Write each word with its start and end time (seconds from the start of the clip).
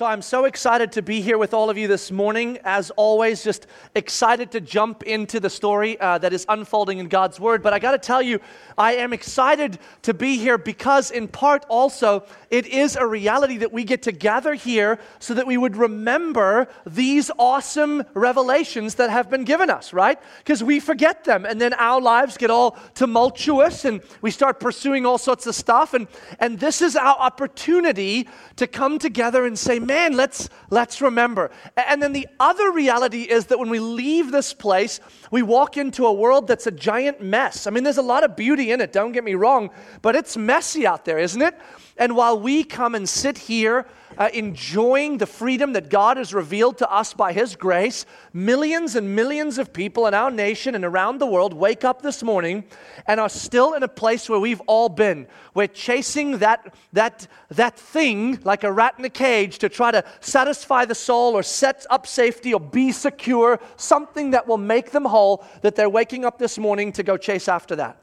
So 0.00 0.06
I'm 0.06 0.22
so 0.22 0.46
excited 0.46 0.92
to 0.92 1.02
be 1.02 1.20
here 1.20 1.36
with 1.36 1.52
all 1.52 1.68
of 1.68 1.76
you 1.76 1.86
this 1.86 2.10
morning. 2.10 2.58
As 2.64 2.90
always, 2.92 3.44
just 3.44 3.66
excited 3.94 4.50
to 4.52 4.60
jump 4.62 5.02
into 5.02 5.40
the 5.40 5.50
story 5.50 6.00
uh, 6.00 6.16
that 6.16 6.32
is 6.32 6.46
unfolding 6.48 7.00
in 7.00 7.08
God's 7.08 7.38
Word. 7.38 7.62
But 7.62 7.74
I 7.74 7.78
got 7.80 7.90
to 7.90 7.98
tell 7.98 8.22
you, 8.22 8.40
I 8.78 8.94
am 8.94 9.12
excited 9.12 9.78
to 10.00 10.14
be 10.14 10.38
here 10.38 10.56
because, 10.56 11.10
in 11.10 11.28
part, 11.28 11.66
also, 11.68 12.24
it 12.48 12.66
is 12.66 12.96
a 12.96 13.06
reality 13.06 13.58
that 13.58 13.74
we 13.74 13.84
get 13.84 14.00
to 14.04 14.12
gather 14.12 14.54
here 14.54 14.98
so 15.18 15.34
that 15.34 15.46
we 15.46 15.58
would 15.58 15.76
remember 15.76 16.68
these 16.86 17.30
awesome 17.36 18.02
revelations 18.14 18.94
that 18.94 19.10
have 19.10 19.28
been 19.28 19.44
given 19.44 19.68
us, 19.68 19.92
right? 19.92 20.18
Because 20.38 20.64
we 20.64 20.80
forget 20.80 21.24
them, 21.24 21.44
and 21.44 21.60
then 21.60 21.74
our 21.74 22.00
lives 22.00 22.38
get 22.38 22.48
all 22.48 22.78
tumultuous, 22.94 23.84
and 23.84 24.00
we 24.22 24.30
start 24.30 24.60
pursuing 24.60 25.04
all 25.04 25.18
sorts 25.18 25.46
of 25.46 25.54
stuff. 25.54 25.92
And, 25.92 26.08
and 26.38 26.58
this 26.58 26.80
is 26.80 26.96
our 26.96 27.18
opportunity 27.18 28.26
to 28.56 28.66
come 28.66 28.98
together 28.98 29.44
and 29.44 29.58
say, 29.58 29.78
man, 29.90 30.12
let's, 30.12 30.48
let's 30.70 31.00
remember. 31.00 31.50
And 31.76 32.00
then 32.00 32.12
the 32.12 32.28
other 32.38 32.70
reality 32.70 33.22
is 33.22 33.46
that 33.46 33.58
when 33.58 33.70
we 33.70 33.80
leave 33.80 34.30
this 34.30 34.54
place, 34.54 35.00
we 35.32 35.42
walk 35.42 35.76
into 35.76 36.06
a 36.06 36.12
world 36.12 36.46
that's 36.46 36.68
a 36.68 36.70
giant 36.70 37.20
mess. 37.20 37.66
I 37.66 37.70
mean, 37.70 37.82
there's 37.82 37.98
a 37.98 38.02
lot 38.02 38.22
of 38.22 38.36
beauty 38.36 38.70
in 38.70 38.80
it, 38.80 38.92
don't 38.92 39.10
get 39.10 39.24
me 39.24 39.34
wrong, 39.34 39.70
but 40.00 40.14
it's 40.14 40.36
messy 40.36 40.86
out 40.86 41.04
there, 41.04 41.18
isn't 41.18 41.42
it? 41.42 41.58
And 41.96 42.14
while 42.14 42.38
we 42.38 42.62
come 42.62 42.94
and 42.94 43.08
sit 43.08 43.36
here 43.36 43.84
uh, 44.20 44.28
enjoying 44.34 45.16
the 45.16 45.26
freedom 45.26 45.72
that 45.72 45.88
God 45.88 46.18
has 46.18 46.34
revealed 46.34 46.76
to 46.78 46.92
us 46.92 47.14
by 47.14 47.32
His 47.32 47.56
grace, 47.56 48.04
millions 48.34 48.94
and 48.94 49.16
millions 49.16 49.56
of 49.56 49.72
people 49.72 50.06
in 50.06 50.12
our 50.12 50.30
nation 50.30 50.74
and 50.74 50.84
around 50.84 51.18
the 51.18 51.26
world 51.26 51.54
wake 51.54 51.84
up 51.84 52.02
this 52.02 52.22
morning 52.22 52.64
and 53.06 53.18
are 53.18 53.30
still 53.30 53.72
in 53.72 53.82
a 53.82 53.88
place 53.88 54.28
where 54.28 54.38
we've 54.38 54.60
all 54.66 54.90
been. 54.90 55.26
We're 55.54 55.68
chasing 55.68 56.36
that, 56.38 56.74
that, 56.92 57.28
that 57.48 57.78
thing 57.78 58.38
like 58.44 58.62
a 58.62 58.70
rat 58.70 58.96
in 58.98 59.06
a 59.06 59.10
cage 59.10 59.58
to 59.60 59.70
try 59.70 59.90
to 59.90 60.04
satisfy 60.20 60.84
the 60.84 60.94
soul 60.94 61.34
or 61.34 61.42
set 61.42 61.86
up 61.88 62.06
safety 62.06 62.52
or 62.52 62.60
be 62.60 62.92
secure, 62.92 63.58
something 63.76 64.32
that 64.32 64.46
will 64.46 64.58
make 64.58 64.90
them 64.90 65.06
whole, 65.06 65.46
that 65.62 65.76
they're 65.76 65.88
waking 65.88 66.26
up 66.26 66.38
this 66.38 66.58
morning 66.58 66.92
to 66.92 67.02
go 67.02 67.16
chase 67.16 67.48
after 67.48 67.74
that. 67.76 67.96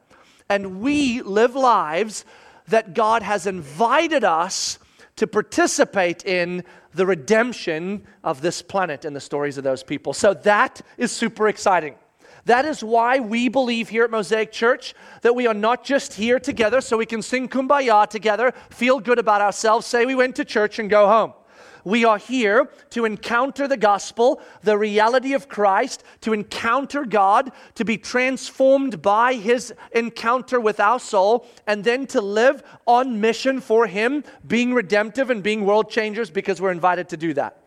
And 0.50 0.82
we 0.82 1.22
live 1.22 1.54
lives 1.54 2.26
that 2.70 2.96
God 2.96 3.22
has 3.22 3.46
invited 3.46 4.24
us 4.24 4.80
to 5.18 5.28
participate 5.28 6.26
in 6.26 6.64
the 6.94 7.06
redemption 7.06 8.04
of 8.24 8.42
this 8.42 8.62
planet 8.62 9.06
and 9.06 9.16
the 9.16 9.22
stories 9.22 9.58
of 9.58 9.64
those 9.64 9.84
people. 9.84 10.14
So 10.14 10.34
that 10.34 10.82
is 10.98 11.12
super 11.12 11.48
exciting. 11.48 11.96
That 12.46 12.64
is 12.64 12.82
why 12.82 13.20
we 13.20 13.50
believe 13.50 13.90
here 13.90 14.06
at 14.06 14.12
Mosaic 14.12 14.54
Church 14.54 14.96
that 15.22 15.36
we 15.36 15.48
are 15.48 15.54
not 15.54 15.84
just 15.84 16.14
here 16.14 16.40
together 16.40 16.80
so 16.80 16.98
we 16.98 17.06
can 17.06 17.22
sing 17.22 17.50
kumbaya 17.50 18.08
together, 18.08 18.54
feel 18.70 19.02
good 19.02 19.20
about 19.20 19.42
ourselves, 19.42 19.86
say 19.86 20.06
we 20.06 20.16
went 20.16 20.38
to 20.38 20.46
church, 20.46 20.80
and 20.80 20.90
go 20.90 21.08
home. 21.08 21.34
We 21.84 22.06
are 22.06 22.18
here 22.18 22.70
to 22.92 23.06
encounter 23.06 23.68
the 23.68 23.78
gospel, 23.78 24.42
the 24.64 24.78
reality 24.78 25.34
of 25.34 25.48
Christ, 25.48 26.04
to 26.22 26.34
encounter 26.34 27.06
God, 27.06 27.52
to 27.76 27.86
be 27.86 27.98
transformed 27.98 29.02
by 29.02 29.34
his 29.34 29.74
encounter 29.94 30.60
with 30.60 30.80
our 30.80 31.00
soul, 31.00 31.48
and 31.66 31.84
then 31.84 32.08
to 32.08 32.22
live 32.22 32.64
on 32.86 33.22
mission 33.22 33.62
for 33.62 33.88
him, 33.88 34.24
being 34.48 34.74
redemptive 34.74 35.30
and 35.30 35.44
being 35.44 35.66
world 35.66 35.90
changers 35.90 36.30
because 36.30 36.62
we're 36.62 36.72
invited 36.72 37.10
to 37.10 37.18
do 37.18 37.34
that. 37.34 37.64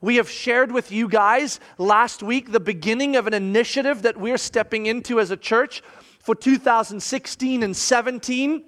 We 0.00 0.16
have 0.16 0.28
shared 0.28 0.70
with 0.70 0.92
you 0.92 1.08
guys 1.08 1.60
last 1.78 2.22
week 2.22 2.52
the 2.52 2.60
beginning 2.60 3.16
of 3.16 3.26
an 3.26 3.32
initiative 3.32 4.02
that 4.02 4.18
we're 4.18 4.36
stepping 4.36 4.84
into 4.84 5.18
as 5.18 5.30
a 5.30 5.36
church 5.36 5.82
for 6.18 6.34
2016 6.34 7.62
and 7.62 7.74
17 7.74 8.64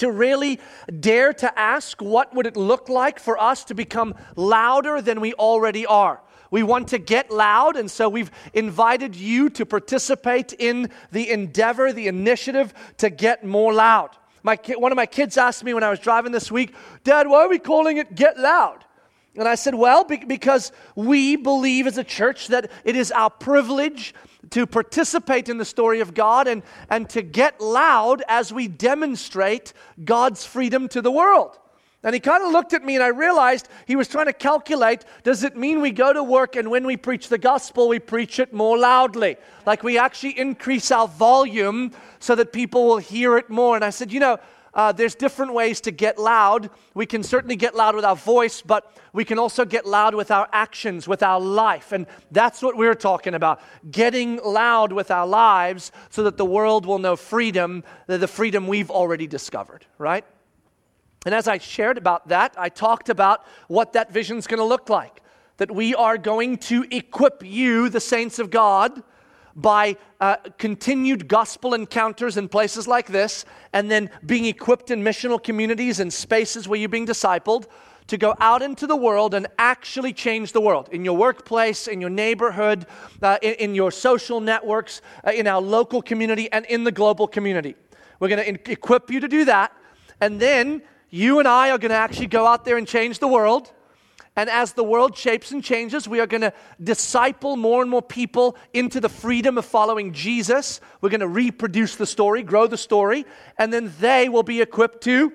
to 0.00 0.10
really 0.10 0.58
dare 0.98 1.32
to 1.34 1.58
ask 1.58 2.00
what 2.00 2.34
would 2.34 2.46
it 2.46 2.56
look 2.56 2.88
like 2.88 3.18
for 3.18 3.40
us 3.40 3.64
to 3.64 3.74
become 3.74 4.14
louder 4.34 5.00
than 5.00 5.20
we 5.20 5.34
already 5.34 5.86
are. 5.86 6.20
We 6.50 6.62
want 6.62 6.88
to 6.88 6.98
get 6.98 7.30
loud, 7.30 7.76
and 7.76 7.90
so 7.90 8.08
we've 8.08 8.30
invited 8.52 9.14
you 9.14 9.50
to 9.50 9.64
participate 9.64 10.52
in 10.54 10.90
the 11.12 11.30
endeavor, 11.30 11.92
the 11.92 12.08
initiative 12.08 12.74
to 12.98 13.08
get 13.08 13.44
more 13.44 13.72
loud. 13.72 14.10
My, 14.42 14.58
one 14.76 14.90
of 14.90 14.96
my 14.96 15.06
kids 15.06 15.36
asked 15.36 15.62
me 15.62 15.74
when 15.74 15.84
I 15.84 15.90
was 15.90 16.00
driving 16.00 16.32
this 16.32 16.50
week, 16.50 16.74
Dad, 17.04 17.28
why 17.28 17.44
are 17.44 17.48
we 17.48 17.58
calling 17.58 17.98
it 17.98 18.14
Get 18.14 18.38
Loud? 18.38 18.84
And 19.36 19.46
I 19.46 19.54
said, 19.54 19.74
Well, 19.74 20.04
because 20.04 20.72
we 20.96 21.36
believe 21.36 21.86
as 21.86 21.98
a 21.98 22.04
church 22.04 22.48
that 22.48 22.70
it 22.84 22.96
is 22.96 23.12
our 23.12 23.30
privilege 23.30 24.12
to 24.50 24.66
participate 24.66 25.48
in 25.48 25.58
the 25.58 25.64
story 25.64 26.00
of 26.00 26.14
God 26.14 26.48
and, 26.48 26.62
and 26.88 27.08
to 27.10 27.22
get 27.22 27.60
loud 27.60 28.22
as 28.28 28.52
we 28.52 28.68
demonstrate 28.68 29.72
God's 30.04 30.46
freedom 30.46 30.88
to 30.88 31.02
the 31.02 31.10
world. 31.10 31.58
And 32.02 32.14
he 32.14 32.20
kind 32.20 32.42
of 32.42 32.50
looked 32.50 32.72
at 32.72 32.82
me 32.82 32.94
and 32.94 33.04
I 33.04 33.08
realized 33.08 33.68
he 33.86 33.94
was 33.94 34.08
trying 34.08 34.26
to 34.26 34.32
calculate 34.32 35.04
does 35.22 35.44
it 35.44 35.54
mean 35.54 35.82
we 35.82 35.90
go 35.90 36.14
to 36.14 36.22
work 36.22 36.56
and 36.56 36.70
when 36.70 36.86
we 36.86 36.96
preach 36.96 37.28
the 37.28 37.36
gospel, 37.36 37.88
we 37.88 37.98
preach 37.98 38.38
it 38.38 38.54
more 38.54 38.78
loudly? 38.78 39.36
Like 39.66 39.82
we 39.82 39.98
actually 39.98 40.38
increase 40.38 40.90
our 40.90 41.06
volume 41.06 41.92
so 42.18 42.34
that 42.36 42.54
people 42.54 42.86
will 42.86 42.98
hear 42.98 43.36
it 43.36 43.50
more. 43.50 43.76
And 43.76 43.84
I 43.84 43.90
said, 43.90 44.12
you 44.12 44.20
know, 44.20 44.38
uh, 44.74 44.92
there's 44.92 45.14
different 45.14 45.52
ways 45.52 45.80
to 45.82 45.90
get 45.90 46.18
loud. 46.18 46.70
We 46.94 47.06
can 47.06 47.22
certainly 47.22 47.56
get 47.56 47.74
loud 47.74 47.96
with 47.96 48.04
our 48.04 48.16
voice, 48.16 48.62
but 48.62 48.96
we 49.12 49.24
can 49.24 49.38
also 49.38 49.64
get 49.64 49.86
loud 49.86 50.14
with 50.14 50.30
our 50.30 50.48
actions, 50.52 51.08
with 51.08 51.22
our 51.22 51.40
life. 51.40 51.92
And 51.92 52.06
that's 52.30 52.62
what 52.62 52.76
we're 52.76 52.94
talking 52.94 53.34
about 53.34 53.60
getting 53.90 54.40
loud 54.44 54.92
with 54.92 55.10
our 55.10 55.26
lives 55.26 55.90
so 56.10 56.22
that 56.22 56.36
the 56.36 56.44
world 56.44 56.86
will 56.86 56.98
know 56.98 57.16
freedom, 57.16 57.82
the 58.06 58.28
freedom 58.28 58.68
we've 58.68 58.90
already 58.90 59.26
discovered, 59.26 59.86
right? 59.98 60.24
And 61.26 61.34
as 61.34 61.48
I 61.48 61.58
shared 61.58 61.98
about 61.98 62.28
that, 62.28 62.54
I 62.56 62.68
talked 62.68 63.08
about 63.08 63.44
what 63.68 63.92
that 63.94 64.12
vision's 64.12 64.46
going 64.46 64.58
to 64.58 64.64
look 64.64 64.88
like. 64.88 65.20
That 65.58 65.70
we 65.70 65.94
are 65.94 66.16
going 66.16 66.56
to 66.58 66.86
equip 66.90 67.44
you, 67.44 67.90
the 67.90 68.00
saints 68.00 68.38
of 68.38 68.50
God, 68.50 69.02
by 69.56 69.96
uh, 70.20 70.36
continued 70.58 71.28
gospel 71.28 71.74
encounters 71.74 72.36
in 72.36 72.48
places 72.48 72.86
like 72.86 73.06
this, 73.08 73.44
and 73.72 73.90
then 73.90 74.10
being 74.26 74.44
equipped 74.44 74.90
in 74.90 75.02
missional 75.02 75.42
communities 75.42 76.00
and 76.00 76.12
spaces 76.12 76.68
where 76.68 76.78
you're 76.78 76.88
being 76.88 77.06
discipled 77.06 77.66
to 78.10 78.18
go 78.18 78.34
out 78.40 78.60
into 78.60 78.88
the 78.88 78.96
world 78.96 79.34
and 79.34 79.46
actually 79.58 80.12
change 80.12 80.50
the 80.50 80.60
world 80.60 80.88
in 80.90 81.04
your 81.04 81.16
workplace, 81.16 81.86
in 81.86 82.00
your 82.00 82.10
neighborhood, 82.10 82.86
uh, 83.22 83.38
in, 83.40 83.54
in, 83.54 83.74
your 83.74 83.92
social 83.92 84.40
networks, 84.40 85.00
uh, 85.24 85.30
in 85.30 85.46
our 85.46 85.60
local 85.60 86.02
community, 86.02 86.50
and 86.50 86.66
in 86.66 86.82
the 86.82 86.90
global 86.90 87.28
community. 87.28 87.76
We're 88.18 88.28
going 88.28 88.56
to 88.56 88.70
equip 88.72 89.10
you 89.10 89.20
to 89.20 89.28
do 89.28 89.44
that, 89.44 89.72
and 90.20 90.40
then 90.40 90.82
you 91.08 91.38
and 91.38 91.46
I 91.46 91.70
are 91.70 91.78
going 91.78 91.90
to 91.90 91.96
actually 91.96 92.26
go 92.26 92.46
out 92.46 92.64
there 92.64 92.76
and 92.76 92.86
change 92.86 93.20
the 93.20 93.28
world. 93.28 93.72
And 94.40 94.48
as 94.48 94.72
the 94.72 94.82
world 94.82 95.18
shapes 95.18 95.50
and 95.50 95.62
changes, 95.62 96.08
we 96.08 96.18
are 96.18 96.26
going 96.26 96.40
to 96.40 96.54
disciple 96.82 97.58
more 97.58 97.82
and 97.82 97.90
more 97.90 98.00
people 98.00 98.56
into 98.72 98.98
the 98.98 99.10
freedom 99.10 99.58
of 99.58 99.66
following 99.66 100.14
Jesus. 100.14 100.80
We're 101.02 101.10
going 101.10 101.20
to 101.20 101.28
reproduce 101.28 101.96
the 101.96 102.06
story, 102.06 102.42
grow 102.42 102.66
the 102.66 102.78
story, 102.78 103.26
and 103.58 103.70
then 103.70 103.92
they 104.00 104.30
will 104.30 104.42
be 104.42 104.62
equipped 104.62 105.02
to 105.04 105.34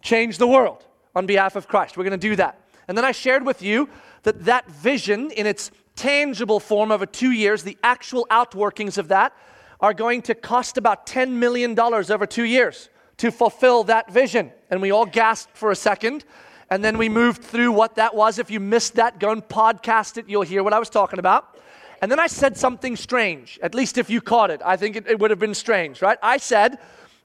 change 0.00 0.38
the 0.38 0.46
world 0.46 0.86
on 1.16 1.26
behalf 1.26 1.56
of 1.56 1.66
Christ. 1.66 1.96
We're 1.96 2.04
going 2.04 2.20
to 2.20 2.28
do 2.28 2.36
that. 2.36 2.60
And 2.86 2.96
then 2.96 3.04
I 3.04 3.10
shared 3.10 3.44
with 3.44 3.62
you 3.62 3.88
that 4.22 4.44
that 4.44 4.70
vision 4.70 5.32
in 5.32 5.44
its 5.44 5.72
tangible 5.96 6.60
form 6.60 6.92
over 6.92 7.06
two 7.06 7.32
years, 7.32 7.64
the 7.64 7.78
actual 7.82 8.28
outworkings 8.30 8.96
of 8.96 9.08
that, 9.08 9.32
are 9.80 9.92
going 9.92 10.22
to 10.22 10.36
cost 10.36 10.78
about 10.78 11.04
$10 11.04 11.30
million 11.30 11.76
over 11.76 12.26
two 12.26 12.44
years 12.44 12.90
to 13.16 13.32
fulfill 13.32 13.82
that 13.82 14.12
vision. 14.12 14.52
And 14.70 14.80
we 14.80 14.92
all 14.92 15.04
gasped 15.04 15.56
for 15.56 15.72
a 15.72 15.76
second 15.76 16.24
and 16.70 16.84
then 16.84 16.98
we 16.98 17.08
moved 17.08 17.42
through 17.42 17.72
what 17.72 17.96
that 17.96 18.14
was. 18.14 18.38
If 18.38 18.50
you 18.50 18.60
missed 18.60 18.94
that, 18.94 19.18
go 19.18 19.32
and 19.32 19.42
podcast 19.42 20.18
it. 20.18 20.28
You'll 20.28 20.42
hear 20.42 20.62
what 20.62 20.72
I 20.72 20.78
was 20.78 20.88
talking 20.88 21.18
about. 21.18 21.58
And 22.00 22.10
then 22.10 22.20
I 22.20 22.28
said 22.28 22.56
something 22.56 22.96
strange, 22.96 23.58
at 23.62 23.74
least 23.74 23.98
if 23.98 24.08
you 24.08 24.20
caught 24.20 24.50
it. 24.50 24.62
I 24.64 24.76
think 24.76 24.96
it, 24.96 25.06
it 25.06 25.18
would 25.18 25.30
have 25.30 25.40
been 25.40 25.54
strange, 25.54 26.00
right? 26.00 26.16
I 26.22 26.38
said, 26.38 26.78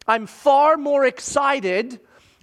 I'm 0.08 0.26
far 0.26 0.78
more 0.78 1.06
excited 1.06 2.00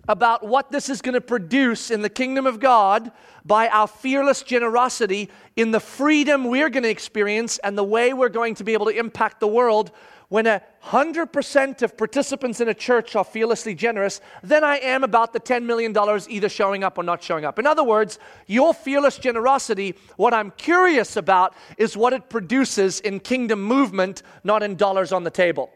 about 0.08 0.46
what 0.46 0.70
this 0.70 0.88
is 0.88 1.02
going 1.02 1.14
to 1.14 1.20
produce 1.20 1.90
in 1.90 2.02
the 2.02 2.08
kingdom 2.08 2.46
of 2.46 2.58
God 2.58 3.12
by 3.44 3.68
our 3.68 3.86
fearless 3.86 4.42
generosity 4.42 5.28
in 5.56 5.72
the 5.72 5.80
freedom 5.80 6.44
we're 6.44 6.70
going 6.70 6.82
to 6.84 6.88
experience 6.88 7.58
and 7.58 7.76
the 7.76 7.84
way 7.84 8.12
we're 8.12 8.28
going 8.28 8.54
to 8.56 8.64
be 8.64 8.72
able 8.72 8.86
to 8.86 8.96
impact 8.96 9.40
the 9.40 9.48
world 9.48 9.90
when 10.32 10.46
a 10.46 10.62
100% 10.84 11.82
of 11.82 11.94
participants 11.98 12.58
in 12.58 12.66
a 12.66 12.72
church 12.72 13.14
are 13.14 13.22
fearlessly 13.22 13.74
generous 13.74 14.22
than 14.42 14.64
I 14.64 14.78
am 14.78 15.04
about 15.04 15.34
the 15.34 15.40
$10 15.40 15.64
million 15.64 15.94
either 16.26 16.48
showing 16.48 16.82
up 16.82 16.96
or 16.96 17.04
not 17.04 17.22
showing 17.22 17.44
up. 17.44 17.58
In 17.58 17.66
other 17.66 17.84
words, 17.84 18.18
your 18.46 18.72
fearless 18.72 19.18
generosity, 19.18 19.94
what 20.16 20.32
I'm 20.32 20.50
curious 20.52 21.18
about 21.18 21.54
is 21.76 21.98
what 21.98 22.14
it 22.14 22.30
produces 22.30 22.98
in 23.00 23.20
kingdom 23.20 23.62
movement, 23.62 24.22
not 24.42 24.62
in 24.62 24.74
dollars 24.76 25.12
on 25.12 25.22
the 25.22 25.30
table. 25.30 25.68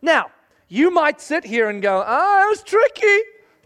Now, 0.00 0.30
you 0.68 0.90
might 0.90 1.20
sit 1.20 1.44
here 1.44 1.68
and 1.68 1.82
go, 1.82 2.02
oh, 2.06 2.46
it 2.46 2.48
was 2.48 2.62
tricky 2.62 3.18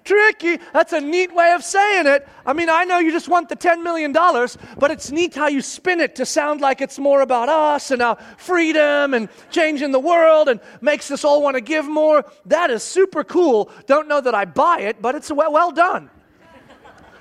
tricky. 0.07 0.59
That's 0.73 0.93
a 0.93 1.01
neat 1.01 1.35
way 1.35 1.53
of 1.53 1.63
saying 1.63 2.07
it. 2.07 2.27
I 2.47 2.53
mean, 2.53 2.71
I 2.71 2.85
know 2.85 2.99
you 2.99 3.13
just 3.13 3.29
want 3.29 3.49
the 3.49 3.57
$10 3.57 3.83
million, 3.83 4.13
but 4.13 4.91
it's 4.91 5.11
neat 5.11 5.35
how 5.35 5.49
you 5.49 5.61
spin 5.61 6.01
it 6.01 6.17
to 6.17 6.25
sound 6.25 6.61
like 6.61 6.81
it's 6.81 6.99
more 6.99 7.21
about 7.21 7.49
us 7.49 7.91
and 7.91 8.01
our 8.01 8.17
freedom 8.39 9.13
and 9.13 9.29
changing 9.51 9.91
the 9.93 10.01
world 10.01 10.49
and 10.49 10.61
makes 10.81 11.11
us 11.11 11.25
all 11.25 11.43
want 11.43 11.57
to 11.57 11.61
give 11.61 11.87
more. 11.87 12.25
That 12.47 12.71
is 12.71 12.83
super 12.83 13.25
cool. 13.25 13.71
Don't 13.87 14.09
know 14.09 14.21
that 14.21 14.35
I 14.35 14.45
buy 14.45 14.81
it, 14.81 15.03
but 15.03 15.15
it's 15.15 15.31
well, 15.31 15.53
well 15.53 15.73
done. 15.73 16.11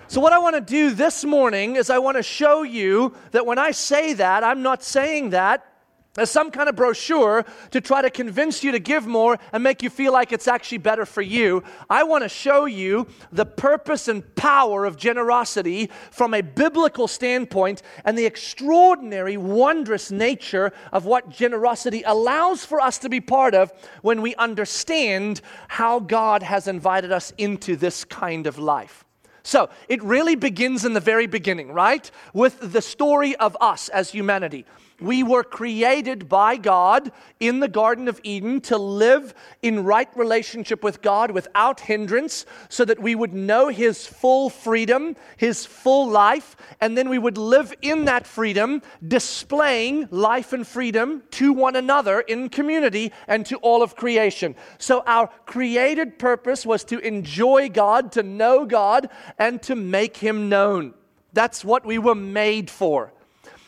So, 0.08 0.22
what 0.22 0.34
I 0.34 0.40
want 0.40 0.56
to 0.56 0.62
do 0.62 0.92
this 0.92 1.26
morning 1.26 1.78
is 1.78 1.90
I 1.90 1.98
want 1.98 2.18
to 2.18 2.24
show 2.24 2.62
you 2.62 3.16
that 3.32 3.48
when 3.48 3.58
I 3.58 3.72
say 3.72 4.14
that, 4.14 4.44
I'm 4.44 4.62
not 4.62 4.84
saying 4.84 5.32
that 5.32 5.75
as 6.18 6.32
some 6.32 6.52
kind 6.52 6.70
of 6.70 6.76
brochure 6.76 7.46
to 7.72 7.82
try 7.82 8.02
to 8.02 8.10
convince 8.10 8.64
you 8.64 8.72
to 8.72 8.80
give 8.80 9.06
more 9.06 9.38
and 9.52 9.64
make 9.64 9.84
you 9.84 9.90
feel 9.90 10.14
like 10.14 10.32
it's 10.32 10.48
actually 10.48 10.78
better 10.78 11.06
for 11.06 11.22
you. 11.22 11.64
I 11.90 12.04
want 12.04 12.24
to 12.24 12.30
show 12.30 12.66
you 12.66 13.08
the 13.32 13.46
purpose 13.46 14.08
and 14.08 14.36
power 14.36 14.86
of 14.86 14.98
generosity 14.98 15.90
from 16.12 16.34
a 16.34 16.42
biblical 16.42 17.08
standpoint 17.08 17.82
and 18.06 18.18
the 18.18 18.26
extraordinary, 18.26 19.38
wondrous 19.38 20.12
nature 20.12 20.72
of 20.92 21.06
what 21.06 21.30
generosity 21.30 22.04
allows 22.06 22.64
for 22.64 22.80
us 22.80 22.98
to 23.00 23.10
be 23.10 23.20
part 23.20 23.54
of 23.54 23.72
when 24.02 24.22
we 24.22 24.36
understand 24.36 25.42
how 25.68 26.00
God 26.00 26.44
has 26.44 26.68
invited 26.68 27.12
us 27.12 27.34
into 27.38 27.76
this 27.76 28.06
kind 28.06 28.48
of 28.48 28.58
life. 28.58 29.04
So 29.44 29.70
it 29.88 30.02
really 30.02 30.36
begins 30.36 30.86
in 30.86 30.94
the 30.94 31.00
very 31.00 31.28
beginning, 31.28 31.72
right? 31.72 32.10
With 32.34 32.72
the 32.72 32.82
story 32.82 33.36
of 33.36 33.56
us 33.62 33.90
as 33.90 34.10
humanity. 34.10 34.66
We 35.02 35.24
were 35.24 35.44
created 35.44 36.30
by 36.30 36.56
God 36.56 37.12
in 37.42 37.60
the 37.60 37.68
Garden 37.68 38.08
of 38.08 38.22
Eden 38.24 38.62
to 38.62 38.78
live 38.78 39.34
in 39.62 39.84
right 39.84 40.08
relationship 40.16 40.84
with 40.84 41.02
God 41.02 41.32
without 41.32 41.82
hindrance, 41.82 42.46
so 42.70 42.86
that 42.86 43.02
we 43.02 43.14
would 43.14 43.34
know 43.34 43.68
His 43.68 44.08
full 44.08 44.50
freedom, 44.50 45.18
His 45.36 45.66
full 45.66 46.10
life, 46.10 46.56
and 46.80 46.98
then 46.98 47.10
we 47.10 47.20
would 47.20 47.38
live 47.38 47.74
in 47.82 48.06
that 48.06 48.26
freedom, 48.26 48.82
displaying 49.06 50.08
life 50.12 50.54
and 50.54 50.66
freedom 50.66 51.24
to 51.32 51.52
one 51.52 51.76
another 51.76 52.22
in 52.22 52.48
community 52.48 53.12
and 53.28 53.46
to 53.48 53.58
all 53.58 53.84
of 53.84 53.98
creation. 53.98 54.56
So, 54.78 55.04
our 55.06 55.28
created 55.46 56.18
purpose 56.18 56.66
was 56.66 56.86
to 56.86 57.00
enjoy 57.00 57.68
God, 57.68 58.14
to 58.14 58.24
know 58.24 58.66
God, 58.66 59.10
and 59.38 59.62
to 59.64 59.76
make 59.76 60.16
Him 60.16 60.48
known. 60.48 60.94
That's 61.34 61.66
what 61.66 61.86
we 61.86 61.98
were 61.98 62.16
made 62.16 62.70
for. 62.70 63.12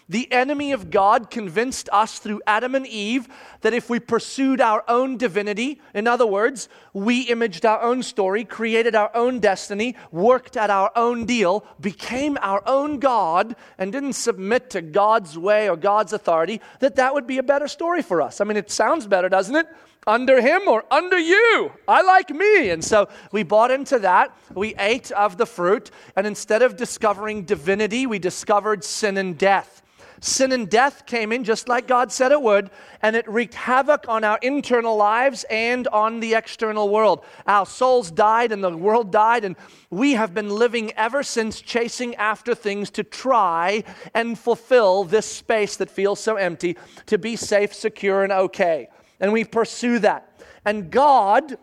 The 0.10 0.32
enemy 0.32 0.72
of 0.72 0.90
God 0.90 1.30
convinced 1.30 1.90
us 1.92 2.20
through 2.20 2.42
Adam 2.48 2.76
and 2.76 2.88
Eve 2.88 3.28
that 3.62 3.74
if 3.74 3.90
we 3.90 4.00
pursued 4.00 4.62
our 4.62 4.86
own 4.88 5.18
divinity, 5.18 5.82
in 5.94 6.08
other 6.08 6.26
words, 6.26 6.70
we 6.94 7.24
imaged 7.24 7.66
our 7.66 7.82
own 7.82 8.02
story, 8.04 8.46
created 8.46 8.96
our 8.96 9.14
own 9.14 9.40
destiny, 9.40 9.98
worked 10.12 10.56
at 10.56 10.70
our 10.70 10.92
own 10.96 11.26
deal, 11.26 11.66
became 11.82 12.38
our 12.42 12.64
own 12.66 13.00
God, 13.00 13.58
and 13.78 13.92
didn't 13.92 14.14
submit 14.14 14.70
to 14.70 14.82
God's 14.82 15.38
way 15.38 15.70
or 15.70 15.76
God's 15.76 16.14
authority, 16.14 16.62
that 16.80 16.96
that 16.96 17.14
would 17.14 17.28
be 17.28 17.40
a 17.40 17.44
better 17.44 17.68
story 17.68 18.02
for 18.02 18.22
us. 18.22 18.40
I 18.40 18.46
mean, 18.46 18.58
it 18.58 18.72
sounds 18.72 19.08
better, 19.08 19.28
doesn't 19.30 19.56
it? 19.56 19.68
under 20.08 20.40
him 20.40 20.62
or 20.70 20.86
under 20.90 21.20
you. 21.20 21.70
I 21.86 22.02
like 22.02 22.30
me. 22.30 22.70
And 22.70 22.82
so 22.82 23.10
we 23.34 23.44
bought 23.44 23.72
into 23.72 24.00
that. 24.00 24.34
We 24.56 24.74
ate 24.80 25.12
of 25.12 25.38
the 25.38 25.46
fruit. 25.46 25.92
And 26.16 26.26
instead 26.26 26.62
of 26.62 26.78
discovering 26.78 27.44
divinity, 27.44 28.08
we 28.08 28.18
discovered 28.18 28.86
sin 28.86 29.18
and 29.18 29.38
death. 29.38 29.84
Sin 30.20 30.52
and 30.52 30.70
death 30.70 31.06
came 31.06 31.32
in 31.32 31.44
just 31.44 31.68
like 31.68 31.88
God 31.88 32.12
said 32.12 32.32
it 32.32 32.42
would, 32.42 32.72
and 33.02 33.16
it 33.16 33.30
wreaked 33.30 33.54
havoc 33.54 34.06
on 34.08 34.24
our 34.24 34.40
internal 34.42 34.96
lives 34.96 35.46
and 35.50 35.88
on 35.90 36.20
the 36.20 36.34
external 36.34 36.90
world. 36.90 37.24
Our 37.46 37.66
souls 37.66 38.10
died 38.10 38.52
and 38.52 38.64
the 38.64 38.76
world 38.76 39.12
died, 39.12 39.46
and 39.46 39.56
we 39.90 40.14
have 40.14 40.34
been 40.34 40.50
living 40.50 40.92
ever 40.94 41.22
since 41.22 41.62
chasing 41.62 42.16
after 42.16 42.56
things 42.56 42.90
to 42.92 43.04
try 43.04 43.84
and 44.14 44.38
fulfill 44.38 45.04
this 45.04 45.26
space 45.26 45.78
that 45.78 45.92
feels 45.92 46.20
so 46.20 46.36
empty 46.36 46.78
to 47.06 47.18
be 47.18 47.36
safe, 47.36 47.74
secure, 47.74 48.24
and 48.24 48.34
okay. 48.34 48.90
And 49.20 49.32
we 49.34 49.44
pursue 49.44 50.00
that. 50.00 50.42
And 50.66 50.92
God 50.92 51.58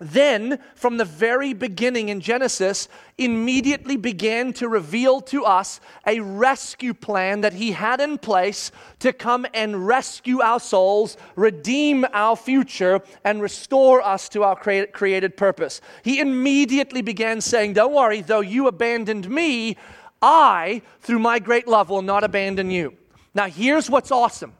then, 0.00 0.60
from 0.74 0.96
the 0.96 1.04
very 1.04 1.52
beginning 1.52 2.08
in 2.08 2.20
Genesis, 2.20 2.88
immediately 3.16 3.96
began 3.96 4.52
to 4.54 4.68
reveal 4.68 5.20
to 5.22 5.44
us 5.44 5.80
a 6.06 6.20
rescue 6.20 6.94
plan 6.94 7.40
that 7.40 7.52
He 7.52 7.72
had 7.72 8.00
in 8.00 8.18
place 8.18 8.70
to 9.00 9.12
come 9.12 9.46
and 9.54 9.86
rescue 9.86 10.40
our 10.40 10.60
souls, 10.60 11.16
redeem 11.34 12.06
our 12.12 12.36
future, 12.36 13.00
and 13.24 13.42
restore 13.42 14.00
us 14.00 14.28
to 14.30 14.44
our 14.44 14.56
created 14.56 15.36
purpose. 15.36 15.80
He 16.04 16.20
immediately 16.20 17.02
began 17.02 17.40
saying, 17.40 17.72
Don't 17.72 17.92
worry, 17.92 18.20
though 18.20 18.40
you 18.40 18.68
abandoned 18.68 19.28
me, 19.28 19.76
I, 20.22 20.82
through 21.00 21.20
my 21.20 21.38
great 21.38 21.66
love, 21.66 21.90
will 21.90 22.02
not 22.02 22.22
abandon 22.22 22.70
you. 22.70 22.96
Now, 23.34 23.46
here's 23.46 23.90
what's 23.90 24.10
awesome 24.10 24.52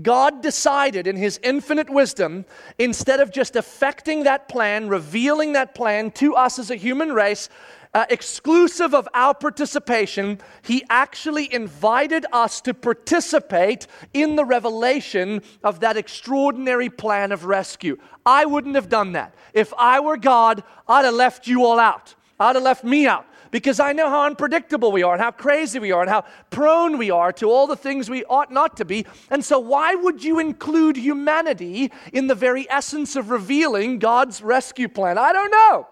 God 0.00 0.42
decided 0.42 1.06
in 1.06 1.16
his 1.16 1.40
infinite 1.42 1.90
wisdom, 1.90 2.44
instead 2.78 3.20
of 3.20 3.32
just 3.32 3.56
effecting 3.56 4.24
that 4.24 4.48
plan, 4.48 4.88
revealing 4.88 5.52
that 5.52 5.74
plan 5.74 6.10
to 6.12 6.34
us 6.34 6.58
as 6.58 6.70
a 6.70 6.76
human 6.76 7.12
race, 7.12 7.48
uh, 7.94 8.04
exclusive 8.10 8.94
of 8.94 9.08
our 9.14 9.34
participation, 9.34 10.38
he 10.62 10.84
actually 10.90 11.52
invited 11.52 12.26
us 12.32 12.60
to 12.60 12.74
participate 12.74 13.86
in 14.12 14.36
the 14.36 14.44
revelation 14.44 15.42
of 15.64 15.80
that 15.80 15.96
extraordinary 15.96 16.90
plan 16.90 17.32
of 17.32 17.44
rescue. 17.46 17.96
I 18.26 18.44
wouldn't 18.44 18.74
have 18.74 18.88
done 18.88 19.12
that. 19.12 19.34
If 19.54 19.72
I 19.78 20.00
were 20.00 20.18
God, 20.18 20.62
I'd 20.86 21.06
have 21.06 21.14
left 21.14 21.46
you 21.46 21.64
all 21.64 21.80
out. 21.80 22.14
I'd 22.38 22.56
have 22.56 22.62
left 22.62 22.84
me 22.84 23.06
out 23.06 23.26
because 23.50 23.80
I 23.80 23.92
know 23.92 24.08
how 24.08 24.26
unpredictable 24.26 24.92
we 24.92 25.02
are 25.02 25.14
and 25.14 25.22
how 25.22 25.30
crazy 25.30 25.78
we 25.78 25.92
are 25.92 26.02
and 26.02 26.10
how 26.10 26.24
prone 26.50 26.98
we 26.98 27.10
are 27.10 27.32
to 27.34 27.50
all 27.50 27.66
the 27.66 27.76
things 27.76 28.08
we 28.08 28.24
ought 28.24 28.52
not 28.52 28.76
to 28.78 28.84
be. 28.84 29.06
And 29.30 29.44
so, 29.44 29.58
why 29.58 29.94
would 29.94 30.22
you 30.22 30.38
include 30.38 30.96
humanity 30.96 31.92
in 32.12 32.26
the 32.26 32.34
very 32.34 32.68
essence 32.70 33.16
of 33.16 33.30
revealing 33.30 33.98
God's 33.98 34.42
rescue 34.42 34.88
plan? 34.88 35.18
I 35.18 35.32
don't 35.32 35.50
know. 35.50 35.88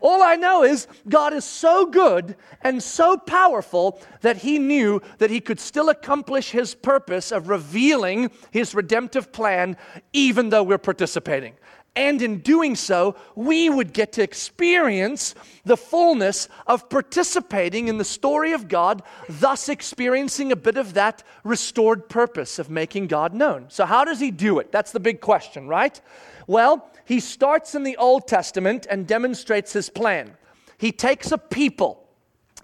All 0.00 0.22
I 0.22 0.36
know 0.36 0.62
is 0.62 0.86
God 1.08 1.32
is 1.32 1.44
so 1.44 1.86
good 1.86 2.36
and 2.62 2.82
so 2.82 3.16
powerful 3.16 4.00
that 4.20 4.36
He 4.38 4.58
knew 4.58 5.00
that 5.18 5.30
He 5.30 5.40
could 5.40 5.60
still 5.60 5.88
accomplish 5.88 6.50
His 6.50 6.74
purpose 6.74 7.32
of 7.32 7.48
revealing 7.48 8.30
His 8.50 8.74
redemptive 8.74 9.32
plan, 9.32 9.76
even 10.12 10.50
though 10.50 10.62
we're 10.62 10.78
participating. 10.78 11.54
And 11.96 12.20
in 12.20 12.40
doing 12.40 12.76
so, 12.76 13.16
we 13.34 13.70
would 13.70 13.94
get 13.94 14.12
to 14.12 14.22
experience 14.22 15.34
the 15.64 15.78
fullness 15.78 16.46
of 16.66 16.90
participating 16.90 17.88
in 17.88 17.96
the 17.96 18.04
story 18.04 18.52
of 18.52 18.68
God, 18.68 19.02
thus 19.28 19.70
experiencing 19.70 20.52
a 20.52 20.56
bit 20.56 20.76
of 20.76 20.92
that 20.92 21.22
restored 21.42 22.10
purpose 22.10 22.58
of 22.58 22.68
making 22.68 23.06
God 23.06 23.32
known. 23.32 23.66
So, 23.70 23.86
how 23.86 24.04
does 24.04 24.20
he 24.20 24.30
do 24.30 24.58
it? 24.58 24.70
That's 24.70 24.92
the 24.92 25.00
big 25.00 25.22
question, 25.22 25.68
right? 25.68 25.98
Well, 26.46 26.86
he 27.06 27.18
starts 27.18 27.74
in 27.74 27.82
the 27.82 27.96
Old 27.96 28.28
Testament 28.28 28.86
and 28.90 29.06
demonstrates 29.06 29.72
his 29.72 29.88
plan. 29.88 30.36
He 30.76 30.92
takes 30.92 31.32
a 31.32 31.38
people 31.38 32.06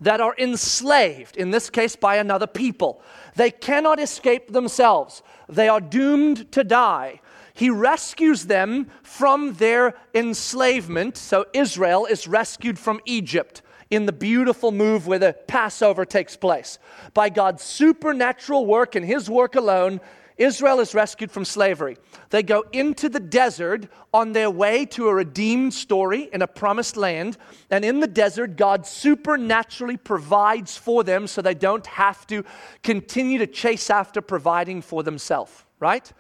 that 0.03 0.21
are 0.21 0.35
enslaved, 0.37 1.37
in 1.37 1.53
this 1.53 1.71
case 1.71 1.97
by 1.97 2.17
another 2.17 2.47
people. 2.47 3.01
They 3.37 3.51
cannot 3.51 3.99
escape 3.99 4.53
themselves, 4.53 5.23
they 5.49 5.69
are 5.69 5.81
doomed 5.81 6.53
to 6.53 6.65
die. 6.65 7.21
He 7.63 7.71
rescues 7.71 8.47
them 8.47 8.89
from 9.05 9.53
their 9.53 9.95
enslavement. 10.17 11.17
So 11.17 11.47
Israel 11.53 12.07
is 12.07 12.27
rescued 12.27 12.77
from 12.77 13.01
Egypt 13.05 13.63
in 13.89 14.05
the 14.05 14.13
beautiful 14.13 14.73
move 14.73 15.07
where 15.07 15.21
the 15.21 15.37
Passover 15.47 16.05
takes 16.05 16.37
place. 16.37 16.81
By 17.15 17.29
God's 17.29 17.63
supernatural 17.63 18.67
work 18.67 18.97
and 18.97 19.07
His 19.07 19.31
work 19.31 19.55
alone, 19.55 20.01
Israel 20.39 20.81
is 20.81 20.93
rescued 20.93 21.31
from 21.31 21.45
slavery. 21.45 21.99
They 22.31 22.43
go 22.43 22.65
into 22.73 23.09
the 23.09 23.21
desert 23.21 23.87
on 24.13 24.33
their 24.33 24.51
way 24.51 24.85
to 24.87 25.07
a 25.07 25.15
redeemed 25.15 25.73
story 25.73 26.29
in 26.33 26.43
a 26.43 26.49
promised 26.49 26.97
land. 26.97 27.39
And 27.71 27.85
in 27.85 28.01
the 28.01 28.09
desert, 28.09 28.57
God 28.57 28.89
supernaturally 28.89 29.99
provides 29.99 30.77
for 30.77 31.05
them 31.05 31.29
so 31.29 31.41
they 31.41 31.55
don't 31.55 31.87
have 31.87 32.27
to 32.27 32.45
continue 32.83 33.39
to 33.39 33.47
chase 33.47 33.89
after 33.89 34.21
providing 34.21 34.83
for 34.83 35.05
themselves, 35.05 35.65
right? 35.79 36.13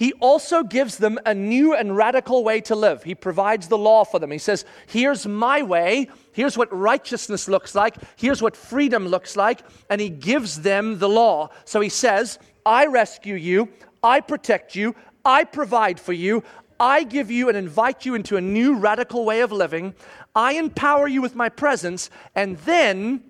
He 0.00 0.14
also 0.14 0.62
gives 0.62 0.96
them 0.96 1.18
a 1.26 1.34
new 1.34 1.74
and 1.74 1.94
radical 1.94 2.42
way 2.42 2.62
to 2.62 2.74
live. 2.74 3.02
He 3.02 3.14
provides 3.14 3.68
the 3.68 3.76
law 3.76 4.02
for 4.04 4.18
them. 4.18 4.30
He 4.30 4.38
says, 4.38 4.64
Here's 4.86 5.26
my 5.26 5.62
way. 5.62 6.08
Here's 6.32 6.56
what 6.56 6.74
righteousness 6.74 7.48
looks 7.48 7.74
like. 7.74 7.96
Here's 8.16 8.40
what 8.40 8.56
freedom 8.56 9.06
looks 9.06 9.36
like. 9.36 9.60
And 9.90 10.00
he 10.00 10.08
gives 10.08 10.62
them 10.62 11.00
the 11.00 11.08
law. 11.10 11.50
So 11.66 11.82
he 11.82 11.90
says, 11.90 12.38
I 12.64 12.86
rescue 12.86 13.34
you. 13.34 13.68
I 14.02 14.20
protect 14.20 14.74
you. 14.74 14.96
I 15.22 15.44
provide 15.44 16.00
for 16.00 16.14
you. 16.14 16.44
I 16.80 17.04
give 17.04 17.30
you 17.30 17.50
and 17.50 17.58
invite 17.58 18.06
you 18.06 18.14
into 18.14 18.38
a 18.38 18.40
new 18.40 18.76
radical 18.76 19.26
way 19.26 19.42
of 19.42 19.52
living. 19.52 19.94
I 20.34 20.54
empower 20.54 21.08
you 21.08 21.20
with 21.20 21.34
my 21.34 21.50
presence. 21.50 22.08
And 22.34 22.56
then 22.60 23.22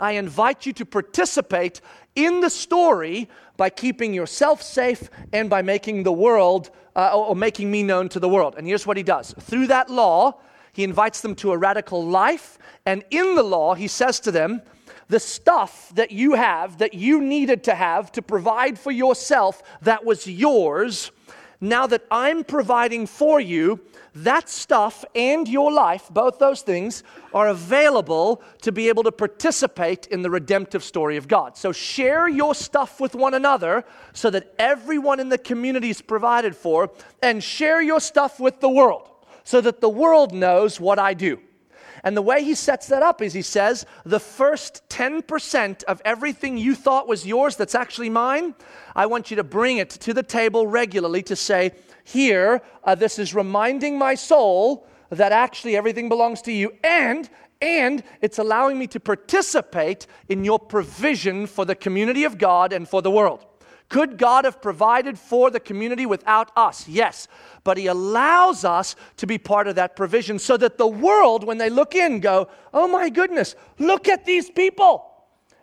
I 0.00 0.12
invite 0.12 0.66
you 0.66 0.72
to 0.74 0.84
participate 0.84 1.80
in 2.14 2.40
the 2.40 2.50
story 2.50 3.28
by 3.56 3.70
keeping 3.70 4.14
yourself 4.14 4.62
safe 4.62 5.10
and 5.32 5.50
by 5.50 5.62
making 5.62 6.02
the 6.02 6.12
world 6.12 6.70
uh, 6.96 7.16
or 7.16 7.36
making 7.36 7.70
me 7.70 7.82
known 7.82 8.08
to 8.08 8.20
the 8.20 8.28
world. 8.28 8.54
And 8.56 8.66
here's 8.66 8.86
what 8.86 8.96
he 8.96 9.02
does 9.02 9.34
through 9.40 9.68
that 9.68 9.90
law, 9.90 10.40
he 10.72 10.84
invites 10.84 11.20
them 11.20 11.34
to 11.36 11.52
a 11.52 11.58
radical 11.58 12.04
life. 12.04 12.58
And 12.86 13.04
in 13.10 13.34
the 13.34 13.42
law, 13.42 13.74
he 13.74 13.86
says 13.86 14.20
to 14.20 14.32
them, 14.32 14.62
the 15.08 15.20
stuff 15.20 15.92
that 15.96 16.12
you 16.12 16.34
have, 16.34 16.78
that 16.78 16.94
you 16.94 17.20
needed 17.20 17.64
to 17.64 17.74
have 17.74 18.12
to 18.12 18.22
provide 18.22 18.78
for 18.78 18.92
yourself, 18.92 19.62
that 19.82 20.04
was 20.04 20.26
yours, 20.26 21.10
now 21.60 21.86
that 21.86 22.04
I'm 22.10 22.42
providing 22.44 23.06
for 23.06 23.40
you, 23.40 23.80
that 24.14 24.48
stuff 24.48 25.04
and 25.14 25.46
your 25.46 25.70
life, 25.70 26.08
both 26.10 26.38
those 26.38 26.62
things, 26.62 27.02
are 27.34 27.48
available 27.48 28.42
to 28.62 28.72
be 28.72 28.88
able 28.88 29.02
to 29.02 29.12
participate 29.12 30.06
in 30.06 30.22
the 30.22 30.30
redemptive 30.30 30.82
story 30.82 31.16
of 31.16 31.28
God. 31.28 31.56
So 31.56 31.72
share 31.72 32.28
your 32.28 32.54
stuff 32.54 33.00
with 33.00 33.14
one 33.14 33.34
another 33.34 33.84
so 34.12 34.30
that 34.30 34.54
everyone 34.58 35.20
in 35.20 35.28
the 35.28 35.38
community 35.38 35.90
is 35.90 36.00
provided 36.00 36.56
for, 36.56 36.90
and 37.22 37.44
share 37.44 37.82
your 37.82 38.00
stuff 38.00 38.40
with 38.40 38.60
the 38.60 38.70
world 38.70 39.08
so 39.44 39.60
that 39.60 39.80
the 39.80 39.88
world 39.88 40.32
knows 40.32 40.80
what 40.80 40.98
I 40.98 41.14
do. 41.14 41.40
And 42.02 42.16
the 42.16 42.22
way 42.22 42.42
he 42.42 42.54
sets 42.54 42.86
that 42.88 43.02
up 43.02 43.20
is 43.20 43.32
he 43.32 43.42
says, 43.42 43.86
the 44.04 44.20
first 44.20 44.88
10% 44.88 45.84
of 45.84 46.00
everything 46.04 46.56
you 46.56 46.74
thought 46.74 47.08
was 47.08 47.26
yours 47.26 47.56
that's 47.56 47.74
actually 47.74 48.10
mine, 48.10 48.54
I 48.96 49.06
want 49.06 49.30
you 49.30 49.36
to 49.36 49.44
bring 49.44 49.78
it 49.78 49.90
to 49.90 50.14
the 50.14 50.22
table 50.22 50.66
regularly 50.66 51.22
to 51.24 51.36
say, 51.36 51.72
here, 52.04 52.62
uh, 52.84 52.94
this 52.94 53.18
is 53.18 53.34
reminding 53.34 53.98
my 53.98 54.14
soul 54.14 54.86
that 55.10 55.32
actually 55.32 55.76
everything 55.76 56.08
belongs 56.08 56.42
to 56.42 56.52
you, 56.52 56.72
and 56.82 57.28
and 57.62 58.02
it's 58.22 58.38
allowing 58.38 58.78
me 58.78 58.86
to 58.86 58.98
participate 58.98 60.06
in 60.30 60.44
your 60.44 60.58
provision 60.58 61.46
for 61.46 61.66
the 61.66 61.74
community 61.74 62.24
of 62.24 62.38
God 62.38 62.72
and 62.72 62.88
for 62.88 63.02
the 63.02 63.10
world. 63.10 63.44
Could 63.90 64.18
God 64.18 64.44
have 64.44 64.62
provided 64.62 65.18
for 65.18 65.50
the 65.50 65.60
community 65.60 66.06
without 66.06 66.52
us? 66.56 66.88
Yes. 66.88 67.28
But 67.64 67.76
He 67.76 67.88
allows 67.88 68.64
us 68.64 68.96
to 69.16 69.26
be 69.26 69.36
part 69.36 69.66
of 69.66 69.74
that 69.74 69.96
provision 69.96 70.38
so 70.38 70.56
that 70.56 70.78
the 70.78 70.86
world, 70.86 71.44
when 71.44 71.58
they 71.58 71.68
look 71.68 71.94
in, 71.94 72.20
go, 72.20 72.48
oh 72.72 72.86
my 72.86 73.10
goodness, 73.10 73.56
look 73.78 74.08
at 74.08 74.24
these 74.24 74.48
people. 74.48 75.04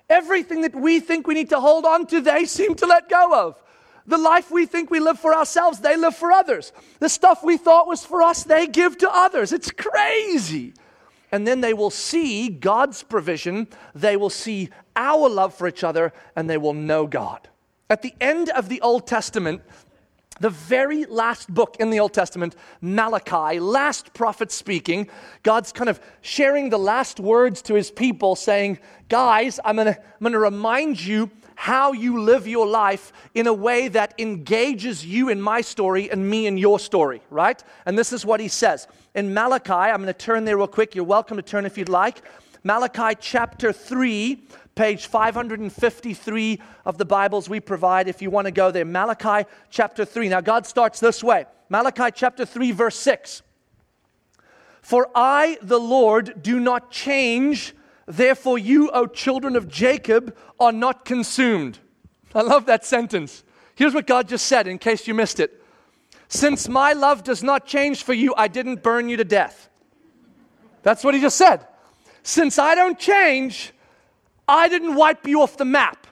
Everything 0.10 0.62
that 0.62 0.75
we 0.75 1.00
think 1.00 1.25
we 1.25 1.34
need 1.34 1.50
to 1.50 1.60
hold 1.60 1.86
on 1.86 2.05
to, 2.07 2.19
they 2.19 2.46
seem 2.57 2.75
to 2.75 2.86
let 2.86 3.10
go 3.10 3.48
of. 3.48 3.63
The 4.05 4.17
life 4.17 4.51
we 4.51 4.65
think 4.65 4.91
we 4.91 5.00
live 5.00 5.19
for 5.19 5.34
ourselves, 5.34 5.79
they 5.79 5.96
live 5.96 6.15
for 6.15 6.31
others. 6.31 6.74
The 7.00 7.10
stuff 7.10 7.43
we 7.43 7.57
thought 7.57 7.88
was 7.88 8.05
for 8.05 8.22
us, 8.22 8.43
they 8.43 8.67
give 8.67 8.98
to 9.00 9.10
others. 9.10 9.53
It's 9.53 9.72
crazy. 9.72 10.74
And 11.31 11.48
then 11.48 11.62
they 11.62 11.74
will 11.74 11.89
see 11.89 12.50
God's 12.50 13.03
provision, 13.03 13.67
they 13.96 14.17
will 14.17 14.29
see 14.29 14.69
our 14.98 15.29
love 15.29 15.53
for 15.53 15.67
each 15.67 15.84
other, 15.84 16.12
and 16.36 16.50
they 16.50 16.57
will 16.57 16.74
know 16.74 17.07
God. 17.07 17.48
At 17.89 18.01
the 18.01 18.13
end 18.20 18.50
of 18.50 18.70
the 18.70 18.82
Old 18.82 19.08
Testament, 19.08 19.62
the 20.39 20.50
very 20.50 21.06
last 21.06 21.51
book 21.51 21.77
in 21.79 21.89
the 21.89 22.00
Old 22.00 22.13
Testament, 22.13 22.56
Malachi, 22.82 23.60
last 23.60 24.13
prophet 24.13 24.51
speaking, 24.51 25.10
God's 25.44 25.72
kind 25.72 25.89
of 25.89 26.00
sharing 26.22 26.70
the 26.70 26.77
last 26.77 27.20
words 27.20 27.62
to 27.63 27.74
his 27.74 27.89
people, 27.89 28.36
saying, 28.36 28.79
Guys, 29.10 29.60
I'm 29.63 29.79
I'm 29.79 29.96
gonna 30.22 30.39
remind 30.39 31.03
you 31.03 31.32
how 31.58 31.91
you 31.91 32.22
live 32.22 32.48
your 32.48 32.67
life 32.67 33.12
in 33.34 33.48
a 33.48 33.53
way 33.53 33.88
that 33.88 34.13
engages 34.20 35.03
you 35.03 35.29
in 35.29 35.41
my 35.41 35.60
story 35.60 36.12
and 36.12 36.29
me 36.29 36.46
in 36.46 36.56
your 36.56 36.77
story, 36.77 37.20
right? 37.32 37.63
And 37.88 37.98
this 37.98 38.13
is 38.13 38.24
what 38.24 38.39
he 38.39 38.48
says. 38.48 38.88
In 39.15 39.34
Malachi, 39.34 39.74
I'm 39.74 40.03
going 40.03 40.06
to 40.06 40.13
turn 40.13 40.46
there 40.46 40.56
real 40.56 40.67
quick. 40.67 40.94
You're 40.94 41.03
welcome 41.03 41.36
to 41.36 41.41
turn 41.41 41.65
if 41.65 41.75
you'd 41.75 41.89
like. 41.89 42.22
Malachi 42.63 43.17
chapter 43.20 43.74
3, 43.74 44.44
page 44.77 45.07
553 45.07 46.62
of 46.86 46.98
the 46.98 47.03
Bibles 47.03 47.50
we 47.50 47.60
provide 47.60 48.07
if 48.07 48.22
you 48.22 48.29
want 48.29 48.46
to 48.46 48.51
go 48.51 48.72
there. 48.72 48.86
Malachi 48.86 49.50
chapter 49.69 50.05
3. 50.05 50.29
Now, 50.29 50.39
God 50.39 50.65
starts 50.65 51.01
this 51.01 51.22
way 51.22 51.46
Malachi 51.67 52.12
chapter 52.15 52.46
3, 52.46 52.72
verse 52.72 52.96
6. 52.98 53.41
For 54.81 55.10
I, 55.13 55.57
the 55.62 55.79
Lord, 55.79 56.41
do 56.41 56.62
not 56.62 56.91
change 56.91 57.74
Therefore, 58.07 58.57
you, 58.57 58.89
O 58.91 59.05
children 59.05 59.57
of 59.57 59.67
Jacob, 59.67 60.36
are 60.60 60.72
not 60.72 61.03
consumed. 61.03 61.77
I 62.34 62.41
love 62.41 62.65
that 62.65 62.86
sentence. 62.86 63.43
Here's 63.75 63.93
what 63.93 64.07
God 64.07 64.29
just 64.29 64.46
said, 64.46 64.65
in 64.65 64.79
case 64.79 65.07
you 65.07 65.13
missed 65.13 65.41
it. 65.41 65.62
Since 66.29 66.69
my 66.69 66.93
love 66.93 67.24
does 67.24 67.43
not 67.43 67.65
change 67.65 68.03
for 68.03 68.13
you, 68.13 68.34
I 68.36 68.48
didn't 68.48 68.81
burn 68.81 69.10
you 69.10 69.17
to 69.17 69.25
death. 69.25 69.69
That's 70.84 71.03
what 71.03 71.15
he 71.15 71.22
just 71.22 71.38
said. 71.38 71.67
Since 72.24 72.57
I 72.57 72.75
don't 72.75 72.98
change, 72.98 73.74
I 74.48 74.70
didn't 74.70 74.96
wipe 74.96 75.27
you 75.27 75.42
off 75.42 75.58
the 75.58 75.66
map. 75.66 76.08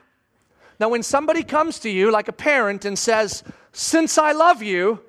Now, 0.78 0.90
when 0.90 1.02
somebody 1.02 1.42
comes 1.42 1.78
to 1.80 1.90
you, 1.90 2.10
like 2.10 2.28
a 2.28 2.32
parent, 2.32 2.84
and 2.84 2.98
says, 2.98 3.42
Since 3.72 4.18
I 4.18 4.32
love 4.32 4.62
you, 4.62 5.00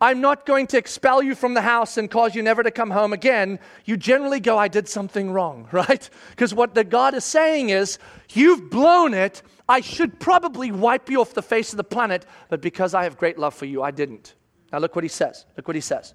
I'm 0.00 0.20
not 0.20 0.44
going 0.44 0.66
to 0.68 0.78
expel 0.78 1.22
you 1.22 1.34
from 1.34 1.54
the 1.54 1.62
house 1.62 1.96
and 1.96 2.10
cause 2.10 2.34
you 2.34 2.42
never 2.42 2.62
to 2.62 2.70
come 2.70 2.90
home 2.90 3.12
again, 3.12 3.58
you 3.86 3.96
generally 3.96 4.40
go, 4.40 4.58
I 4.58 4.68
did 4.68 4.88
something 4.88 5.30
wrong, 5.30 5.68
right? 5.72 6.08
Because 6.30 6.54
what 6.54 6.74
the 6.74 6.84
God 6.84 7.14
is 7.14 7.24
saying 7.24 7.70
is, 7.70 7.98
you've 8.32 8.70
blown 8.70 9.14
it. 9.14 9.42
I 9.68 9.80
should 9.80 10.20
probably 10.20 10.70
wipe 10.70 11.10
you 11.10 11.20
off 11.20 11.34
the 11.34 11.42
face 11.42 11.72
of 11.72 11.78
the 11.78 11.84
planet, 11.84 12.26
but 12.48 12.60
because 12.60 12.94
I 12.94 13.04
have 13.04 13.16
great 13.16 13.38
love 13.38 13.54
for 13.54 13.64
you, 13.64 13.82
I 13.82 13.90
didn't. 13.90 14.34
Now 14.70 14.78
look 14.78 14.94
what 14.94 15.04
he 15.04 15.08
says. 15.08 15.46
Look 15.56 15.66
what 15.66 15.74
he 15.74 15.80
says. 15.80 16.14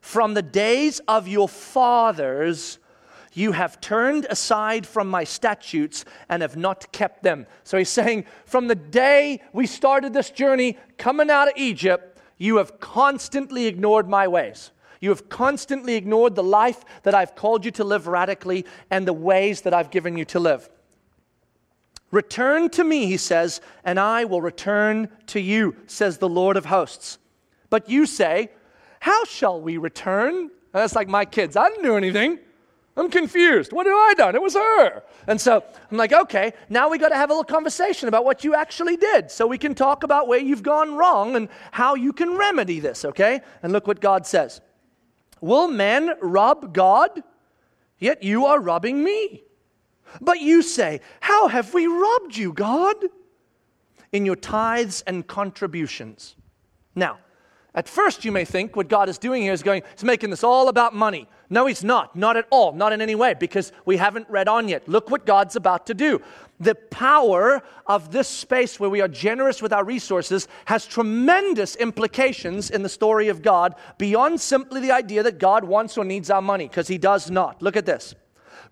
From 0.00 0.34
the 0.34 0.42
days 0.42 1.00
of 1.08 1.26
your 1.26 1.48
fathers, 1.48 2.78
you 3.34 3.52
have 3.52 3.80
turned 3.80 4.26
aside 4.30 4.86
from 4.86 5.08
my 5.08 5.24
statutes 5.24 6.04
and 6.28 6.42
have 6.42 6.56
not 6.56 6.90
kept 6.92 7.22
them. 7.22 7.46
So 7.64 7.76
he's 7.76 7.88
saying, 7.88 8.26
from 8.46 8.68
the 8.68 8.74
day 8.74 9.42
we 9.52 9.66
started 9.66 10.12
this 10.12 10.30
journey 10.30 10.78
coming 10.98 11.30
out 11.30 11.48
of 11.48 11.54
Egypt, 11.56 12.20
you 12.38 12.56
have 12.56 12.80
constantly 12.80 13.66
ignored 13.66 14.08
my 14.08 14.28
ways. 14.28 14.70
You 15.00 15.10
have 15.10 15.28
constantly 15.28 15.96
ignored 15.96 16.34
the 16.34 16.42
life 16.42 16.84
that 17.02 17.14
I've 17.14 17.34
called 17.34 17.64
you 17.64 17.70
to 17.72 17.84
live 17.84 18.06
radically 18.06 18.64
and 18.90 19.06
the 19.06 19.12
ways 19.12 19.62
that 19.62 19.74
I've 19.74 19.90
given 19.90 20.16
you 20.16 20.24
to 20.26 20.40
live. 20.40 20.68
Return 22.10 22.70
to 22.70 22.84
me, 22.84 23.06
he 23.06 23.16
says, 23.16 23.60
and 23.84 23.98
I 23.98 24.24
will 24.24 24.40
return 24.40 25.08
to 25.26 25.40
you, 25.40 25.74
says 25.86 26.18
the 26.18 26.28
Lord 26.28 26.56
of 26.56 26.66
hosts. 26.66 27.18
But 27.70 27.90
you 27.90 28.06
say, 28.06 28.50
How 29.00 29.24
shall 29.24 29.60
we 29.60 29.78
return? 29.78 30.50
That's 30.72 30.94
like 30.94 31.08
my 31.08 31.24
kids. 31.24 31.56
I 31.56 31.68
didn't 31.68 31.84
do 31.84 31.96
anything. 31.96 32.38
I'm 32.96 33.10
confused. 33.10 33.72
What 33.72 33.86
have 33.86 33.94
I 33.94 34.14
done? 34.16 34.34
It 34.36 34.42
was 34.42 34.54
her. 34.54 35.02
And 35.26 35.40
so 35.40 35.64
I'm 35.90 35.96
like, 35.96 36.12
okay, 36.12 36.52
now 36.68 36.88
we 36.88 36.98
got 36.98 37.08
to 37.08 37.16
have 37.16 37.30
a 37.30 37.32
little 37.32 37.44
conversation 37.44 38.08
about 38.08 38.24
what 38.24 38.44
you 38.44 38.54
actually 38.54 38.96
did 38.96 39.32
so 39.32 39.46
we 39.46 39.58
can 39.58 39.74
talk 39.74 40.04
about 40.04 40.28
where 40.28 40.38
you've 40.38 40.62
gone 40.62 40.94
wrong 40.94 41.34
and 41.34 41.48
how 41.72 41.96
you 41.96 42.12
can 42.12 42.36
remedy 42.36 42.78
this, 42.78 43.04
okay? 43.04 43.40
And 43.62 43.72
look 43.72 43.88
what 43.88 44.00
God 44.00 44.26
says 44.26 44.60
Will 45.40 45.68
men 45.68 46.14
rob 46.22 46.72
God? 46.72 47.22
Yet 47.98 48.22
you 48.22 48.46
are 48.46 48.60
robbing 48.60 49.02
me. 49.02 49.42
But 50.20 50.40
you 50.40 50.62
say, 50.62 51.00
How 51.20 51.48
have 51.48 51.74
we 51.74 51.86
robbed 51.86 52.36
you, 52.36 52.52
God? 52.52 52.96
In 54.12 54.24
your 54.24 54.36
tithes 54.36 55.02
and 55.06 55.26
contributions. 55.26 56.36
Now, 56.94 57.18
at 57.74 57.88
first, 57.88 58.24
you 58.24 58.30
may 58.30 58.44
think 58.44 58.76
what 58.76 58.88
God 58.88 59.08
is 59.08 59.18
doing 59.18 59.42
here 59.42 59.52
is 59.52 59.62
going, 59.62 59.82
He's 59.92 60.04
making 60.04 60.30
this 60.30 60.44
all 60.44 60.68
about 60.68 60.94
money. 60.94 61.28
No, 61.50 61.66
he's 61.66 61.84
not. 61.84 62.16
Not 62.16 62.36
at 62.36 62.46
all. 62.50 62.72
Not 62.72 62.92
in 62.92 63.00
any 63.00 63.14
way, 63.14 63.34
because 63.34 63.72
we 63.84 63.96
haven't 63.96 64.28
read 64.30 64.48
on 64.48 64.68
yet. 64.68 64.88
Look 64.88 65.10
what 65.10 65.26
God's 65.26 65.56
about 65.56 65.86
to 65.86 65.94
do. 65.94 66.22
The 66.60 66.74
power 66.74 67.62
of 67.86 68.12
this 68.12 68.28
space 68.28 68.78
where 68.78 68.90
we 68.90 69.00
are 69.00 69.08
generous 69.08 69.60
with 69.60 69.72
our 69.72 69.84
resources 69.84 70.48
has 70.66 70.86
tremendous 70.86 71.76
implications 71.76 72.70
in 72.70 72.82
the 72.82 72.88
story 72.88 73.28
of 73.28 73.42
God 73.42 73.74
beyond 73.98 74.40
simply 74.40 74.80
the 74.80 74.92
idea 74.92 75.22
that 75.22 75.38
God 75.38 75.64
wants 75.64 75.98
or 75.98 76.04
needs 76.04 76.30
our 76.30 76.42
money, 76.42 76.68
because 76.68 76.88
he 76.88 76.98
does 76.98 77.30
not. 77.30 77.60
Look 77.60 77.76
at 77.76 77.86
this. 77.86 78.14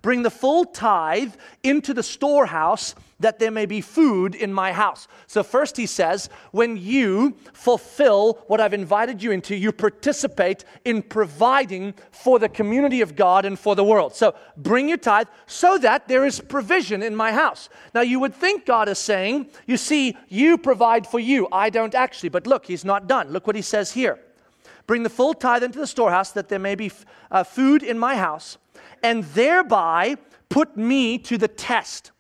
Bring 0.03 0.23
the 0.23 0.31
full 0.31 0.65
tithe 0.65 1.35
into 1.63 1.95
the 1.95 2.03
storehouse 2.03 2.97
that 3.21 3.39
there 3.39 3.53
may 3.53 3.67
be 3.67 3.81
food 3.81 4.35
in 4.35 4.53
my 4.53 4.73
house. 4.73 5.07
So, 5.29 5.45
first 5.45 5.77
he 5.77 5.87
says, 5.87 6.29
when 6.51 6.77
you 6.77 7.37
fulfill 7.53 8.41
what 8.49 8.61
I've 8.61 8.75
invited 8.75 9.23
you 9.23 9.31
into, 9.31 9.55
you 9.55 9.71
participate 9.71 10.65
in 10.85 11.03
providing 11.03 11.95
for 12.11 12.41
the 12.41 12.49
community 12.49 13.01
of 13.01 13.15
God 13.15 13.45
and 13.45 13.57
for 13.57 13.77
the 13.77 13.85
world. 13.85 14.17
So, 14.17 14.35
bring 14.57 14.89
your 14.89 14.99
tithe 14.99 15.29
so 15.47 15.79
that 15.79 16.09
there 16.09 16.27
is 16.27 16.41
provision 16.41 17.01
in 17.01 17.15
my 17.15 17.31
house. 17.31 17.69
Now, 17.95 18.01
you 18.01 18.19
would 18.19 18.35
think 18.35 18.67
God 18.67 18.89
is 18.89 18.99
saying, 18.99 19.47
you 19.69 19.77
see, 19.77 20.17
you 20.29 20.59
provide 20.59 21.07
for 21.07 21.21
you. 21.21 21.47
I 21.53 21.71
don't 21.71 21.95
actually. 21.95 22.31
But 22.31 22.49
look, 22.49 22.67
he's 22.67 22.85
not 22.85 23.07
done. 23.07 23.31
Look 23.31 23.47
what 23.47 23.55
he 23.55 23.63
says 23.63 23.93
here. 23.93 24.19
Bring 24.89 25.05
the 25.05 25.11
full 25.11 25.33
tithe 25.33 25.63
into 25.63 25.79
the 25.79 25.87
storehouse 25.87 26.33
that 26.33 26.49
there 26.49 26.59
may 26.59 26.75
be 26.75 26.91
uh, 27.31 27.45
food 27.45 27.85
in 27.85 28.01
my 28.01 28.17
house 28.17 28.59
and 29.03 29.25
thereby 29.25 30.17
put 30.49 30.77
me 30.77 31.19
to 31.19 31.39
the 31.39 31.49
test, 31.49 32.11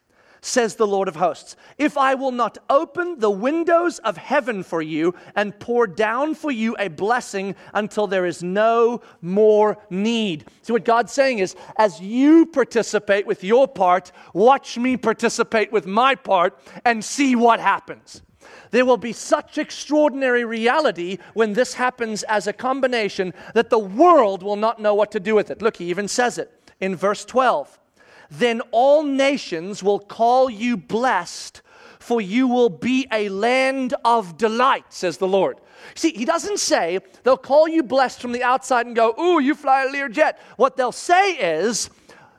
says 0.40 0.74
the 0.74 0.86
Lord 0.86 1.06
of 1.06 1.16
hosts. 1.16 1.54
If 1.78 1.96
I 1.96 2.14
will 2.14 2.32
not 2.32 2.58
open 2.68 3.18
the 3.18 3.30
windows 3.30 3.98
of 4.00 4.16
heaven 4.16 4.62
for 4.62 4.82
you 4.82 5.14
and 5.36 5.58
pour 5.60 5.86
down 5.86 6.34
for 6.34 6.50
you 6.50 6.74
a 6.78 6.88
blessing 6.88 7.54
until 7.74 8.06
there 8.06 8.26
is 8.26 8.42
no 8.42 9.02
more 9.20 9.78
need. 9.90 10.46
So, 10.62 10.74
what 10.74 10.84
God's 10.84 11.12
saying 11.12 11.38
is, 11.38 11.54
as 11.76 12.00
you 12.00 12.46
participate 12.46 13.26
with 13.26 13.44
your 13.44 13.68
part, 13.68 14.10
watch 14.34 14.76
me 14.78 14.96
participate 14.96 15.70
with 15.70 15.86
my 15.86 16.14
part 16.14 16.58
and 16.84 17.04
see 17.04 17.36
what 17.36 17.60
happens. 17.60 18.22
There 18.70 18.84
will 18.84 18.96
be 18.96 19.12
such 19.12 19.58
extraordinary 19.58 20.44
reality 20.44 21.18
when 21.34 21.52
this 21.52 21.74
happens 21.74 22.22
as 22.24 22.46
a 22.46 22.52
combination 22.52 23.34
that 23.54 23.70
the 23.70 23.78
world 23.78 24.42
will 24.42 24.56
not 24.56 24.80
know 24.80 24.94
what 24.94 25.12
to 25.12 25.20
do 25.20 25.34
with 25.34 25.50
it. 25.50 25.62
Look, 25.62 25.76
he 25.76 25.90
even 25.90 26.08
says 26.08 26.38
it 26.38 26.50
in 26.80 26.96
verse 26.96 27.24
12. 27.24 27.78
Then 28.30 28.62
all 28.70 29.02
nations 29.02 29.82
will 29.82 29.98
call 29.98 30.48
you 30.48 30.76
blessed, 30.76 31.60
for 31.98 32.20
you 32.20 32.48
will 32.48 32.70
be 32.70 33.06
a 33.12 33.28
land 33.28 33.94
of 34.04 34.38
delight, 34.38 34.86
says 34.88 35.18
the 35.18 35.28
Lord. 35.28 35.58
See, 35.94 36.12
he 36.12 36.24
doesn't 36.24 36.58
say 36.58 36.98
they'll 37.22 37.36
call 37.36 37.68
you 37.68 37.82
blessed 37.82 38.20
from 38.20 38.32
the 38.32 38.42
outside 38.42 38.86
and 38.86 38.96
go, 38.96 39.14
Ooh, 39.20 39.38
you 39.38 39.54
fly 39.54 39.84
a 39.84 39.88
Learjet. 39.88 40.34
What 40.56 40.76
they'll 40.76 40.92
say 40.92 41.32
is, 41.32 41.90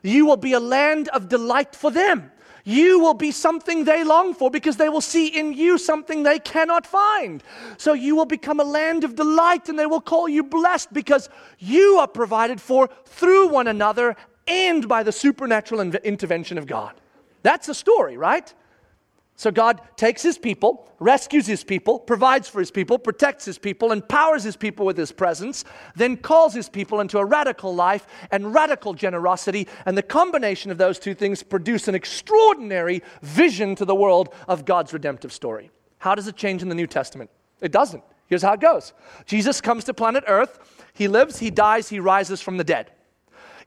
You 0.02 0.26
will 0.26 0.38
be 0.38 0.54
a 0.54 0.60
land 0.60 1.10
of 1.10 1.30
delight 1.30 1.76
for 1.76 1.92
them. 1.92 2.32
You 2.64 3.00
will 3.00 3.14
be 3.14 3.32
something 3.32 3.84
they 3.84 4.04
long 4.04 4.34
for 4.34 4.50
because 4.50 4.78
they 4.78 4.88
will 4.88 5.02
see 5.02 5.28
in 5.28 5.54
you 5.54 5.78
something 5.78 6.24
they 6.24 6.40
cannot 6.40 6.88
find. 6.88 7.44
So 7.78 7.94
you 7.94 8.16
will 8.16 8.26
become 8.26 8.60
a 8.60 8.64
land 8.64 9.04
of 9.04 9.16
delight 9.16 9.68
and 9.68 9.78
they 9.78 9.86
will 9.86 10.02
call 10.02 10.30
you 10.30 10.44
blessed 10.44 10.94
because 10.94 11.30
you 11.60 11.98
are 12.00 12.08
provided 12.08 12.62
for 12.62 12.90
through 13.06 13.50
one 13.50 13.68
another 13.68 14.16
and 14.48 14.88
by 14.88 15.04
the 15.04 15.12
supernatural 15.12 15.82
intervention 15.82 16.58
of 16.58 16.66
God. 16.66 16.94
That's 17.42 17.68
the 17.68 17.74
story, 17.74 18.16
right? 18.18 18.54
So 19.44 19.52
God 19.52 19.82
takes 19.98 20.22
his 20.22 20.38
people, 20.38 20.88
rescues 21.00 21.46
his 21.46 21.66
people, 21.66 22.00
provides 22.00 22.48
for 22.48 22.62
his 22.62 22.72
people, 22.72 22.98
protects 22.98 23.44
his 23.44 23.58
people, 23.58 23.92
empowers 23.92 24.42
his 24.42 24.56
people 24.56 24.86
with 24.86 24.96
his 24.96 25.12
presence, 25.12 25.66
then 25.98 26.16
calls 26.16 26.54
his 26.54 26.70
people 26.70 27.02
into 27.02 27.18
a 27.18 27.26
radical 27.26 27.76
life 27.76 28.08
and 28.32 28.54
radical 28.54 28.94
generosity. 28.94 29.68
And 29.86 29.98
the 29.98 30.02
combination 30.02 30.72
of 30.72 30.78
those 30.78 30.98
two 30.98 31.14
things 31.14 31.44
produce 31.44 31.90
an 31.90 31.94
extraordinary 31.94 33.04
vision 33.22 33.76
to 33.76 33.84
the 33.84 33.94
world 33.94 34.34
of 34.48 34.64
God's 34.64 34.94
redemptive 34.94 35.34
story. 35.34 35.72
How 35.98 36.16
does 36.16 36.30
it 36.30 36.38
change 36.38 36.62
in 36.62 36.70
the 36.70 36.76
New 36.76 36.88
Testament? 36.88 37.30
It 37.60 37.74
doesn't. 37.74 38.04
Here's 38.28 38.44
how 38.44 38.54
it 38.54 38.62
goes 38.62 38.94
Jesus 39.26 39.60
comes 39.60 39.84
to 39.84 39.94
planet 39.94 40.24
Earth, 40.26 40.86
he 40.94 41.10
lives, 41.10 41.40
he 41.40 41.52
dies, 41.52 41.90
he 41.90 42.00
rises 42.00 42.40
from 42.40 42.56
the 42.56 42.64
dead. 42.64 42.92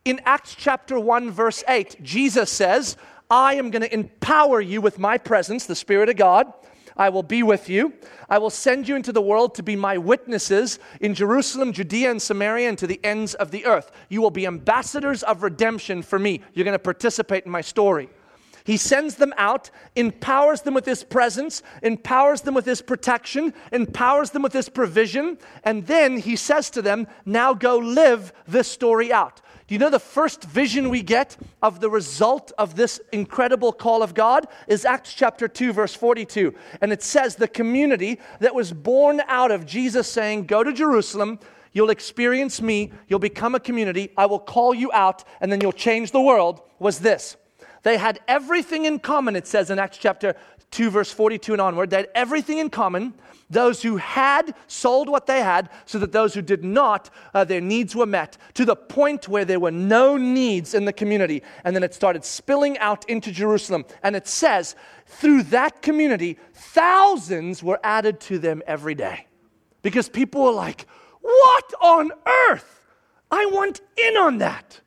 In 0.06 0.20
Acts 0.24 0.54
chapter 0.54 0.98
1, 0.98 1.32
verse 1.32 1.64
8, 1.68 2.02
Jesus 2.02 2.48
says, 2.48 2.96
I 3.30 3.54
am 3.54 3.70
going 3.70 3.82
to 3.82 3.92
empower 3.92 4.60
you 4.60 4.80
with 4.80 4.98
my 4.98 5.18
presence, 5.18 5.66
the 5.66 5.74
Spirit 5.74 6.08
of 6.08 6.16
God. 6.16 6.52
I 6.96 7.10
will 7.10 7.22
be 7.22 7.42
with 7.42 7.68
you. 7.68 7.92
I 8.28 8.38
will 8.38 8.50
send 8.50 8.88
you 8.88 8.96
into 8.96 9.12
the 9.12 9.20
world 9.20 9.54
to 9.56 9.62
be 9.62 9.76
my 9.76 9.98
witnesses 9.98 10.78
in 11.00 11.14
Jerusalem, 11.14 11.72
Judea, 11.72 12.10
and 12.10 12.22
Samaria, 12.22 12.68
and 12.68 12.78
to 12.78 12.86
the 12.86 13.00
ends 13.04 13.34
of 13.34 13.50
the 13.50 13.66
earth. 13.66 13.90
You 14.08 14.22
will 14.22 14.30
be 14.30 14.46
ambassadors 14.46 15.22
of 15.22 15.42
redemption 15.42 16.02
for 16.02 16.18
me. 16.18 16.40
You're 16.54 16.64
going 16.64 16.72
to 16.72 16.78
participate 16.78 17.44
in 17.44 17.52
my 17.52 17.60
story. 17.60 18.08
He 18.64 18.78
sends 18.78 19.14
them 19.14 19.32
out, 19.36 19.70
empowers 19.94 20.62
them 20.62 20.74
with 20.74 20.86
His 20.86 21.04
presence, 21.04 21.62
empowers 21.82 22.40
them 22.40 22.54
with 22.54 22.64
His 22.64 22.82
protection, 22.82 23.54
empowers 23.70 24.30
them 24.30 24.42
with 24.42 24.52
His 24.52 24.68
provision, 24.68 25.38
and 25.62 25.86
then 25.86 26.16
He 26.16 26.34
says 26.34 26.70
to 26.70 26.82
them, 26.82 27.06
Now 27.24 27.54
go 27.54 27.76
live 27.76 28.32
this 28.48 28.66
story 28.66 29.12
out. 29.12 29.40
Do 29.66 29.74
you 29.74 29.80
know 29.80 29.90
the 29.90 29.98
first 29.98 30.44
vision 30.44 30.90
we 30.90 31.02
get 31.02 31.36
of 31.60 31.80
the 31.80 31.90
result 31.90 32.52
of 32.56 32.76
this 32.76 33.00
incredible 33.10 33.72
call 33.72 34.00
of 34.00 34.14
God 34.14 34.46
is 34.68 34.84
Acts 34.84 35.12
chapter 35.12 35.48
2, 35.48 35.72
verse 35.72 35.92
42. 35.92 36.54
And 36.80 36.92
it 36.92 37.02
says, 37.02 37.34
The 37.34 37.48
community 37.48 38.20
that 38.38 38.54
was 38.54 38.72
born 38.72 39.20
out 39.26 39.50
of 39.50 39.66
Jesus 39.66 40.06
saying, 40.06 40.46
Go 40.46 40.62
to 40.62 40.72
Jerusalem, 40.72 41.40
you'll 41.72 41.90
experience 41.90 42.62
me, 42.62 42.92
you'll 43.08 43.18
become 43.18 43.56
a 43.56 43.60
community, 43.60 44.12
I 44.16 44.26
will 44.26 44.38
call 44.38 44.72
you 44.72 44.92
out, 44.92 45.24
and 45.40 45.50
then 45.50 45.60
you'll 45.60 45.72
change 45.72 46.12
the 46.12 46.20
world, 46.20 46.62
was 46.78 47.00
this. 47.00 47.36
They 47.82 47.98
had 47.98 48.20
everything 48.28 48.84
in 48.84 49.00
common, 49.00 49.34
it 49.34 49.48
says 49.48 49.70
in 49.70 49.80
Acts 49.80 49.98
chapter 49.98 50.36
2, 50.70 50.90
verse 50.90 51.12
42 51.12 51.52
and 51.52 51.62
onward. 51.62 51.90
They 51.90 51.98
had 51.98 52.08
everything 52.14 52.58
in 52.58 52.70
common. 52.70 53.14
Those 53.48 53.82
who 53.82 53.96
had 53.96 54.54
sold 54.66 55.08
what 55.08 55.26
they 55.26 55.40
had, 55.40 55.70
so 55.84 55.98
that 56.00 56.10
those 56.10 56.34
who 56.34 56.42
did 56.42 56.64
not, 56.64 57.10
uh, 57.32 57.44
their 57.44 57.60
needs 57.60 57.94
were 57.94 58.06
met, 58.06 58.36
to 58.54 58.64
the 58.64 58.74
point 58.74 59.28
where 59.28 59.44
there 59.44 59.60
were 59.60 59.70
no 59.70 60.16
needs 60.16 60.74
in 60.74 60.84
the 60.84 60.92
community. 60.92 61.42
And 61.64 61.74
then 61.74 61.84
it 61.84 61.94
started 61.94 62.24
spilling 62.24 62.76
out 62.78 63.08
into 63.08 63.30
Jerusalem. 63.30 63.84
And 64.02 64.16
it 64.16 64.26
says, 64.26 64.74
through 65.06 65.44
that 65.44 65.80
community, 65.80 66.38
thousands 66.52 67.62
were 67.62 67.78
added 67.84 68.18
to 68.22 68.38
them 68.38 68.62
every 68.66 68.96
day. 68.96 69.26
Because 69.82 70.08
people 70.08 70.42
were 70.42 70.52
like, 70.52 70.86
what 71.20 71.74
on 71.80 72.10
earth? 72.50 72.80
I 73.30 73.46
want 73.46 73.80
in 73.96 74.16
on 74.16 74.38
that. 74.38 74.80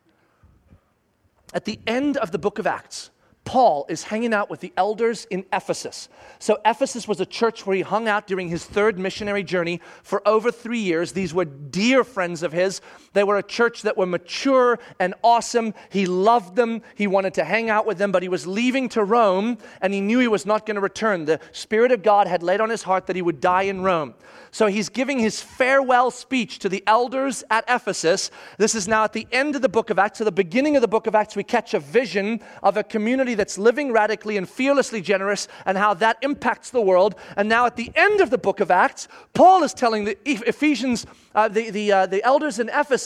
At 1.54 1.66
the 1.66 1.80
end 1.88 2.18
of 2.18 2.32
the 2.32 2.38
book 2.38 2.60
of 2.60 2.68
Acts, 2.68 3.10
Paul 3.50 3.88
is 3.90 4.04
hanging 4.04 4.32
out 4.32 4.52
with 4.52 4.60
the 4.60 4.72
elders 4.78 5.26
in 5.32 5.44
Ephesus. 5.52 6.08
So, 6.38 6.60
Ephesus 6.66 7.08
was 7.08 7.20
a 7.20 7.26
church 7.26 7.66
where 7.66 7.76
he 7.76 7.82
hung 7.82 8.08
out 8.08 8.28
during 8.28 8.48
his 8.48 8.64
third 8.64 9.00
missionary 9.00 9.42
journey 9.42 9.82
for 10.04 10.22
over 10.28 10.52
three 10.52 10.78
years. 10.78 11.14
These 11.14 11.34
were 11.34 11.46
dear 11.46 12.04
friends 12.04 12.44
of 12.44 12.52
his. 12.52 12.80
They 13.14 13.24
were 13.24 13.38
a 13.38 13.44
church 13.44 13.82
that 13.84 13.98
were 13.98 14.06
mature 14.06 14.80
and 15.00 15.14
awesome. 15.24 15.74
He 15.90 16.06
loved 16.06 16.56
them. 16.56 16.82
He 16.96 17.08
wanted 17.08 17.34
to 17.36 17.44
hang 17.44 17.70
out 17.70 17.86
with 17.86 17.98
them, 17.98 18.12
but 18.12 18.24
he 18.24 18.30
was 18.30 18.46
leaving 18.46 18.90
to 18.90 19.04
Rome 19.04 19.58
and 19.82 19.94
he 19.94 20.02
knew 20.02 20.20
he 20.20 20.28
was 20.28 20.46
not 20.46 20.66
going 20.66 20.76
to 20.76 20.82
return. 20.82 21.26
The 21.26 21.40
Spirit 21.52 21.92
of 21.92 22.04
God 22.04 22.28
had 22.28 22.44
laid 22.44 22.62
on 22.62 22.70
his 22.70 22.84
heart 22.84 23.08
that 23.08 23.16
he 23.16 23.22
would 23.22 23.42
die 23.42 23.64
in 23.64 23.82
Rome. 23.82 24.14
So, 24.52 24.66
he's 24.66 24.90
giving 24.90 25.20
his 25.20 25.42
farewell 25.42 26.10
speech 26.10 26.58
to 26.60 26.70
the 26.70 26.84
elders 26.88 27.44
at 27.52 27.66
Ephesus. 27.68 28.32
This 28.58 28.74
is 28.74 28.88
now 28.88 29.04
at 29.04 29.14
the 29.14 29.28
end 29.32 29.56
of 29.56 29.62
the 29.62 29.70
book 29.70 29.92
of 29.92 30.00
Acts. 30.00 30.22
At 30.22 30.26
the 30.26 30.32
beginning 30.32 30.76
of 30.76 30.82
the 30.82 30.88
book 30.88 31.06
of 31.06 31.14
Acts, 31.14 31.36
we 31.36 31.44
catch 31.44 31.76
a 31.76 31.80
vision 31.80 32.40
of 32.64 32.76
a 32.76 32.84
community 32.84 33.36
that's 33.36 33.60
living 33.60 33.92
radically 33.92 34.38
and 34.38 34.50
fearlessly 34.50 35.02
generous 35.02 35.48
and 35.68 35.78
how 35.78 35.94
that 35.96 36.18
impacts 36.24 36.72
the 36.72 36.82
world. 36.82 37.14
And 37.38 37.48
now 37.48 37.68
at 37.68 37.76
the 37.76 37.92
end 37.96 38.22
of 38.22 38.32
the 38.32 38.40
book 38.40 38.60
of 38.60 38.72
Acts, 38.72 39.08
Paul 39.36 39.62
is 39.62 39.74
telling 39.74 40.06
the 40.06 40.18
Ephesians, 40.26 41.06
uh, 41.36 41.48
the, 41.48 41.70
the, 41.70 41.92
uh, 41.92 42.06
the 42.08 42.24
elders 42.24 42.58
in 42.58 42.70
Ephesus, 42.70 42.99